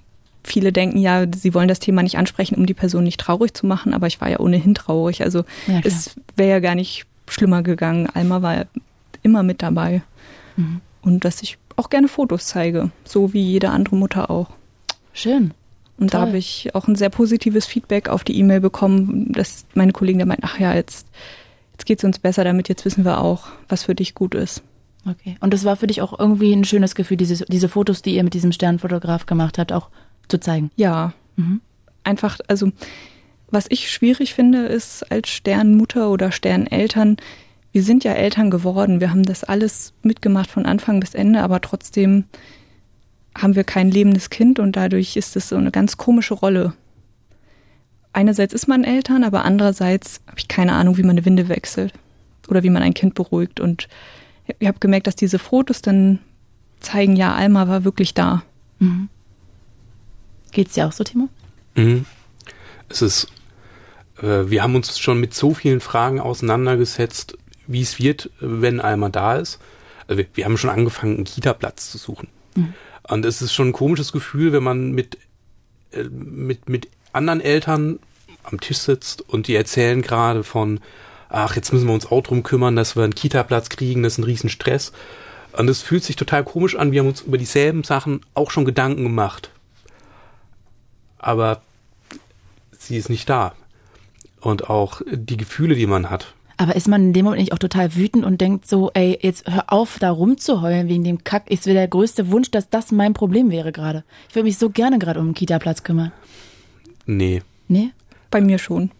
viele 0.43 0.71
denken 0.71 0.97
ja, 0.97 1.25
sie 1.33 1.53
wollen 1.53 1.67
das 1.67 1.79
Thema 1.79 2.03
nicht 2.03 2.17
ansprechen, 2.17 2.55
um 2.55 2.65
die 2.65 2.73
Person 2.73 3.03
nicht 3.03 3.19
traurig 3.19 3.53
zu 3.53 3.65
machen, 3.65 3.93
aber 3.93 4.07
ich 4.07 4.21
war 4.21 4.29
ja 4.29 4.39
ohnehin 4.39 4.73
traurig. 4.73 5.21
Also 5.21 5.43
ja, 5.67 5.81
es 5.83 6.15
wäre 6.35 6.49
ja 6.49 6.59
gar 6.59 6.75
nicht 6.75 7.05
schlimmer 7.27 7.61
gegangen. 7.61 8.07
Alma 8.13 8.41
war 8.41 8.65
immer 9.21 9.43
mit 9.43 9.61
dabei. 9.61 10.01
Mhm. 10.55 10.81
Und 11.01 11.25
dass 11.25 11.41
ich 11.41 11.57
auch 11.75 11.89
gerne 11.89 12.07
Fotos 12.07 12.45
zeige, 12.45 12.91
so 13.05 13.33
wie 13.33 13.41
jede 13.41 13.69
andere 13.69 13.95
Mutter 13.95 14.29
auch. 14.29 14.49
Schön. 15.13 15.51
Und 15.97 16.11
Toll. 16.11 16.21
da 16.21 16.27
habe 16.27 16.37
ich 16.37 16.73
auch 16.75 16.87
ein 16.87 16.95
sehr 16.95 17.09
positives 17.09 17.65
Feedback 17.65 18.09
auf 18.09 18.23
die 18.23 18.37
E-Mail 18.37 18.61
bekommen, 18.61 19.31
dass 19.33 19.65
meine 19.73 19.91
Kollegen 19.91 20.19
da 20.19 20.25
meinten, 20.25 20.45
ach 20.45 20.59
ja, 20.59 20.73
jetzt 20.73 21.07
jetzt 21.79 21.85
geht 21.85 21.99
es 21.99 22.03
uns 22.03 22.19
besser 22.19 22.43
damit, 22.43 22.67
jetzt 22.67 22.83
wissen 22.83 23.05
wir 23.05 23.21
auch, 23.21 23.47
was 23.69 23.83
für 23.83 23.95
dich 23.95 24.13
gut 24.13 24.35
ist. 24.35 24.61
Okay. 25.07 25.37
Und 25.39 25.53
das 25.53 25.63
war 25.63 25.77
für 25.77 25.87
dich 25.87 26.01
auch 26.01 26.19
irgendwie 26.19 26.51
ein 26.51 26.65
schönes 26.65 26.93
Gefühl, 26.93 27.15
diese, 27.15 27.45
diese 27.45 27.69
Fotos, 27.69 28.01
die 28.01 28.15
ihr 28.15 28.23
mit 28.23 28.33
diesem 28.33 28.51
Sternfotograf 28.51 29.25
gemacht 29.25 29.57
habt, 29.57 29.71
auch 29.71 29.89
zu 30.27 30.39
zeigen? 30.39 30.71
Ja. 30.75 31.13
Mhm. 31.37 31.61
Einfach, 32.03 32.39
also 32.47 32.71
was 33.49 33.65
ich 33.69 33.89
schwierig 33.89 34.33
finde, 34.33 34.65
ist 34.65 35.09
als 35.09 35.29
Sternmutter 35.29 36.09
oder 36.09 36.33
Sterneltern, 36.33 37.15
wir 37.71 37.83
sind 37.83 38.03
ja 38.03 38.11
Eltern 38.11 38.49
geworden, 38.49 38.99
wir 38.99 39.11
haben 39.11 39.23
das 39.23 39.43
alles 39.45 39.93
mitgemacht 40.03 40.51
von 40.51 40.65
Anfang 40.65 40.99
bis 40.99 41.13
Ende, 41.13 41.41
aber 41.41 41.61
trotzdem 41.61 42.25
haben 43.37 43.55
wir 43.55 43.63
kein 43.63 43.89
lebendes 43.89 44.29
Kind 44.29 44.59
und 44.59 44.75
dadurch 44.75 45.15
ist 45.15 45.35
es 45.37 45.49
so 45.49 45.55
eine 45.55 45.71
ganz 45.71 45.95
komische 45.95 46.33
Rolle. 46.33 46.73
Einerseits 48.13 48.53
ist 48.53 48.67
man 48.67 48.83
Eltern, 48.83 49.23
aber 49.23 49.45
andererseits 49.45 50.21
habe 50.27 50.39
ich 50.39 50.47
keine 50.47 50.73
Ahnung, 50.73 50.97
wie 50.97 51.03
man 51.03 51.11
eine 51.11 51.25
Winde 51.25 51.47
wechselt 51.47 51.93
oder 52.47 52.63
wie 52.63 52.69
man 52.69 52.81
ein 52.81 52.93
Kind 52.93 53.13
beruhigt. 53.13 53.59
Und 53.59 53.87
ich 54.57 54.67
habe 54.67 54.79
gemerkt, 54.79 55.07
dass 55.07 55.15
diese 55.15 55.39
Fotos 55.39 55.81
dann 55.81 56.19
zeigen, 56.79 57.15
ja, 57.15 57.35
Alma 57.35 57.67
war 57.67 57.83
wirklich 57.83 58.13
da. 58.13 58.43
Mhm. 58.79 59.09
Geht 60.51 60.67
es 60.67 60.73
dir 60.73 60.87
auch 60.87 60.91
so, 60.91 61.03
Timo? 61.03 61.29
Mhm. 61.75 62.05
Es 62.87 63.01
ist, 63.01 63.27
äh, 64.21 64.49
wir 64.49 64.63
haben 64.63 64.75
uns 64.75 64.97
schon 64.97 65.19
mit 65.19 65.33
so 65.33 65.53
vielen 65.53 65.79
Fragen 65.79 66.19
auseinandergesetzt, 66.19 67.37
wie 67.67 67.81
es 67.81 67.99
wird, 67.99 68.31
wenn 68.39 68.81
Alma 68.81 69.09
da 69.09 69.35
ist. 69.35 69.59
Also 70.07 70.19
wir, 70.19 70.27
wir 70.33 70.45
haben 70.45 70.57
schon 70.57 70.71
angefangen, 70.71 71.17
einen 71.17 71.25
Kita-Platz 71.25 71.91
zu 71.91 71.99
suchen. 71.99 72.29
Mhm. 72.55 72.73
Und 73.07 73.25
es 73.25 73.41
ist 73.41 73.53
schon 73.53 73.69
ein 73.69 73.73
komisches 73.73 74.11
Gefühl, 74.11 74.53
wenn 74.53 74.63
man 74.63 74.91
mit, 74.91 75.17
äh, 75.91 76.03
mit, 76.03 76.69
mit 76.69 76.87
anderen 77.13 77.41
Eltern 77.41 77.99
am 78.43 78.59
Tisch 78.59 78.79
sitzt 78.79 79.21
und 79.27 79.47
die 79.47 79.55
erzählen 79.55 80.01
gerade 80.01 80.43
von, 80.43 80.79
ach, 81.29 81.55
jetzt 81.55 81.73
müssen 81.73 81.87
wir 81.87 81.93
uns 81.93 82.11
auch 82.11 82.21
drum 82.21 82.43
kümmern, 82.43 82.75
dass 82.75 82.95
wir 82.95 83.03
einen 83.03 83.15
Kita-Platz 83.15 83.69
kriegen, 83.69 84.03
das 84.03 84.13
ist 84.13 84.19
ein 84.19 84.23
Riesenstress. 84.23 84.91
Und 85.53 85.69
es 85.69 85.81
fühlt 85.81 86.03
sich 86.03 86.15
total 86.15 86.43
komisch 86.43 86.75
an. 86.75 86.91
Wir 86.91 87.01
haben 87.01 87.07
uns 87.07 87.21
über 87.21 87.37
dieselben 87.37 87.83
Sachen 87.83 88.21
auch 88.33 88.51
schon 88.51 88.65
Gedanken 88.65 89.03
gemacht. 89.03 89.49
Aber 91.17 91.61
sie 92.77 92.97
ist 92.97 93.09
nicht 93.09 93.29
da. 93.29 93.53
Und 94.39 94.69
auch 94.69 95.01
die 95.11 95.37
Gefühle, 95.37 95.75
die 95.75 95.87
man 95.87 96.09
hat, 96.09 96.33
aber 96.59 96.75
ist 96.75 96.89
man 96.89 97.01
in 97.01 97.13
dem 97.13 97.23
Moment 97.23 97.39
nicht 97.39 97.53
auch 97.53 97.57
total 97.57 97.95
wütend 97.95 98.25
und 98.25 98.41
denkt 98.41 98.67
so, 98.67 98.91
ey, 98.93 99.17
jetzt 99.21 99.49
hör 99.49 99.71
auf, 99.71 99.97
da 99.97 100.11
rumzuheulen 100.11 100.89
wegen 100.89 101.05
dem 101.05 101.23
Kack. 101.23 101.49
Ist 101.49 101.67
wieder 101.67 101.75
der 101.75 101.87
größte 101.87 102.31
Wunsch, 102.31 102.51
dass 102.51 102.69
das 102.69 102.91
mein 102.91 103.13
Problem 103.13 103.49
wäre 103.49 103.71
gerade. 103.71 104.03
Ich 104.27 104.35
würde 104.35 104.43
mich 104.43 104.57
so 104.57 104.69
gerne 104.69 104.99
gerade 104.99 105.21
um 105.21 105.27
einen 105.27 105.35
Kita-Platz 105.35 105.83
kümmern. 105.83 106.11
Nee. 107.09 107.41
Nee? 107.67 107.91
Bei 108.29 108.39
mir 108.39 108.59
schon. 108.59 108.91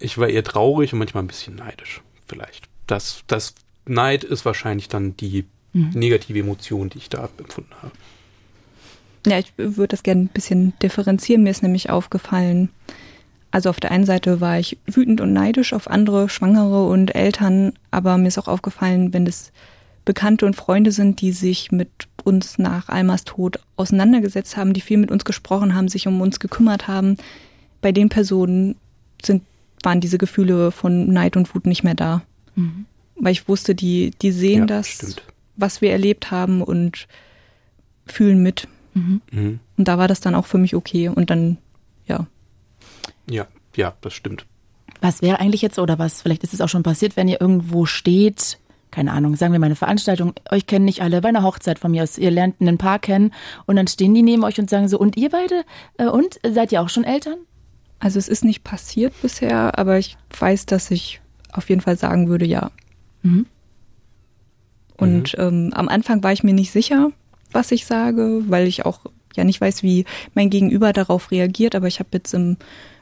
Ich 0.00 0.18
war 0.18 0.28
eher 0.28 0.42
traurig 0.42 0.92
und 0.92 0.98
manchmal 0.98 1.22
ein 1.22 1.28
bisschen 1.28 1.54
neidisch, 1.54 2.02
vielleicht. 2.26 2.64
Das, 2.88 3.22
das 3.28 3.54
Neid 3.84 4.24
ist 4.24 4.44
wahrscheinlich 4.44 4.88
dann 4.88 5.16
die 5.16 5.44
mhm. 5.72 5.90
negative 5.94 6.40
Emotion, 6.40 6.90
die 6.90 6.98
ich 6.98 7.08
da 7.08 7.28
empfunden 7.38 7.70
habe. 7.82 7.92
Ja, 9.26 9.38
ich 9.38 9.52
würde 9.56 9.88
das 9.88 10.02
gerne 10.02 10.22
ein 10.22 10.28
bisschen 10.28 10.72
differenzieren. 10.82 11.44
Mir 11.44 11.50
ist 11.50 11.62
nämlich 11.62 11.88
aufgefallen, 11.88 12.70
also 13.52 13.70
auf 13.70 13.78
der 13.78 13.92
einen 13.92 14.06
Seite 14.06 14.40
war 14.40 14.58
ich 14.58 14.78
wütend 14.86 15.20
und 15.20 15.32
neidisch 15.32 15.72
auf 15.72 15.88
andere 15.88 16.28
Schwangere 16.28 16.86
und 16.86 17.14
Eltern, 17.14 17.74
aber 17.92 18.18
mir 18.18 18.28
ist 18.28 18.38
auch 18.38 18.48
aufgefallen, 18.48 19.12
wenn 19.12 19.26
es 19.26 19.52
Bekannte 20.04 20.46
und 20.46 20.56
Freunde 20.56 20.90
sind, 20.90 21.20
die 21.20 21.32
sich 21.32 21.70
mit 21.70 21.90
uns 22.26 22.58
nach 22.58 22.88
Almas 22.88 23.24
Tod 23.24 23.60
auseinandergesetzt 23.76 24.56
haben, 24.56 24.72
die 24.72 24.80
viel 24.80 24.98
mit 24.98 25.10
uns 25.10 25.24
gesprochen 25.24 25.74
haben, 25.74 25.88
sich 25.88 26.06
um 26.06 26.20
uns 26.20 26.40
gekümmert 26.40 26.88
haben, 26.88 27.16
bei 27.80 27.92
den 27.92 28.08
Personen 28.08 28.76
sind, 29.22 29.42
waren 29.82 30.00
diese 30.00 30.18
Gefühle 30.18 30.72
von 30.72 31.12
Neid 31.12 31.36
und 31.36 31.54
Wut 31.54 31.66
nicht 31.66 31.84
mehr 31.84 31.94
da. 31.94 32.22
Mhm. 32.56 32.86
Weil 33.14 33.32
ich 33.32 33.48
wusste, 33.48 33.74
die, 33.74 34.10
die 34.20 34.32
sehen 34.32 34.60
ja, 34.60 34.66
das, 34.66 34.88
stimmt. 34.88 35.22
was 35.56 35.80
wir 35.80 35.92
erlebt 35.92 36.30
haben 36.30 36.62
und 36.62 37.06
fühlen 38.06 38.42
mit. 38.42 38.68
Mhm. 38.94 39.20
Mhm. 39.30 39.60
Und 39.76 39.88
da 39.88 39.98
war 39.98 40.08
das 40.08 40.20
dann 40.20 40.34
auch 40.34 40.46
für 40.46 40.58
mich 40.58 40.74
okay. 40.74 41.08
Und 41.08 41.30
dann, 41.30 41.58
ja, 42.06 42.26
ja, 43.30 43.46
ja, 43.74 43.94
das 44.00 44.14
stimmt. 44.14 44.46
Was 45.00 45.22
wäre 45.22 45.40
eigentlich 45.40 45.62
jetzt, 45.62 45.78
oder 45.78 45.98
was, 45.98 46.22
vielleicht 46.22 46.42
ist 46.42 46.54
es 46.54 46.60
auch 46.60 46.68
schon 46.68 46.82
passiert, 46.82 47.16
wenn 47.16 47.28
ihr 47.28 47.40
irgendwo 47.40 47.86
steht, 47.86 48.58
keine 48.96 49.12
Ahnung, 49.12 49.36
sagen 49.36 49.52
wir 49.52 49.58
mal 49.58 49.66
eine 49.66 49.76
Veranstaltung, 49.76 50.32
euch 50.50 50.66
kennen 50.66 50.86
nicht 50.86 51.02
alle, 51.02 51.20
bei 51.20 51.28
einer 51.28 51.42
Hochzeit 51.42 51.78
von 51.78 51.90
mir 51.90 52.02
aus, 52.02 52.16
ihr 52.16 52.30
lernt 52.30 52.62
einen 52.62 52.78
Paar 52.78 52.98
kennen 52.98 53.30
und 53.66 53.76
dann 53.76 53.88
stehen 53.88 54.14
die 54.14 54.22
neben 54.22 54.42
euch 54.42 54.58
und 54.58 54.70
sagen 54.70 54.88
so, 54.88 54.98
und 54.98 55.18
ihr 55.18 55.28
beide, 55.28 55.64
äh, 55.98 56.06
und, 56.06 56.40
seid 56.42 56.72
ihr 56.72 56.80
auch 56.80 56.88
schon 56.88 57.04
Eltern? 57.04 57.36
Also 57.98 58.18
es 58.18 58.26
ist 58.26 58.42
nicht 58.42 58.64
passiert 58.64 59.12
bisher, 59.20 59.78
aber 59.78 59.98
ich 59.98 60.16
weiß, 60.40 60.64
dass 60.64 60.90
ich 60.90 61.20
auf 61.52 61.68
jeden 61.68 61.82
Fall 61.82 61.98
sagen 61.98 62.30
würde, 62.30 62.46
ja. 62.46 62.70
Mhm. 63.20 63.44
Und 64.96 65.36
mhm. 65.36 65.44
Ähm, 65.44 65.72
am 65.74 65.90
Anfang 65.90 66.22
war 66.22 66.32
ich 66.32 66.42
mir 66.42 66.54
nicht 66.54 66.72
sicher, 66.72 67.10
was 67.52 67.72
ich 67.72 67.84
sage, 67.84 68.44
weil 68.48 68.66
ich 68.66 68.86
auch 68.86 69.00
ja 69.36 69.44
nicht 69.44 69.60
weiß, 69.60 69.82
wie 69.82 70.06
mein 70.32 70.48
Gegenüber 70.48 70.94
darauf 70.94 71.30
reagiert, 71.30 71.74
aber 71.74 71.86
ich 71.86 71.98
habe 71.98 72.08
jetzt 72.14 72.32
im 72.32 72.56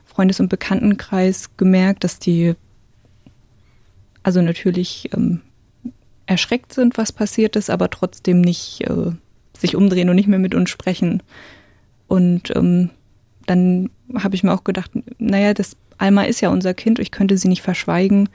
Freundes- 0.04 0.40
und 0.40 0.48
Bekanntenkreis 0.48 1.56
gemerkt, 1.56 2.02
dass 2.02 2.18
die 2.18 2.56
also 4.24 4.42
natürlich 4.42 5.10
ähm, 5.14 5.40
erschreckt 6.26 6.72
sind, 6.72 6.96
was 6.96 7.12
passiert 7.12 7.56
ist, 7.56 7.70
aber 7.70 7.90
trotzdem 7.90 8.40
nicht 8.40 8.82
äh, 8.82 9.12
sich 9.56 9.76
umdrehen 9.76 10.08
und 10.08 10.16
nicht 10.16 10.28
mehr 10.28 10.38
mit 10.38 10.54
uns 10.54 10.70
sprechen. 10.70 11.22
Und 12.08 12.54
ähm, 12.54 12.90
dann 13.46 13.90
habe 14.14 14.34
ich 14.34 14.42
mir 14.42 14.52
auch 14.52 14.64
gedacht, 14.64 14.90
naja, 15.18 15.54
das 15.54 15.76
Alma 15.98 16.22
ist 16.22 16.40
ja 16.40 16.50
unser 16.50 16.74
Kind, 16.74 16.98
ich 16.98 17.10
könnte 17.10 17.36
sie 17.38 17.48
nicht 17.48 17.62
verschweigen. 17.62 18.28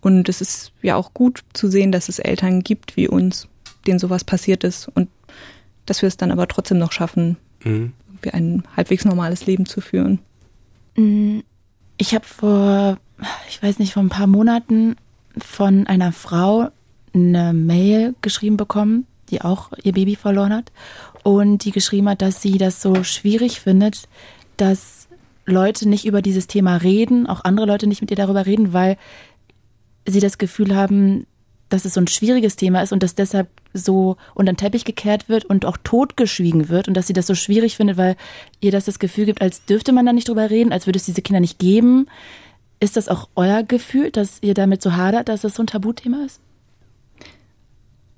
Und 0.00 0.28
es 0.28 0.40
ist 0.40 0.72
ja 0.82 0.96
auch 0.96 1.14
gut 1.14 1.42
zu 1.52 1.68
sehen, 1.68 1.92
dass 1.92 2.08
es 2.08 2.18
Eltern 2.18 2.62
gibt 2.62 2.96
wie 2.96 3.08
uns, 3.08 3.48
denen 3.86 3.98
sowas 3.98 4.24
passiert 4.24 4.64
ist 4.64 4.88
und 4.88 5.08
dass 5.86 6.02
wir 6.02 6.08
es 6.08 6.16
dann 6.16 6.32
aber 6.32 6.48
trotzdem 6.48 6.78
noch 6.78 6.92
schaffen, 6.92 7.36
mhm. 7.64 7.92
ein 8.32 8.64
halbwegs 8.76 9.04
normales 9.04 9.46
Leben 9.46 9.66
zu 9.66 9.80
führen. 9.80 10.20
Mm, 10.96 11.40
ich 11.98 12.14
habe 12.14 12.24
vor, 12.24 12.98
ich 13.48 13.62
weiß 13.62 13.78
nicht, 13.78 13.92
vor 13.92 14.02
ein 14.02 14.08
paar 14.08 14.26
Monaten 14.26 14.96
von 15.38 15.86
einer 15.86 16.12
Frau 16.12 16.70
eine 17.14 17.52
Mail 17.52 18.14
geschrieben 18.22 18.56
bekommen, 18.56 19.06
die 19.30 19.40
auch 19.40 19.70
ihr 19.82 19.92
Baby 19.92 20.16
verloren 20.16 20.52
hat 20.52 20.72
und 21.22 21.64
die 21.64 21.70
geschrieben 21.70 22.08
hat, 22.08 22.22
dass 22.22 22.42
sie 22.42 22.58
das 22.58 22.82
so 22.82 23.04
schwierig 23.04 23.60
findet, 23.60 24.08
dass 24.56 25.08
Leute 25.46 25.88
nicht 25.88 26.04
über 26.04 26.22
dieses 26.22 26.46
Thema 26.46 26.76
reden, 26.76 27.26
auch 27.26 27.44
andere 27.44 27.66
Leute 27.66 27.86
nicht 27.86 28.00
mit 28.00 28.10
ihr 28.10 28.16
darüber 28.16 28.46
reden, 28.46 28.72
weil 28.72 28.96
sie 30.06 30.20
das 30.20 30.38
Gefühl 30.38 30.74
haben, 30.74 31.26
dass 31.68 31.84
es 31.84 31.94
so 31.94 32.00
ein 32.00 32.06
schwieriges 32.06 32.56
Thema 32.56 32.82
ist 32.82 32.92
und 32.92 33.02
dass 33.02 33.14
deshalb 33.14 33.48
so 33.72 34.16
unter 34.34 34.52
den 34.52 34.58
Teppich 34.58 34.84
gekehrt 34.84 35.28
wird 35.28 35.44
und 35.44 35.64
auch 35.64 35.78
totgeschwiegen 35.82 36.68
wird 36.68 36.86
und 36.86 36.94
dass 36.94 37.06
sie 37.06 37.14
das 37.14 37.26
so 37.26 37.34
schwierig 37.34 37.76
findet, 37.76 37.96
weil 37.96 38.16
ihr 38.60 38.70
das 38.70 38.84
das 38.84 38.98
Gefühl 38.98 39.24
gibt, 39.24 39.40
als 39.40 39.64
dürfte 39.64 39.92
man 39.92 40.04
da 40.04 40.12
nicht 40.12 40.28
drüber 40.28 40.50
reden, 40.50 40.72
als 40.72 40.86
würde 40.86 40.98
es 40.98 41.06
diese 41.06 41.22
Kinder 41.22 41.40
nicht 41.40 41.58
geben. 41.58 42.06
Ist 42.78 42.96
das 42.96 43.08
auch 43.08 43.28
euer 43.36 43.62
Gefühl, 43.62 44.10
dass 44.10 44.42
ihr 44.42 44.54
damit 44.54 44.82
so 44.82 44.94
hadert, 44.94 45.28
dass 45.28 45.42
das 45.42 45.54
so 45.54 45.62
ein 45.62 45.68
Tabuthema 45.68 46.24
ist? 46.26 46.40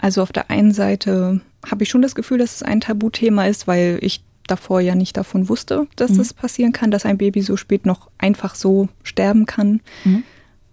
Also 0.04 0.20
auf 0.20 0.32
der 0.32 0.50
einen 0.50 0.72
Seite 0.72 1.40
habe 1.64 1.82
ich 1.82 1.88
schon 1.88 2.02
das 2.02 2.14
Gefühl, 2.14 2.36
dass 2.36 2.56
es 2.56 2.62
ein 2.62 2.82
Tabuthema 2.82 3.46
ist, 3.46 3.66
weil 3.66 3.96
ich 4.02 4.22
davor 4.46 4.82
ja 4.82 4.94
nicht 4.94 5.16
davon 5.16 5.48
wusste, 5.48 5.86
dass 5.96 6.10
mhm. 6.10 6.18
das 6.18 6.34
passieren 6.34 6.72
kann, 6.72 6.90
dass 6.90 7.06
ein 7.06 7.16
Baby 7.16 7.40
so 7.40 7.56
spät 7.56 7.86
noch 7.86 8.10
einfach 8.18 8.54
so 8.54 8.90
sterben 9.02 9.46
kann. 9.46 9.80
Mhm. 10.04 10.22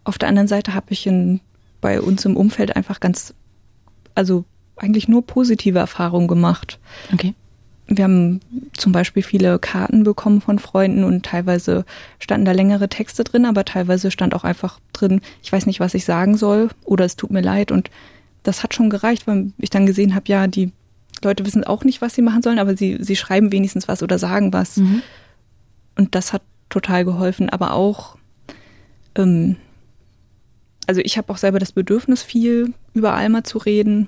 Auf 0.03 0.17
der 0.17 0.27
anderen 0.27 0.49
Seite 0.49 0.73
habe 0.73 0.87
ich 0.89 1.07
ein 1.07 1.39
bei 1.79 2.01
uns 2.01 2.25
im 2.25 2.35
Umfeld 2.35 2.75
einfach 2.75 2.99
ganz, 2.99 3.33
also 4.15 4.43
eigentlich 4.75 5.07
nur 5.07 5.25
positive 5.25 5.79
Erfahrungen 5.79 6.27
gemacht. 6.27 6.77
Okay. 7.13 7.33
Wir 7.87 8.03
haben 8.03 8.41
zum 8.75 8.91
Beispiel 8.91 9.23
viele 9.23 9.59
Karten 9.59 10.03
bekommen 10.03 10.41
von 10.41 10.59
Freunden 10.59 11.05
und 11.05 11.25
teilweise 11.25 11.85
standen 12.19 12.43
da 12.43 12.51
längere 12.51 12.89
Texte 12.89 13.23
drin, 13.23 13.45
aber 13.45 13.63
teilweise 13.63 14.11
stand 14.11 14.35
auch 14.35 14.43
einfach 14.43 14.81
drin, 14.91 15.21
ich 15.41 15.53
weiß 15.53 15.67
nicht, 15.67 15.79
was 15.79 15.93
ich 15.93 16.03
sagen 16.03 16.35
soll 16.35 16.67
oder 16.83 17.05
es 17.05 17.15
tut 17.15 17.31
mir 17.31 17.41
leid 17.41 17.71
und 17.71 17.89
das 18.43 18.63
hat 18.63 18.73
schon 18.73 18.89
gereicht, 18.89 19.27
weil 19.27 19.51
ich 19.57 19.69
dann 19.69 19.85
gesehen 19.85 20.15
habe, 20.15 20.25
ja, 20.27 20.47
die 20.47 20.71
Leute 21.23 21.45
wissen 21.45 21.63
auch 21.63 21.83
nicht, 21.83 22.01
was 22.01 22.15
sie 22.15 22.21
machen 22.21 22.41
sollen, 22.41 22.59
aber 22.59 22.75
sie, 22.75 22.97
sie 22.99 23.15
schreiben 23.15 23.51
wenigstens 23.51 23.87
was 23.87 24.01
oder 24.01 24.17
sagen 24.17 24.53
was. 24.53 24.77
Mhm. 24.77 25.03
Und 25.97 26.15
das 26.15 26.33
hat 26.33 26.41
total 26.69 27.05
geholfen, 27.05 27.49
aber 27.49 27.73
auch 27.73 28.17
ähm, 29.15 29.57
also 30.87 31.01
ich 31.01 31.17
habe 31.17 31.31
auch 31.31 31.37
selber 31.37 31.59
das 31.59 31.71
Bedürfnis, 31.71 32.23
viel 32.23 32.73
über 32.93 33.13
Alma 33.13 33.43
zu 33.43 33.57
reden. 33.59 34.07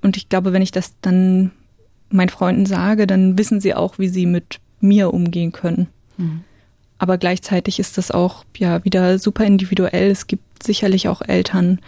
Und 0.00 0.16
ich 0.16 0.28
glaube, 0.28 0.52
wenn 0.52 0.62
ich 0.62 0.72
das 0.72 0.94
dann 1.02 1.50
meinen 2.10 2.28
Freunden 2.28 2.66
sage, 2.66 3.06
dann 3.06 3.36
wissen 3.36 3.60
sie 3.60 3.74
auch, 3.74 3.98
wie 3.98 4.08
sie 4.08 4.26
mit 4.26 4.60
mir 4.80 5.12
umgehen 5.12 5.52
können. 5.52 5.88
Mhm. 6.16 6.42
Aber 6.98 7.18
gleichzeitig 7.18 7.78
ist 7.78 7.98
das 7.98 8.10
auch 8.10 8.44
ja 8.56 8.84
wieder 8.84 9.18
super 9.18 9.44
individuell. 9.44 10.10
Es 10.10 10.26
gibt 10.26 10.62
sicherlich 10.62 11.08
auch 11.08 11.22
Eltern, 11.22 11.80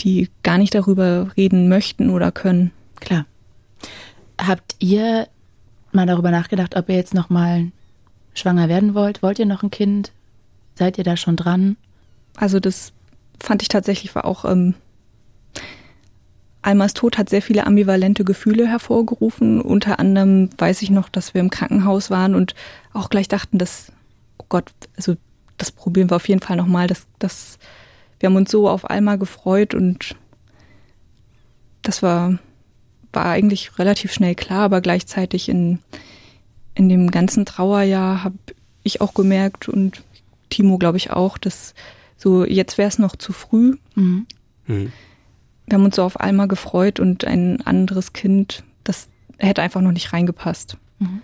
die 0.00 0.28
gar 0.42 0.58
nicht 0.58 0.74
darüber 0.74 1.30
reden 1.36 1.68
möchten 1.68 2.10
oder 2.10 2.32
können. 2.32 2.72
Klar. 3.00 3.26
Habt 4.40 4.76
ihr 4.78 5.28
mal 5.92 6.06
darüber 6.06 6.30
nachgedacht, 6.30 6.76
ob 6.76 6.88
ihr 6.88 6.96
jetzt 6.96 7.14
noch 7.14 7.30
mal 7.30 7.70
schwanger 8.34 8.68
werden 8.68 8.94
wollt? 8.94 9.22
Wollt 9.22 9.38
ihr 9.38 9.46
noch 9.46 9.62
ein 9.62 9.70
Kind? 9.70 10.12
Seid 10.74 10.98
ihr 10.98 11.04
da 11.04 11.16
schon 11.16 11.36
dran? 11.36 11.76
Also 12.36 12.60
das 12.60 12.92
fand 13.38 13.62
ich 13.62 13.68
tatsächlich 13.68 14.14
war 14.14 14.24
auch 14.24 14.44
ähm, 14.44 14.74
Almas 16.62 16.92
Tod 16.92 17.16
hat 17.16 17.30
sehr 17.30 17.42
viele 17.42 17.66
ambivalente 17.66 18.24
Gefühle 18.24 18.66
hervorgerufen. 18.66 19.60
Unter 19.60 19.98
anderem 19.98 20.50
weiß 20.58 20.82
ich 20.82 20.90
noch, 20.90 21.08
dass 21.08 21.32
wir 21.32 21.40
im 21.40 21.50
Krankenhaus 21.50 22.10
waren 22.10 22.34
und 22.34 22.54
auch 22.92 23.08
gleich 23.08 23.28
dachten, 23.28 23.56
dass, 23.56 23.92
oh 24.38 24.44
Gott, 24.48 24.70
also 24.96 25.16
das 25.56 25.72
probieren 25.72 26.10
wir 26.10 26.16
auf 26.16 26.28
jeden 26.28 26.42
Fall 26.42 26.56
nochmal. 26.56 26.86
Das, 26.86 27.06
das, 27.18 27.58
wir 28.20 28.28
haben 28.28 28.36
uns 28.36 28.50
so 28.50 28.68
auf 28.68 28.88
Alma 28.88 29.16
gefreut 29.16 29.74
und 29.74 30.14
das 31.82 32.02
war, 32.02 32.38
war 33.12 33.26
eigentlich 33.26 33.78
relativ 33.78 34.12
schnell 34.12 34.34
klar, 34.34 34.62
aber 34.62 34.80
gleichzeitig 34.80 35.48
in, 35.48 35.80
in 36.74 36.88
dem 36.88 37.10
ganzen 37.10 37.46
Trauerjahr 37.46 38.22
habe 38.22 38.36
ich 38.82 39.00
auch 39.00 39.14
gemerkt 39.14 39.68
und 39.68 40.04
Timo, 40.50 40.78
glaube 40.78 40.98
ich, 40.98 41.10
auch, 41.10 41.38
dass 41.38 41.74
so 42.16 42.44
jetzt 42.44 42.78
wäre 42.78 42.88
es 42.88 42.98
noch 42.98 43.16
zu 43.16 43.32
früh. 43.32 43.76
Mhm. 43.94 44.26
Mhm 44.66 44.92
wir 45.70 45.78
haben 45.78 45.84
uns 45.84 45.96
so 45.96 46.02
auf 46.02 46.20
Alma 46.20 46.46
gefreut 46.46 46.98
und 46.98 47.24
ein 47.24 47.60
anderes 47.62 48.12
Kind, 48.12 48.64
das 48.82 49.08
hätte 49.38 49.62
einfach 49.62 49.80
noch 49.80 49.92
nicht 49.92 50.12
reingepasst. 50.12 50.76
Mhm. 50.98 51.22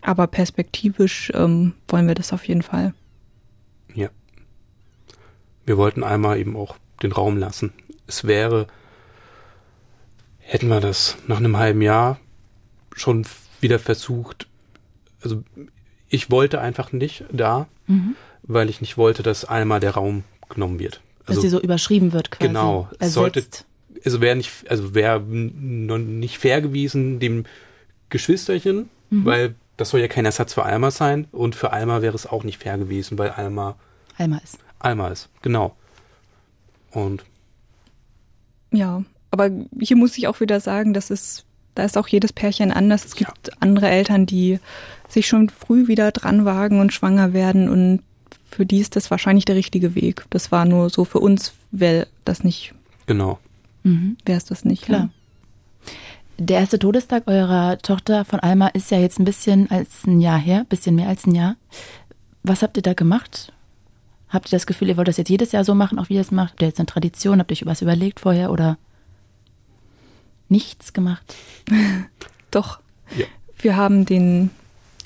Aber 0.00 0.28
perspektivisch 0.28 1.32
ähm, 1.34 1.74
wollen 1.88 2.06
wir 2.06 2.14
das 2.14 2.32
auf 2.32 2.46
jeden 2.46 2.62
Fall. 2.62 2.94
Wir 5.68 5.76
wollten 5.76 6.02
einmal 6.02 6.38
eben 6.38 6.56
auch 6.56 6.76
den 7.02 7.12
Raum 7.12 7.36
lassen. 7.36 7.74
Es 8.06 8.24
wäre, 8.24 8.66
hätten 10.38 10.68
wir 10.68 10.80
das 10.80 11.18
nach 11.26 11.36
einem 11.36 11.58
halben 11.58 11.82
Jahr 11.82 12.18
schon 12.96 13.26
wieder 13.60 13.78
versucht, 13.78 14.48
also 15.22 15.42
ich 16.08 16.30
wollte 16.30 16.60
einfach 16.60 16.92
nicht 16.92 17.24
da, 17.30 17.68
mhm. 17.86 18.16
weil 18.42 18.70
ich 18.70 18.80
nicht 18.80 18.96
wollte, 18.96 19.22
dass 19.22 19.44
einmal 19.44 19.78
der 19.78 19.90
Raum 19.90 20.24
genommen 20.48 20.78
wird. 20.78 21.02
Also, 21.26 21.34
dass 21.34 21.42
sie 21.42 21.48
so 21.50 21.60
überschrieben 21.60 22.14
wird 22.14 22.30
quasi. 22.30 22.48
Genau. 22.48 22.88
Es 22.98 23.12
sollte, 23.12 23.44
also 24.04 24.20
wäre 24.22 24.36
nicht, 24.36 24.70
also 24.70 24.94
wäre 24.94 25.20
noch 25.20 25.98
nicht 25.98 26.38
fair 26.38 26.62
gewesen 26.62 27.18
dem 27.20 27.44
Geschwisterchen, 28.08 28.88
mhm. 29.10 29.24
weil 29.26 29.54
das 29.76 29.90
soll 29.90 30.00
ja 30.00 30.08
kein 30.08 30.24
Ersatz 30.24 30.54
für 30.54 30.64
Alma 30.64 30.90
sein 30.90 31.26
und 31.30 31.54
für 31.54 31.72
Alma 31.72 32.00
wäre 32.00 32.14
es 32.14 32.26
auch 32.26 32.42
nicht 32.42 32.62
fair 32.62 32.78
gewesen, 32.78 33.18
weil 33.18 33.30
Alma 33.30 33.76
Alma 34.16 34.38
ist. 34.38 34.58
Alma 34.78 35.08
ist, 35.08 35.28
genau. 35.42 35.74
Und 36.90 37.24
ja, 38.70 39.02
aber 39.30 39.50
hier 39.78 39.96
muss 39.96 40.18
ich 40.18 40.28
auch 40.28 40.40
wieder 40.40 40.60
sagen, 40.60 40.94
dass 40.94 41.10
es 41.10 41.44
da 41.74 41.84
ist 41.84 41.96
auch 41.96 42.08
jedes 42.08 42.32
Pärchen 42.32 42.72
anders. 42.72 43.04
Es 43.04 43.14
gibt 43.14 43.48
ja. 43.48 43.54
andere 43.60 43.88
Eltern, 43.88 44.26
die 44.26 44.58
sich 45.08 45.28
schon 45.28 45.48
früh 45.48 45.86
wieder 45.86 46.10
dran 46.10 46.44
wagen 46.44 46.80
und 46.80 46.92
schwanger 46.92 47.32
werden 47.32 47.68
und 47.68 48.02
für 48.50 48.66
die 48.66 48.80
ist 48.80 48.96
das 48.96 49.10
wahrscheinlich 49.10 49.44
der 49.44 49.54
richtige 49.54 49.94
Weg. 49.94 50.24
Das 50.30 50.50
war 50.50 50.64
nur 50.64 50.90
so 50.90 51.04
für 51.04 51.20
uns, 51.20 51.52
wäre 51.70 52.08
das 52.24 52.42
nicht. 52.42 52.74
Genau. 53.06 53.38
Mhm. 53.84 54.16
Wäre 54.24 54.38
es 54.38 54.44
das 54.44 54.64
nicht. 54.64 54.86
Klar. 54.86 55.10
Ja. 55.86 55.92
Der 56.38 56.60
erste 56.60 56.78
Todestag 56.78 57.24
eurer 57.26 57.78
Tochter 57.78 58.24
von 58.24 58.40
Alma 58.40 58.68
ist 58.68 58.90
ja 58.90 58.98
jetzt 58.98 59.20
ein 59.20 59.24
bisschen 59.24 59.70
als 59.70 60.06
ein 60.06 60.20
Jahr 60.20 60.38
her, 60.38 60.66
bisschen 60.68 60.94
mehr 60.96 61.08
als 61.08 61.26
ein 61.26 61.34
Jahr. 61.34 61.56
Was 62.42 62.62
habt 62.62 62.76
ihr 62.76 62.82
da 62.82 62.94
gemacht? 62.94 63.52
Habt 64.28 64.48
ihr 64.48 64.56
das 64.56 64.66
Gefühl, 64.66 64.88
ihr 64.88 64.96
wollt 64.96 65.08
das 65.08 65.16
jetzt 65.16 65.30
jedes 65.30 65.52
Jahr 65.52 65.64
so 65.64 65.74
machen, 65.74 65.98
auch 65.98 66.08
wie 66.08 66.14
ihr 66.14 66.20
es 66.20 66.30
macht? 66.30 66.52
Habt 66.52 66.62
ihr 66.62 66.68
jetzt 66.68 66.78
eine 66.80 66.86
Tradition? 66.86 67.38
Habt 67.38 67.50
ihr 67.50 67.56
euch 67.56 67.66
was 67.66 67.82
überlegt 67.82 68.20
vorher 68.20 68.50
oder 68.50 68.76
nichts 70.48 70.92
gemacht? 70.92 71.34
Doch. 72.50 72.80
Ja. 73.16 73.26
Wir 73.58 73.76
haben 73.76 74.04
den 74.04 74.50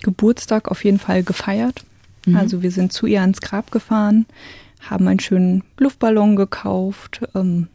Geburtstag 0.02 0.68
auf 0.68 0.84
jeden 0.84 0.98
Fall 0.98 1.22
gefeiert. 1.22 1.84
Mhm. 2.26 2.36
Also 2.36 2.62
wir 2.62 2.70
sind 2.70 2.92
zu 2.92 3.06
ihr 3.06 3.20
ans 3.20 3.40
Grab 3.40 3.70
gefahren, 3.70 4.26
haben 4.80 5.06
einen 5.08 5.20
schönen 5.20 5.62
Luftballon 5.78 6.36
gekauft, 6.36 7.22
ähm, 7.34 7.68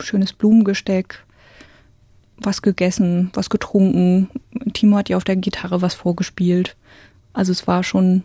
schönes 0.00 0.32
Blumengesteck, 0.32 1.24
was 2.38 2.62
gegessen, 2.62 3.30
was 3.34 3.50
getrunken. 3.50 4.30
Timo 4.72 4.96
hat 4.96 5.08
ja 5.08 5.16
auf 5.16 5.24
der 5.24 5.36
Gitarre 5.36 5.82
was 5.82 5.94
vorgespielt. 5.94 6.76
Also 7.32 7.52
es 7.52 7.66
war 7.66 7.84
schon 7.84 8.24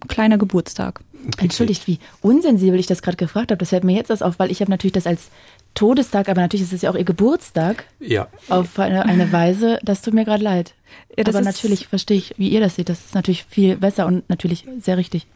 kleiner 0.00 0.38
Geburtstag. 0.38 1.00
Entschuldigt, 1.38 1.86
wie 1.86 1.98
unsensibel 2.20 2.78
ich 2.78 2.86
das 2.86 3.02
gerade 3.02 3.16
gefragt 3.16 3.50
habe. 3.50 3.58
Das 3.58 3.70
fällt 3.70 3.84
mir 3.84 3.96
jetzt 3.96 4.10
erst 4.10 4.22
auf, 4.22 4.38
weil 4.38 4.50
ich 4.50 4.60
habe 4.60 4.70
natürlich 4.70 4.92
das 4.92 5.06
als 5.06 5.30
Todestag, 5.74 6.28
aber 6.28 6.40
natürlich 6.40 6.64
ist 6.64 6.72
es 6.72 6.82
ja 6.82 6.90
auch 6.90 6.94
ihr 6.94 7.04
Geburtstag. 7.04 7.84
Ja. 7.98 8.28
Auf 8.48 8.78
eine, 8.78 9.04
eine 9.04 9.32
Weise, 9.32 9.78
das 9.82 10.02
tut 10.02 10.14
mir 10.14 10.24
gerade 10.24 10.44
leid. 10.44 10.74
Ja, 11.16 11.24
aber 11.26 11.40
natürlich 11.40 11.88
verstehe 11.88 12.16
ich, 12.16 12.34
wie 12.38 12.48
ihr 12.48 12.60
das 12.60 12.76
seht. 12.76 12.88
Das 12.88 13.04
ist 13.04 13.14
natürlich 13.14 13.44
viel 13.44 13.76
besser 13.76 14.06
und 14.06 14.28
natürlich 14.28 14.66
sehr 14.80 14.96
richtig. 14.96 15.26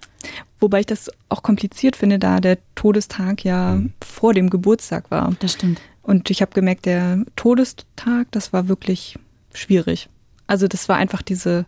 Wobei 0.59 0.81
ich 0.81 0.87
das 0.87 1.11
auch 1.29 1.43
kompliziert 1.43 1.97
finde, 1.97 2.19
da 2.19 2.41
der 2.41 2.59
Todestag 2.75 3.45
ja 3.45 3.77
mhm. 3.77 3.93
vor 4.05 4.35
dem 4.35 4.51
Geburtstag 4.51 5.11
war. 5.11 5.35
Das 5.41 5.53
stimmt. 5.53 5.81
Und 6.03 6.31
ich 6.31 6.43
habe 6.43 6.53
gemerkt, 6.53 6.87
der 6.87 7.25
Todestag, 7.37 8.29
das 8.31 8.53
war 8.53 8.69
wirklich 8.69 9.19
schwierig. 9.55 10.09
Also 10.47 10.67
das 10.67 10.89
war 10.89 10.97
einfach 10.97 11.23
diese, 11.23 11.67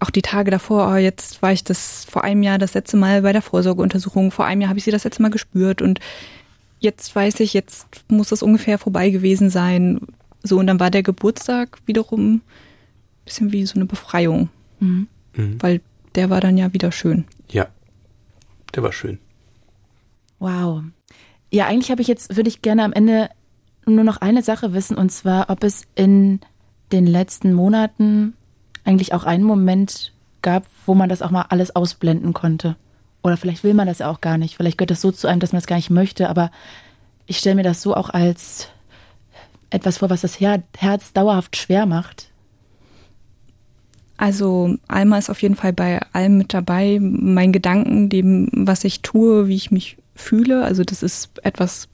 auch 0.00 0.10
die 0.10 0.22
Tage 0.22 0.50
davor, 0.50 0.90
oh, 0.92 0.96
jetzt 0.96 1.42
war 1.42 1.52
ich 1.52 1.62
das 1.62 2.04
vor 2.04 2.24
einem 2.24 2.42
Jahr 2.42 2.58
das 2.58 2.74
letzte 2.74 2.96
Mal 2.96 3.22
bei 3.22 3.32
der 3.32 3.42
Vorsorgeuntersuchung, 3.42 4.30
vor 4.30 4.46
einem 4.46 4.62
Jahr 4.62 4.70
habe 4.70 4.78
ich 4.78 4.84
sie 4.84 4.90
das 4.90 5.04
letzte 5.04 5.22
Mal 5.22 5.30
gespürt 5.30 5.82
und 5.82 6.00
jetzt 6.80 7.14
weiß 7.14 7.40
ich, 7.40 7.52
jetzt 7.52 7.86
muss 8.08 8.32
es 8.32 8.42
ungefähr 8.42 8.78
vorbei 8.78 9.10
gewesen 9.10 9.50
sein. 9.50 10.00
So, 10.42 10.58
und 10.58 10.66
dann 10.66 10.80
war 10.80 10.90
der 10.90 11.02
Geburtstag 11.02 11.78
wiederum 11.84 12.36
ein 12.36 12.42
bisschen 13.26 13.52
wie 13.52 13.66
so 13.66 13.74
eine 13.74 13.84
Befreiung. 13.84 14.48
Mhm. 14.80 15.06
Mhm. 15.36 15.62
Weil 15.62 15.80
der 16.14 16.30
war 16.30 16.40
dann 16.40 16.56
ja 16.56 16.72
wieder 16.72 16.90
schön. 16.90 17.26
Ja, 17.50 17.68
der 18.74 18.82
war 18.82 18.92
schön. 18.92 19.18
Wow. 20.38 20.82
Ja, 21.52 21.66
eigentlich 21.66 21.90
habe 21.90 22.00
ich 22.00 22.08
jetzt, 22.08 22.36
würde 22.36 22.48
ich 22.48 22.62
gerne 22.62 22.84
am 22.84 22.94
Ende 22.94 23.28
nur 23.84 24.04
noch 24.04 24.16
eine 24.16 24.42
Sache 24.42 24.72
wissen, 24.72 24.96
und 24.96 25.10
zwar, 25.10 25.50
ob 25.50 25.62
es 25.62 25.82
in 25.94 26.40
den 26.92 27.06
letzten 27.06 27.52
Monaten 27.52 28.34
eigentlich 28.84 29.12
auch 29.12 29.24
einen 29.24 29.44
Moment 29.44 30.12
gab, 30.42 30.66
wo 30.86 30.94
man 30.94 31.08
das 31.08 31.22
auch 31.22 31.30
mal 31.30 31.46
alles 31.48 31.74
ausblenden 31.74 32.32
konnte. 32.32 32.76
Oder 33.22 33.36
vielleicht 33.36 33.64
will 33.64 33.74
man 33.74 33.86
das 33.86 33.98
ja 33.98 34.10
auch 34.10 34.20
gar 34.20 34.38
nicht. 34.38 34.56
Vielleicht 34.56 34.78
gehört 34.78 34.90
das 34.90 35.00
so 35.00 35.12
zu 35.12 35.28
einem, 35.28 35.40
dass 35.40 35.52
man 35.52 35.60
das 35.60 35.66
gar 35.66 35.76
nicht 35.76 35.90
möchte. 35.90 36.28
Aber 36.28 36.50
ich 37.26 37.38
stelle 37.38 37.56
mir 37.56 37.62
das 37.62 37.82
so 37.82 37.94
auch 37.94 38.10
als 38.10 38.68
etwas 39.68 39.98
vor, 39.98 40.10
was 40.10 40.22
das 40.22 40.40
Herz 40.40 41.12
dauerhaft 41.12 41.56
schwer 41.56 41.86
macht. 41.86 42.30
Also 44.16 44.76
Alma 44.88 45.16
ist 45.18 45.30
auf 45.30 45.40
jeden 45.40 45.54
Fall 45.54 45.72
bei 45.72 46.00
allem 46.12 46.38
mit 46.38 46.52
dabei. 46.52 46.98
Mein 47.00 47.52
Gedanken, 47.52 48.08
dem, 48.08 48.48
was 48.52 48.84
ich 48.84 49.00
tue, 49.00 49.48
wie 49.48 49.56
ich 49.56 49.70
mich 49.70 49.96
fühle. 50.14 50.64
Also 50.64 50.82
das 50.84 51.02
ist 51.02 51.30
etwas, 51.44 51.88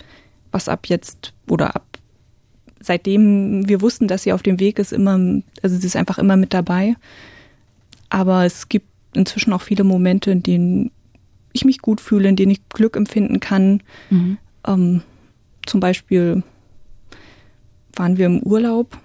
was 0.51 0.69
ab 0.69 0.87
jetzt 0.87 1.33
oder 1.49 1.77
ab 1.77 1.96
seitdem 2.87 3.69
wir 3.69 3.81
wussten, 3.81 4.07
dass 4.07 4.23
sie 4.23 4.33
auf 4.33 4.43
dem 4.43 4.61
Weg 4.61 4.79
ist, 4.79 4.93
immer, 4.93 5.19
also 5.63 5.77
sie 5.77 5.87
ist 5.87 5.97
einfach 5.97 6.19
immer 6.19 6.37
mit 6.37 6.55
dabei. 6.55 6.95
Aber 8.09 8.45
es 8.45 8.69
gibt 8.69 8.87
inzwischen 9.15 9.53
auch 9.53 9.63
viele 9.63 9.83
Momente, 9.83 10.31
in 10.31 10.43
denen 10.43 10.91
ich 11.53 11.65
mich 11.65 11.81
gut 11.81 12.01
fühle, 12.01 12.29
in 12.29 12.37
denen 12.37 12.53
ich 12.53 12.69
Glück 12.69 12.97
empfinden 12.97 13.41
kann. 13.41 13.83
Mhm. 14.11 14.39
Ähm, 14.67 15.03
zum 15.67 15.81
Beispiel 15.81 16.45
waren 17.95 18.19
wir 18.19 18.27
im 18.27 18.41
Urlaub 18.41 18.99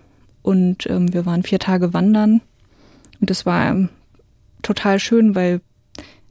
und 0.44 0.86
ähm, 0.88 1.12
wir 1.14 1.26
waren 1.26 1.44
vier 1.44 1.60
Tage 1.60 1.94
wandern. 1.94 2.42
Und 3.20 3.30
das 3.30 3.46
war 3.46 3.72
ähm, 3.72 3.90
total 4.62 5.00
schön, 5.00 5.34
weil 5.34 5.62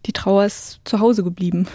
die 0.06 0.12
Trauer 0.12 0.44
ist 0.44 0.80
zu 0.84 1.00
Hause 1.00 1.24
geblieben. 1.24 1.66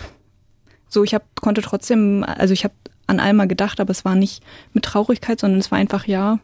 So, 0.88 1.04
ich 1.04 1.14
hab, 1.14 1.36
konnte 1.42 1.62
trotzdem, 1.62 2.24
also 2.24 2.54
ich 2.54 2.64
habe 2.64 2.74
an 3.08 3.20
Alma 3.20 3.46
gedacht, 3.46 3.80
aber 3.80 3.92
es 3.92 4.06
war 4.06 4.16
nicht 4.16 4.44
mit 4.74 4.86
Traurigkeit, 4.86 5.40
sondern 5.40 5.60
es 5.60 5.72
war 5.72 5.78
einfach, 5.78 6.08
ja, 6.08 6.40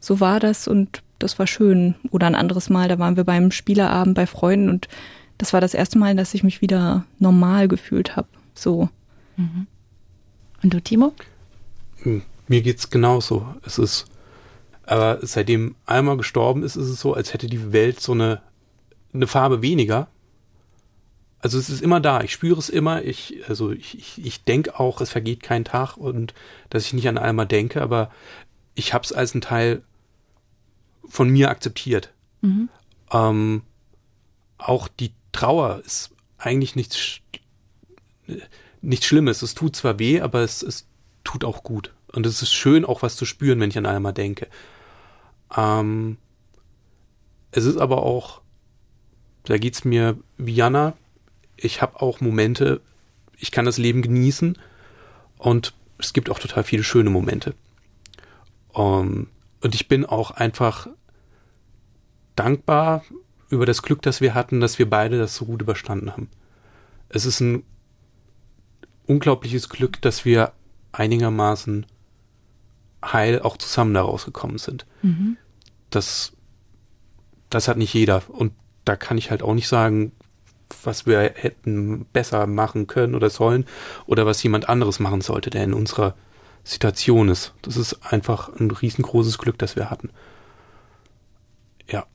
so 0.00 0.20
war 0.20 0.40
das 0.40 0.68
und 0.68 1.02
das 1.18 1.38
war 1.38 1.46
schön. 1.46 1.94
Oder 2.10 2.26
ein 2.26 2.34
anderes 2.34 2.68
Mal, 2.68 2.88
da 2.88 2.98
waren 2.98 3.16
wir 3.16 3.24
beim 3.24 3.50
Spielerabend 3.50 4.14
bei 4.14 4.26
Freunden 4.26 4.68
und 4.68 4.88
das 5.38 5.52
war 5.52 5.60
das 5.60 5.74
erste 5.74 5.98
Mal, 5.98 6.14
dass 6.14 6.34
ich 6.34 6.44
mich 6.44 6.60
wieder 6.60 7.04
normal 7.18 7.68
gefühlt 7.68 8.16
habe. 8.16 8.28
So. 8.54 8.88
Mhm. 9.36 9.66
Und 10.62 10.74
du, 10.74 10.80
Timo? 10.80 11.14
Hm, 12.02 12.22
mir 12.48 12.62
geht's 12.62 12.90
genauso. 12.90 13.46
Es 13.64 13.78
ist, 13.78 14.06
aber 14.84 15.18
seitdem 15.22 15.74
Alma 15.86 16.14
gestorben 16.14 16.62
ist, 16.62 16.76
ist 16.76 16.88
es 16.88 17.00
so, 17.00 17.14
als 17.14 17.32
hätte 17.32 17.46
die 17.46 17.72
Welt 17.72 18.00
so 18.00 18.12
eine, 18.12 18.40
eine 19.12 19.26
Farbe 19.26 19.62
weniger. 19.62 20.08
Also 21.42 21.58
es 21.58 21.68
ist 21.68 21.82
immer 21.82 22.00
da, 22.00 22.22
ich 22.22 22.32
spüre 22.32 22.58
es 22.58 22.68
immer, 22.68 23.02
ich, 23.02 23.42
also 23.48 23.72
ich, 23.72 23.98
ich, 23.98 24.24
ich 24.24 24.44
denke 24.44 24.78
auch, 24.78 25.00
es 25.00 25.10
vergeht 25.10 25.42
kein 25.42 25.64
Tag 25.64 25.96
und 25.96 26.34
dass 26.70 26.86
ich 26.86 26.92
nicht 26.92 27.08
an 27.08 27.18
Alma 27.18 27.44
denke, 27.44 27.82
aber 27.82 28.12
ich 28.76 28.94
habe 28.94 29.04
es 29.04 29.12
als 29.12 29.34
ein 29.34 29.40
Teil 29.40 29.82
von 31.04 31.28
mir 31.28 31.50
akzeptiert. 31.50 32.12
Mhm. 32.42 32.68
Ähm, 33.10 33.62
auch 34.56 34.86
die 34.86 35.12
Trauer 35.32 35.82
ist 35.84 36.12
eigentlich 36.38 36.76
nichts, 36.76 37.18
nichts 38.80 39.06
Schlimmes. 39.06 39.42
Es 39.42 39.54
tut 39.54 39.74
zwar 39.74 39.98
weh, 39.98 40.20
aber 40.20 40.42
es, 40.42 40.62
es 40.62 40.86
tut 41.24 41.44
auch 41.44 41.64
gut. 41.64 41.92
Und 42.12 42.24
es 42.24 42.40
ist 42.40 42.52
schön, 42.52 42.84
auch 42.84 43.02
was 43.02 43.16
zu 43.16 43.24
spüren, 43.24 43.58
wenn 43.58 43.70
ich 43.70 43.78
an 43.78 43.86
Alma 43.86 44.12
denke. 44.12 44.46
Ähm, 45.56 46.18
es 47.50 47.64
ist 47.64 47.78
aber 47.78 48.04
auch, 48.04 48.42
da 49.44 49.58
geht's 49.58 49.84
mir 49.84 50.16
wie 50.38 50.54
Jana, 50.54 50.94
ich 51.62 51.80
habe 51.80 52.00
auch 52.00 52.20
Momente, 52.20 52.80
ich 53.38 53.50
kann 53.50 53.64
das 53.64 53.78
Leben 53.78 54.02
genießen 54.02 54.58
und 55.38 55.74
es 55.98 56.12
gibt 56.12 56.30
auch 56.30 56.38
total 56.38 56.64
viele 56.64 56.82
schöne 56.82 57.10
Momente. 57.10 57.54
Um, 58.72 58.84
ähm, 58.84 59.26
und 59.60 59.76
ich 59.76 59.86
bin 59.86 60.04
auch 60.04 60.32
einfach 60.32 60.88
dankbar 62.34 63.04
über 63.48 63.64
das 63.64 63.82
Glück, 63.82 64.02
das 64.02 64.20
wir 64.20 64.34
hatten, 64.34 64.60
dass 64.60 64.78
wir 64.80 64.90
beide 64.90 65.18
das 65.18 65.36
so 65.36 65.44
gut 65.44 65.62
überstanden 65.62 66.10
haben. 66.10 66.28
Es 67.08 67.26
ist 67.26 67.40
ein 67.40 67.62
unglaubliches 69.06 69.68
Glück, 69.68 70.00
dass 70.02 70.24
wir 70.24 70.52
einigermaßen 70.90 71.86
heil 73.04 73.40
auch 73.42 73.56
zusammen 73.56 73.94
da 73.94 74.02
rausgekommen 74.02 74.58
sind. 74.58 74.86
Mhm. 75.02 75.36
Das, 75.90 76.32
das 77.50 77.68
hat 77.68 77.76
nicht 77.76 77.94
jeder. 77.94 78.22
Und 78.28 78.52
da 78.84 78.96
kann 78.96 79.18
ich 79.18 79.30
halt 79.30 79.42
auch 79.42 79.54
nicht 79.54 79.68
sagen, 79.68 80.12
was 80.84 81.06
wir 81.06 81.20
hätten 81.20 82.06
besser 82.12 82.46
machen 82.46 82.86
können 82.86 83.14
oder 83.14 83.30
sollen 83.30 83.66
oder 84.06 84.26
was 84.26 84.42
jemand 84.42 84.68
anderes 84.68 85.00
machen 85.00 85.20
sollte, 85.20 85.50
der 85.50 85.64
in 85.64 85.74
unserer 85.74 86.14
Situation 86.64 87.28
ist. 87.28 87.54
Das 87.62 87.76
ist 87.76 88.12
einfach 88.12 88.48
ein 88.60 88.70
riesengroßes 88.70 89.38
Glück, 89.38 89.58
das 89.58 89.76
wir 89.76 89.90
hatten. 89.90 90.10
Ja. 91.90 92.06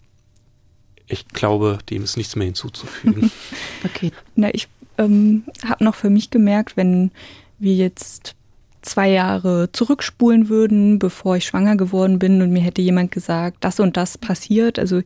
Ich 1.07 1.27
glaube, 1.27 1.79
dem 1.89 2.03
ist 2.03 2.17
nichts 2.17 2.35
mehr 2.35 2.45
hinzuzufügen. 2.45 3.31
okay. 3.85 4.11
Na, 4.35 4.53
ich 4.53 4.67
ähm, 4.97 5.43
habe 5.67 5.83
noch 5.83 5.95
für 5.95 6.09
mich 6.09 6.29
gemerkt, 6.29 6.77
wenn 6.77 7.11
wir 7.59 7.75
jetzt 7.75 8.35
zwei 8.81 9.09
Jahre 9.09 9.69
zurückspulen 9.71 10.49
würden, 10.49 10.99
bevor 10.99 11.35
ich 11.35 11.45
schwanger 11.45 11.75
geworden 11.75 12.19
bin 12.19 12.41
und 12.41 12.51
mir 12.51 12.61
hätte 12.61 12.81
jemand 12.81 13.11
gesagt, 13.11 13.57
das 13.61 13.79
und 13.79 13.97
das 13.97 14.17
passiert. 14.17 14.79
Also 14.79 15.01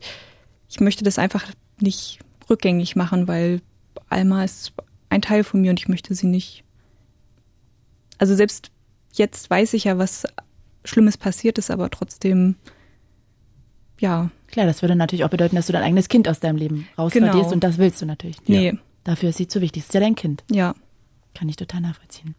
ich 0.68 0.80
möchte 0.80 1.04
das 1.04 1.18
einfach 1.18 1.46
nicht 1.80 2.20
rückgängig 2.52 2.94
machen, 2.94 3.26
weil 3.26 3.60
Alma 4.08 4.44
ist 4.44 4.72
ein 5.08 5.22
Teil 5.22 5.42
von 5.42 5.60
mir 5.60 5.70
und 5.70 5.80
ich 5.80 5.88
möchte 5.88 6.14
sie 6.14 6.26
nicht. 6.26 6.64
Also 8.18 8.36
selbst 8.36 8.70
jetzt 9.12 9.50
weiß 9.50 9.74
ich 9.74 9.84
ja, 9.84 9.98
was 9.98 10.26
Schlimmes 10.84 11.16
passiert 11.16 11.58
ist, 11.58 11.70
aber 11.70 11.90
trotzdem, 11.90 12.56
ja. 13.98 14.30
Klar, 14.48 14.66
das 14.66 14.82
würde 14.82 14.94
natürlich 14.96 15.24
auch 15.24 15.30
bedeuten, 15.30 15.56
dass 15.56 15.66
du 15.66 15.72
dein 15.72 15.82
eigenes 15.82 16.08
Kind 16.08 16.28
aus 16.28 16.40
deinem 16.40 16.56
Leben 16.56 16.88
rausradierst 16.98 17.34
genau. 17.34 17.52
und 17.52 17.64
das 17.64 17.78
willst 17.78 18.00
du 18.02 18.06
natürlich 18.06 18.36
nicht. 18.46 18.48
Nee. 18.48 18.78
Dafür 19.04 19.30
ist 19.30 19.38
sie 19.38 19.48
zu 19.48 19.60
wichtig. 19.60 19.82
Das 19.82 19.88
ist 19.88 19.94
ja 19.94 20.00
dein 20.00 20.14
Kind. 20.14 20.44
Ja. 20.50 20.74
Kann 21.34 21.48
ich 21.48 21.56
total 21.56 21.80
nachvollziehen. 21.80 22.34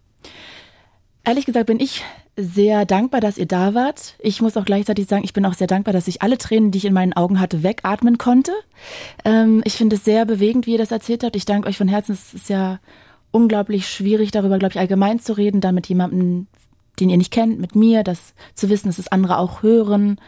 Ehrlich 1.26 1.45
gesagt 1.45 1.68
bin 1.68 1.80
ich 1.80 2.03
sehr 2.36 2.86
dankbar, 2.86 3.21
dass 3.21 3.38
ihr 3.38 3.45
da 3.45 3.73
wart. 3.73 4.15
Ich 4.19 4.41
muss 4.41 4.57
auch 4.57 4.65
gleichzeitig 4.65 5.07
sagen, 5.07 5.23
ich 5.23 5.34
bin 5.34 5.45
auch 5.45 5.53
sehr 5.53 5.67
dankbar, 5.67 5.93
dass 5.93 6.07
ich 6.07 6.21
alle 6.21 6.38
Tränen, 6.38 6.71
die 6.71 6.79
ich 6.79 6.86
in 6.86 6.93
meinen 6.93 7.13
Augen 7.13 7.39
hatte, 7.39 7.61
wegatmen 7.61 8.17
konnte. 8.17 8.51
Ähm, 9.23 9.61
ich 9.65 9.75
finde 9.75 9.97
es 9.97 10.03
sehr 10.03 10.25
bewegend, 10.25 10.65
wie 10.65 10.71
ihr 10.71 10.77
das 10.79 10.91
erzählt 10.91 11.23
habt. 11.23 11.36
Ich 11.36 11.45
danke 11.45 11.67
euch 11.67 11.77
von 11.77 11.88
Herzen. 11.88 12.13
Es 12.13 12.34
ist 12.34 12.49
ja 12.49 12.79
unglaublich 13.31 13.88
schwierig, 13.88 14.31
darüber, 14.31 14.57
glaube 14.57 14.73
ich, 14.73 14.79
allgemein 14.79 15.19
zu 15.19 15.34
reden, 15.34 15.61
da 15.61 15.71
mit 15.71 15.88
jemandem, 15.88 16.47
den 16.99 17.09
ihr 17.09 17.17
nicht 17.17 17.31
kennt, 17.31 17.59
mit 17.59 17.75
mir, 17.75 18.03
das 18.03 18.34
zu 18.55 18.69
wissen, 18.69 18.88
dass 18.88 18.99
es 18.99 19.11
andere 19.11 19.38
auch 19.38 19.61
hören. 19.61 20.19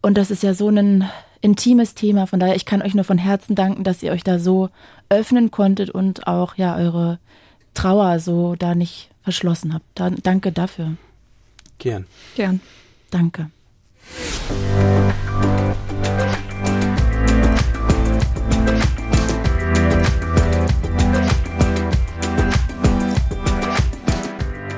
Und 0.00 0.18
das 0.18 0.32
ist 0.32 0.42
ja 0.42 0.52
so 0.52 0.68
ein 0.68 1.08
intimes 1.40 1.94
Thema. 1.94 2.26
Von 2.26 2.40
daher, 2.40 2.56
ich 2.56 2.64
kann 2.64 2.82
euch 2.82 2.94
nur 2.94 3.04
von 3.04 3.18
Herzen 3.18 3.54
danken, 3.54 3.84
dass 3.84 4.02
ihr 4.02 4.10
euch 4.10 4.24
da 4.24 4.40
so 4.40 4.68
öffnen 5.08 5.52
konntet 5.52 5.90
und 5.90 6.26
auch 6.26 6.56
ja 6.56 6.76
eure 6.76 7.20
Trauer 7.74 8.18
so 8.18 8.56
da 8.56 8.74
nicht 8.74 9.11
verschlossen 9.22 9.74
habt. 9.74 9.86
Da, 9.94 10.10
danke 10.10 10.52
dafür. 10.52 10.96
Gern. 11.78 12.06
Gern. 12.34 12.60
Danke. 13.10 13.50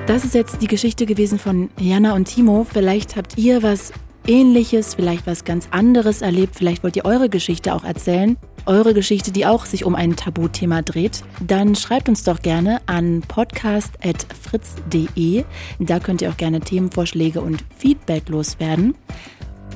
Das 0.06 0.24
ist 0.24 0.34
jetzt 0.34 0.60
die 0.60 0.66
Geschichte 0.66 1.06
gewesen 1.06 1.38
von 1.38 1.70
Jana 1.78 2.14
und 2.14 2.26
Timo. 2.26 2.66
Vielleicht 2.70 3.16
habt 3.16 3.38
ihr 3.38 3.62
was 3.62 3.92
Ähnliches, 4.26 4.94
vielleicht 4.94 5.26
was 5.26 5.44
ganz 5.44 5.68
anderes 5.70 6.22
erlebt. 6.22 6.56
Vielleicht 6.56 6.82
wollt 6.82 6.96
ihr 6.96 7.04
eure 7.04 7.28
Geschichte 7.28 7.74
auch 7.74 7.84
erzählen 7.84 8.38
eure 8.66 8.94
Geschichte, 8.94 9.30
die 9.30 9.44
auch 9.46 9.66
sich 9.66 9.84
um 9.84 9.94
ein 9.94 10.16
Tabuthema 10.16 10.80
dreht, 10.82 11.22
dann 11.46 11.74
schreibt 11.74 12.08
uns 12.08 12.24
doch 12.24 12.40
gerne 12.40 12.80
an 12.86 13.20
podcast.fritz.de. 13.26 15.44
Da 15.80 16.00
könnt 16.00 16.22
ihr 16.22 16.30
auch 16.30 16.36
gerne 16.36 16.60
Themenvorschläge 16.60 17.42
und 17.42 17.64
Feedback 17.76 18.28
loswerden. 18.28 18.94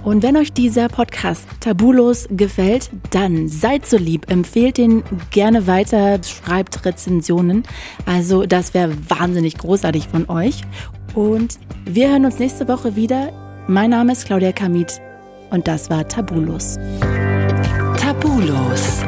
Und 0.05 0.23
wenn 0.23 0.37
euch 0.37 0.53
dieser 0.53 0.89
Podcast 0.89 1.49
tabulos 1.61 2.29
gefällt, 2.31 2.91
dann 3.11 3.49
seid 3.49 3.85
so 3.85 3.97
lieb, 3.99 4.31
empfehlt 4.31 4.79
ihn 4.79 5.03
gerne 5.31 5.67
weiter, 5.67 6.21
schreibt 6.23 6.85
Rezensionen. 6.85 7.65
Also 8.07 8.47
das 8.47 8.75
wäre 8.75 8.93
wahnsinnig 9.09 9.59
großartig 9.59 10.07
von 10.09 10.31
euch. 10.31 10.63
Und 11.15 11.59
wir 11.85 12.11
hören 12.11 12.27
uns 12.27 12.39
nächste 12.39 12.69
Woche 12.69 12.95
wieder. 12.97 13.33
Mein 13.71 13.91
Name 13.91 14.12
ist 14.12 14.25
Claudia 14.25 14.51
Kamit 14.51 14.99
und 15.51 15.69
das 15.69 15.91
war 15.91 16.09
Tabulos. 16.09 16.79
Tabulos. 18.01 19.03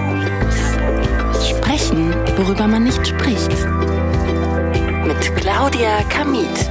Sprechen, 1.48 2.12
worüber 2.36 2.68
man 2.68 2.84
nicht 2.84 3.06
spricht. 3.06 3.48
Mit 5.06 5.36
Claudia 5.36 6.02
Kamit. 6.10 6.68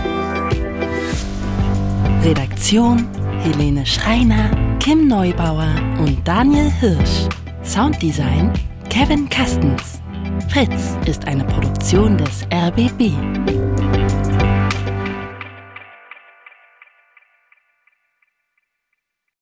Redaktion 2.23 3.07
Helene 3.39 3.83
Schreiner, 3.87 4.51
Kim 4.77 5.07
Neubauer 5.07 5.73
und 5.97 6.19
Daniel 6.27 6.69
Hirsch. 6.69 7.27
Sounddesign 7.63 8.53
Kevin 8.91 9.27
Kastens. 9.29 9.99
Fritz 10.47 10.95
ist 11.07 11.25
eine 11.25 11.43
Produktion 11.43 12.19
des 12.19 12.45
RBB. 12.53 13.68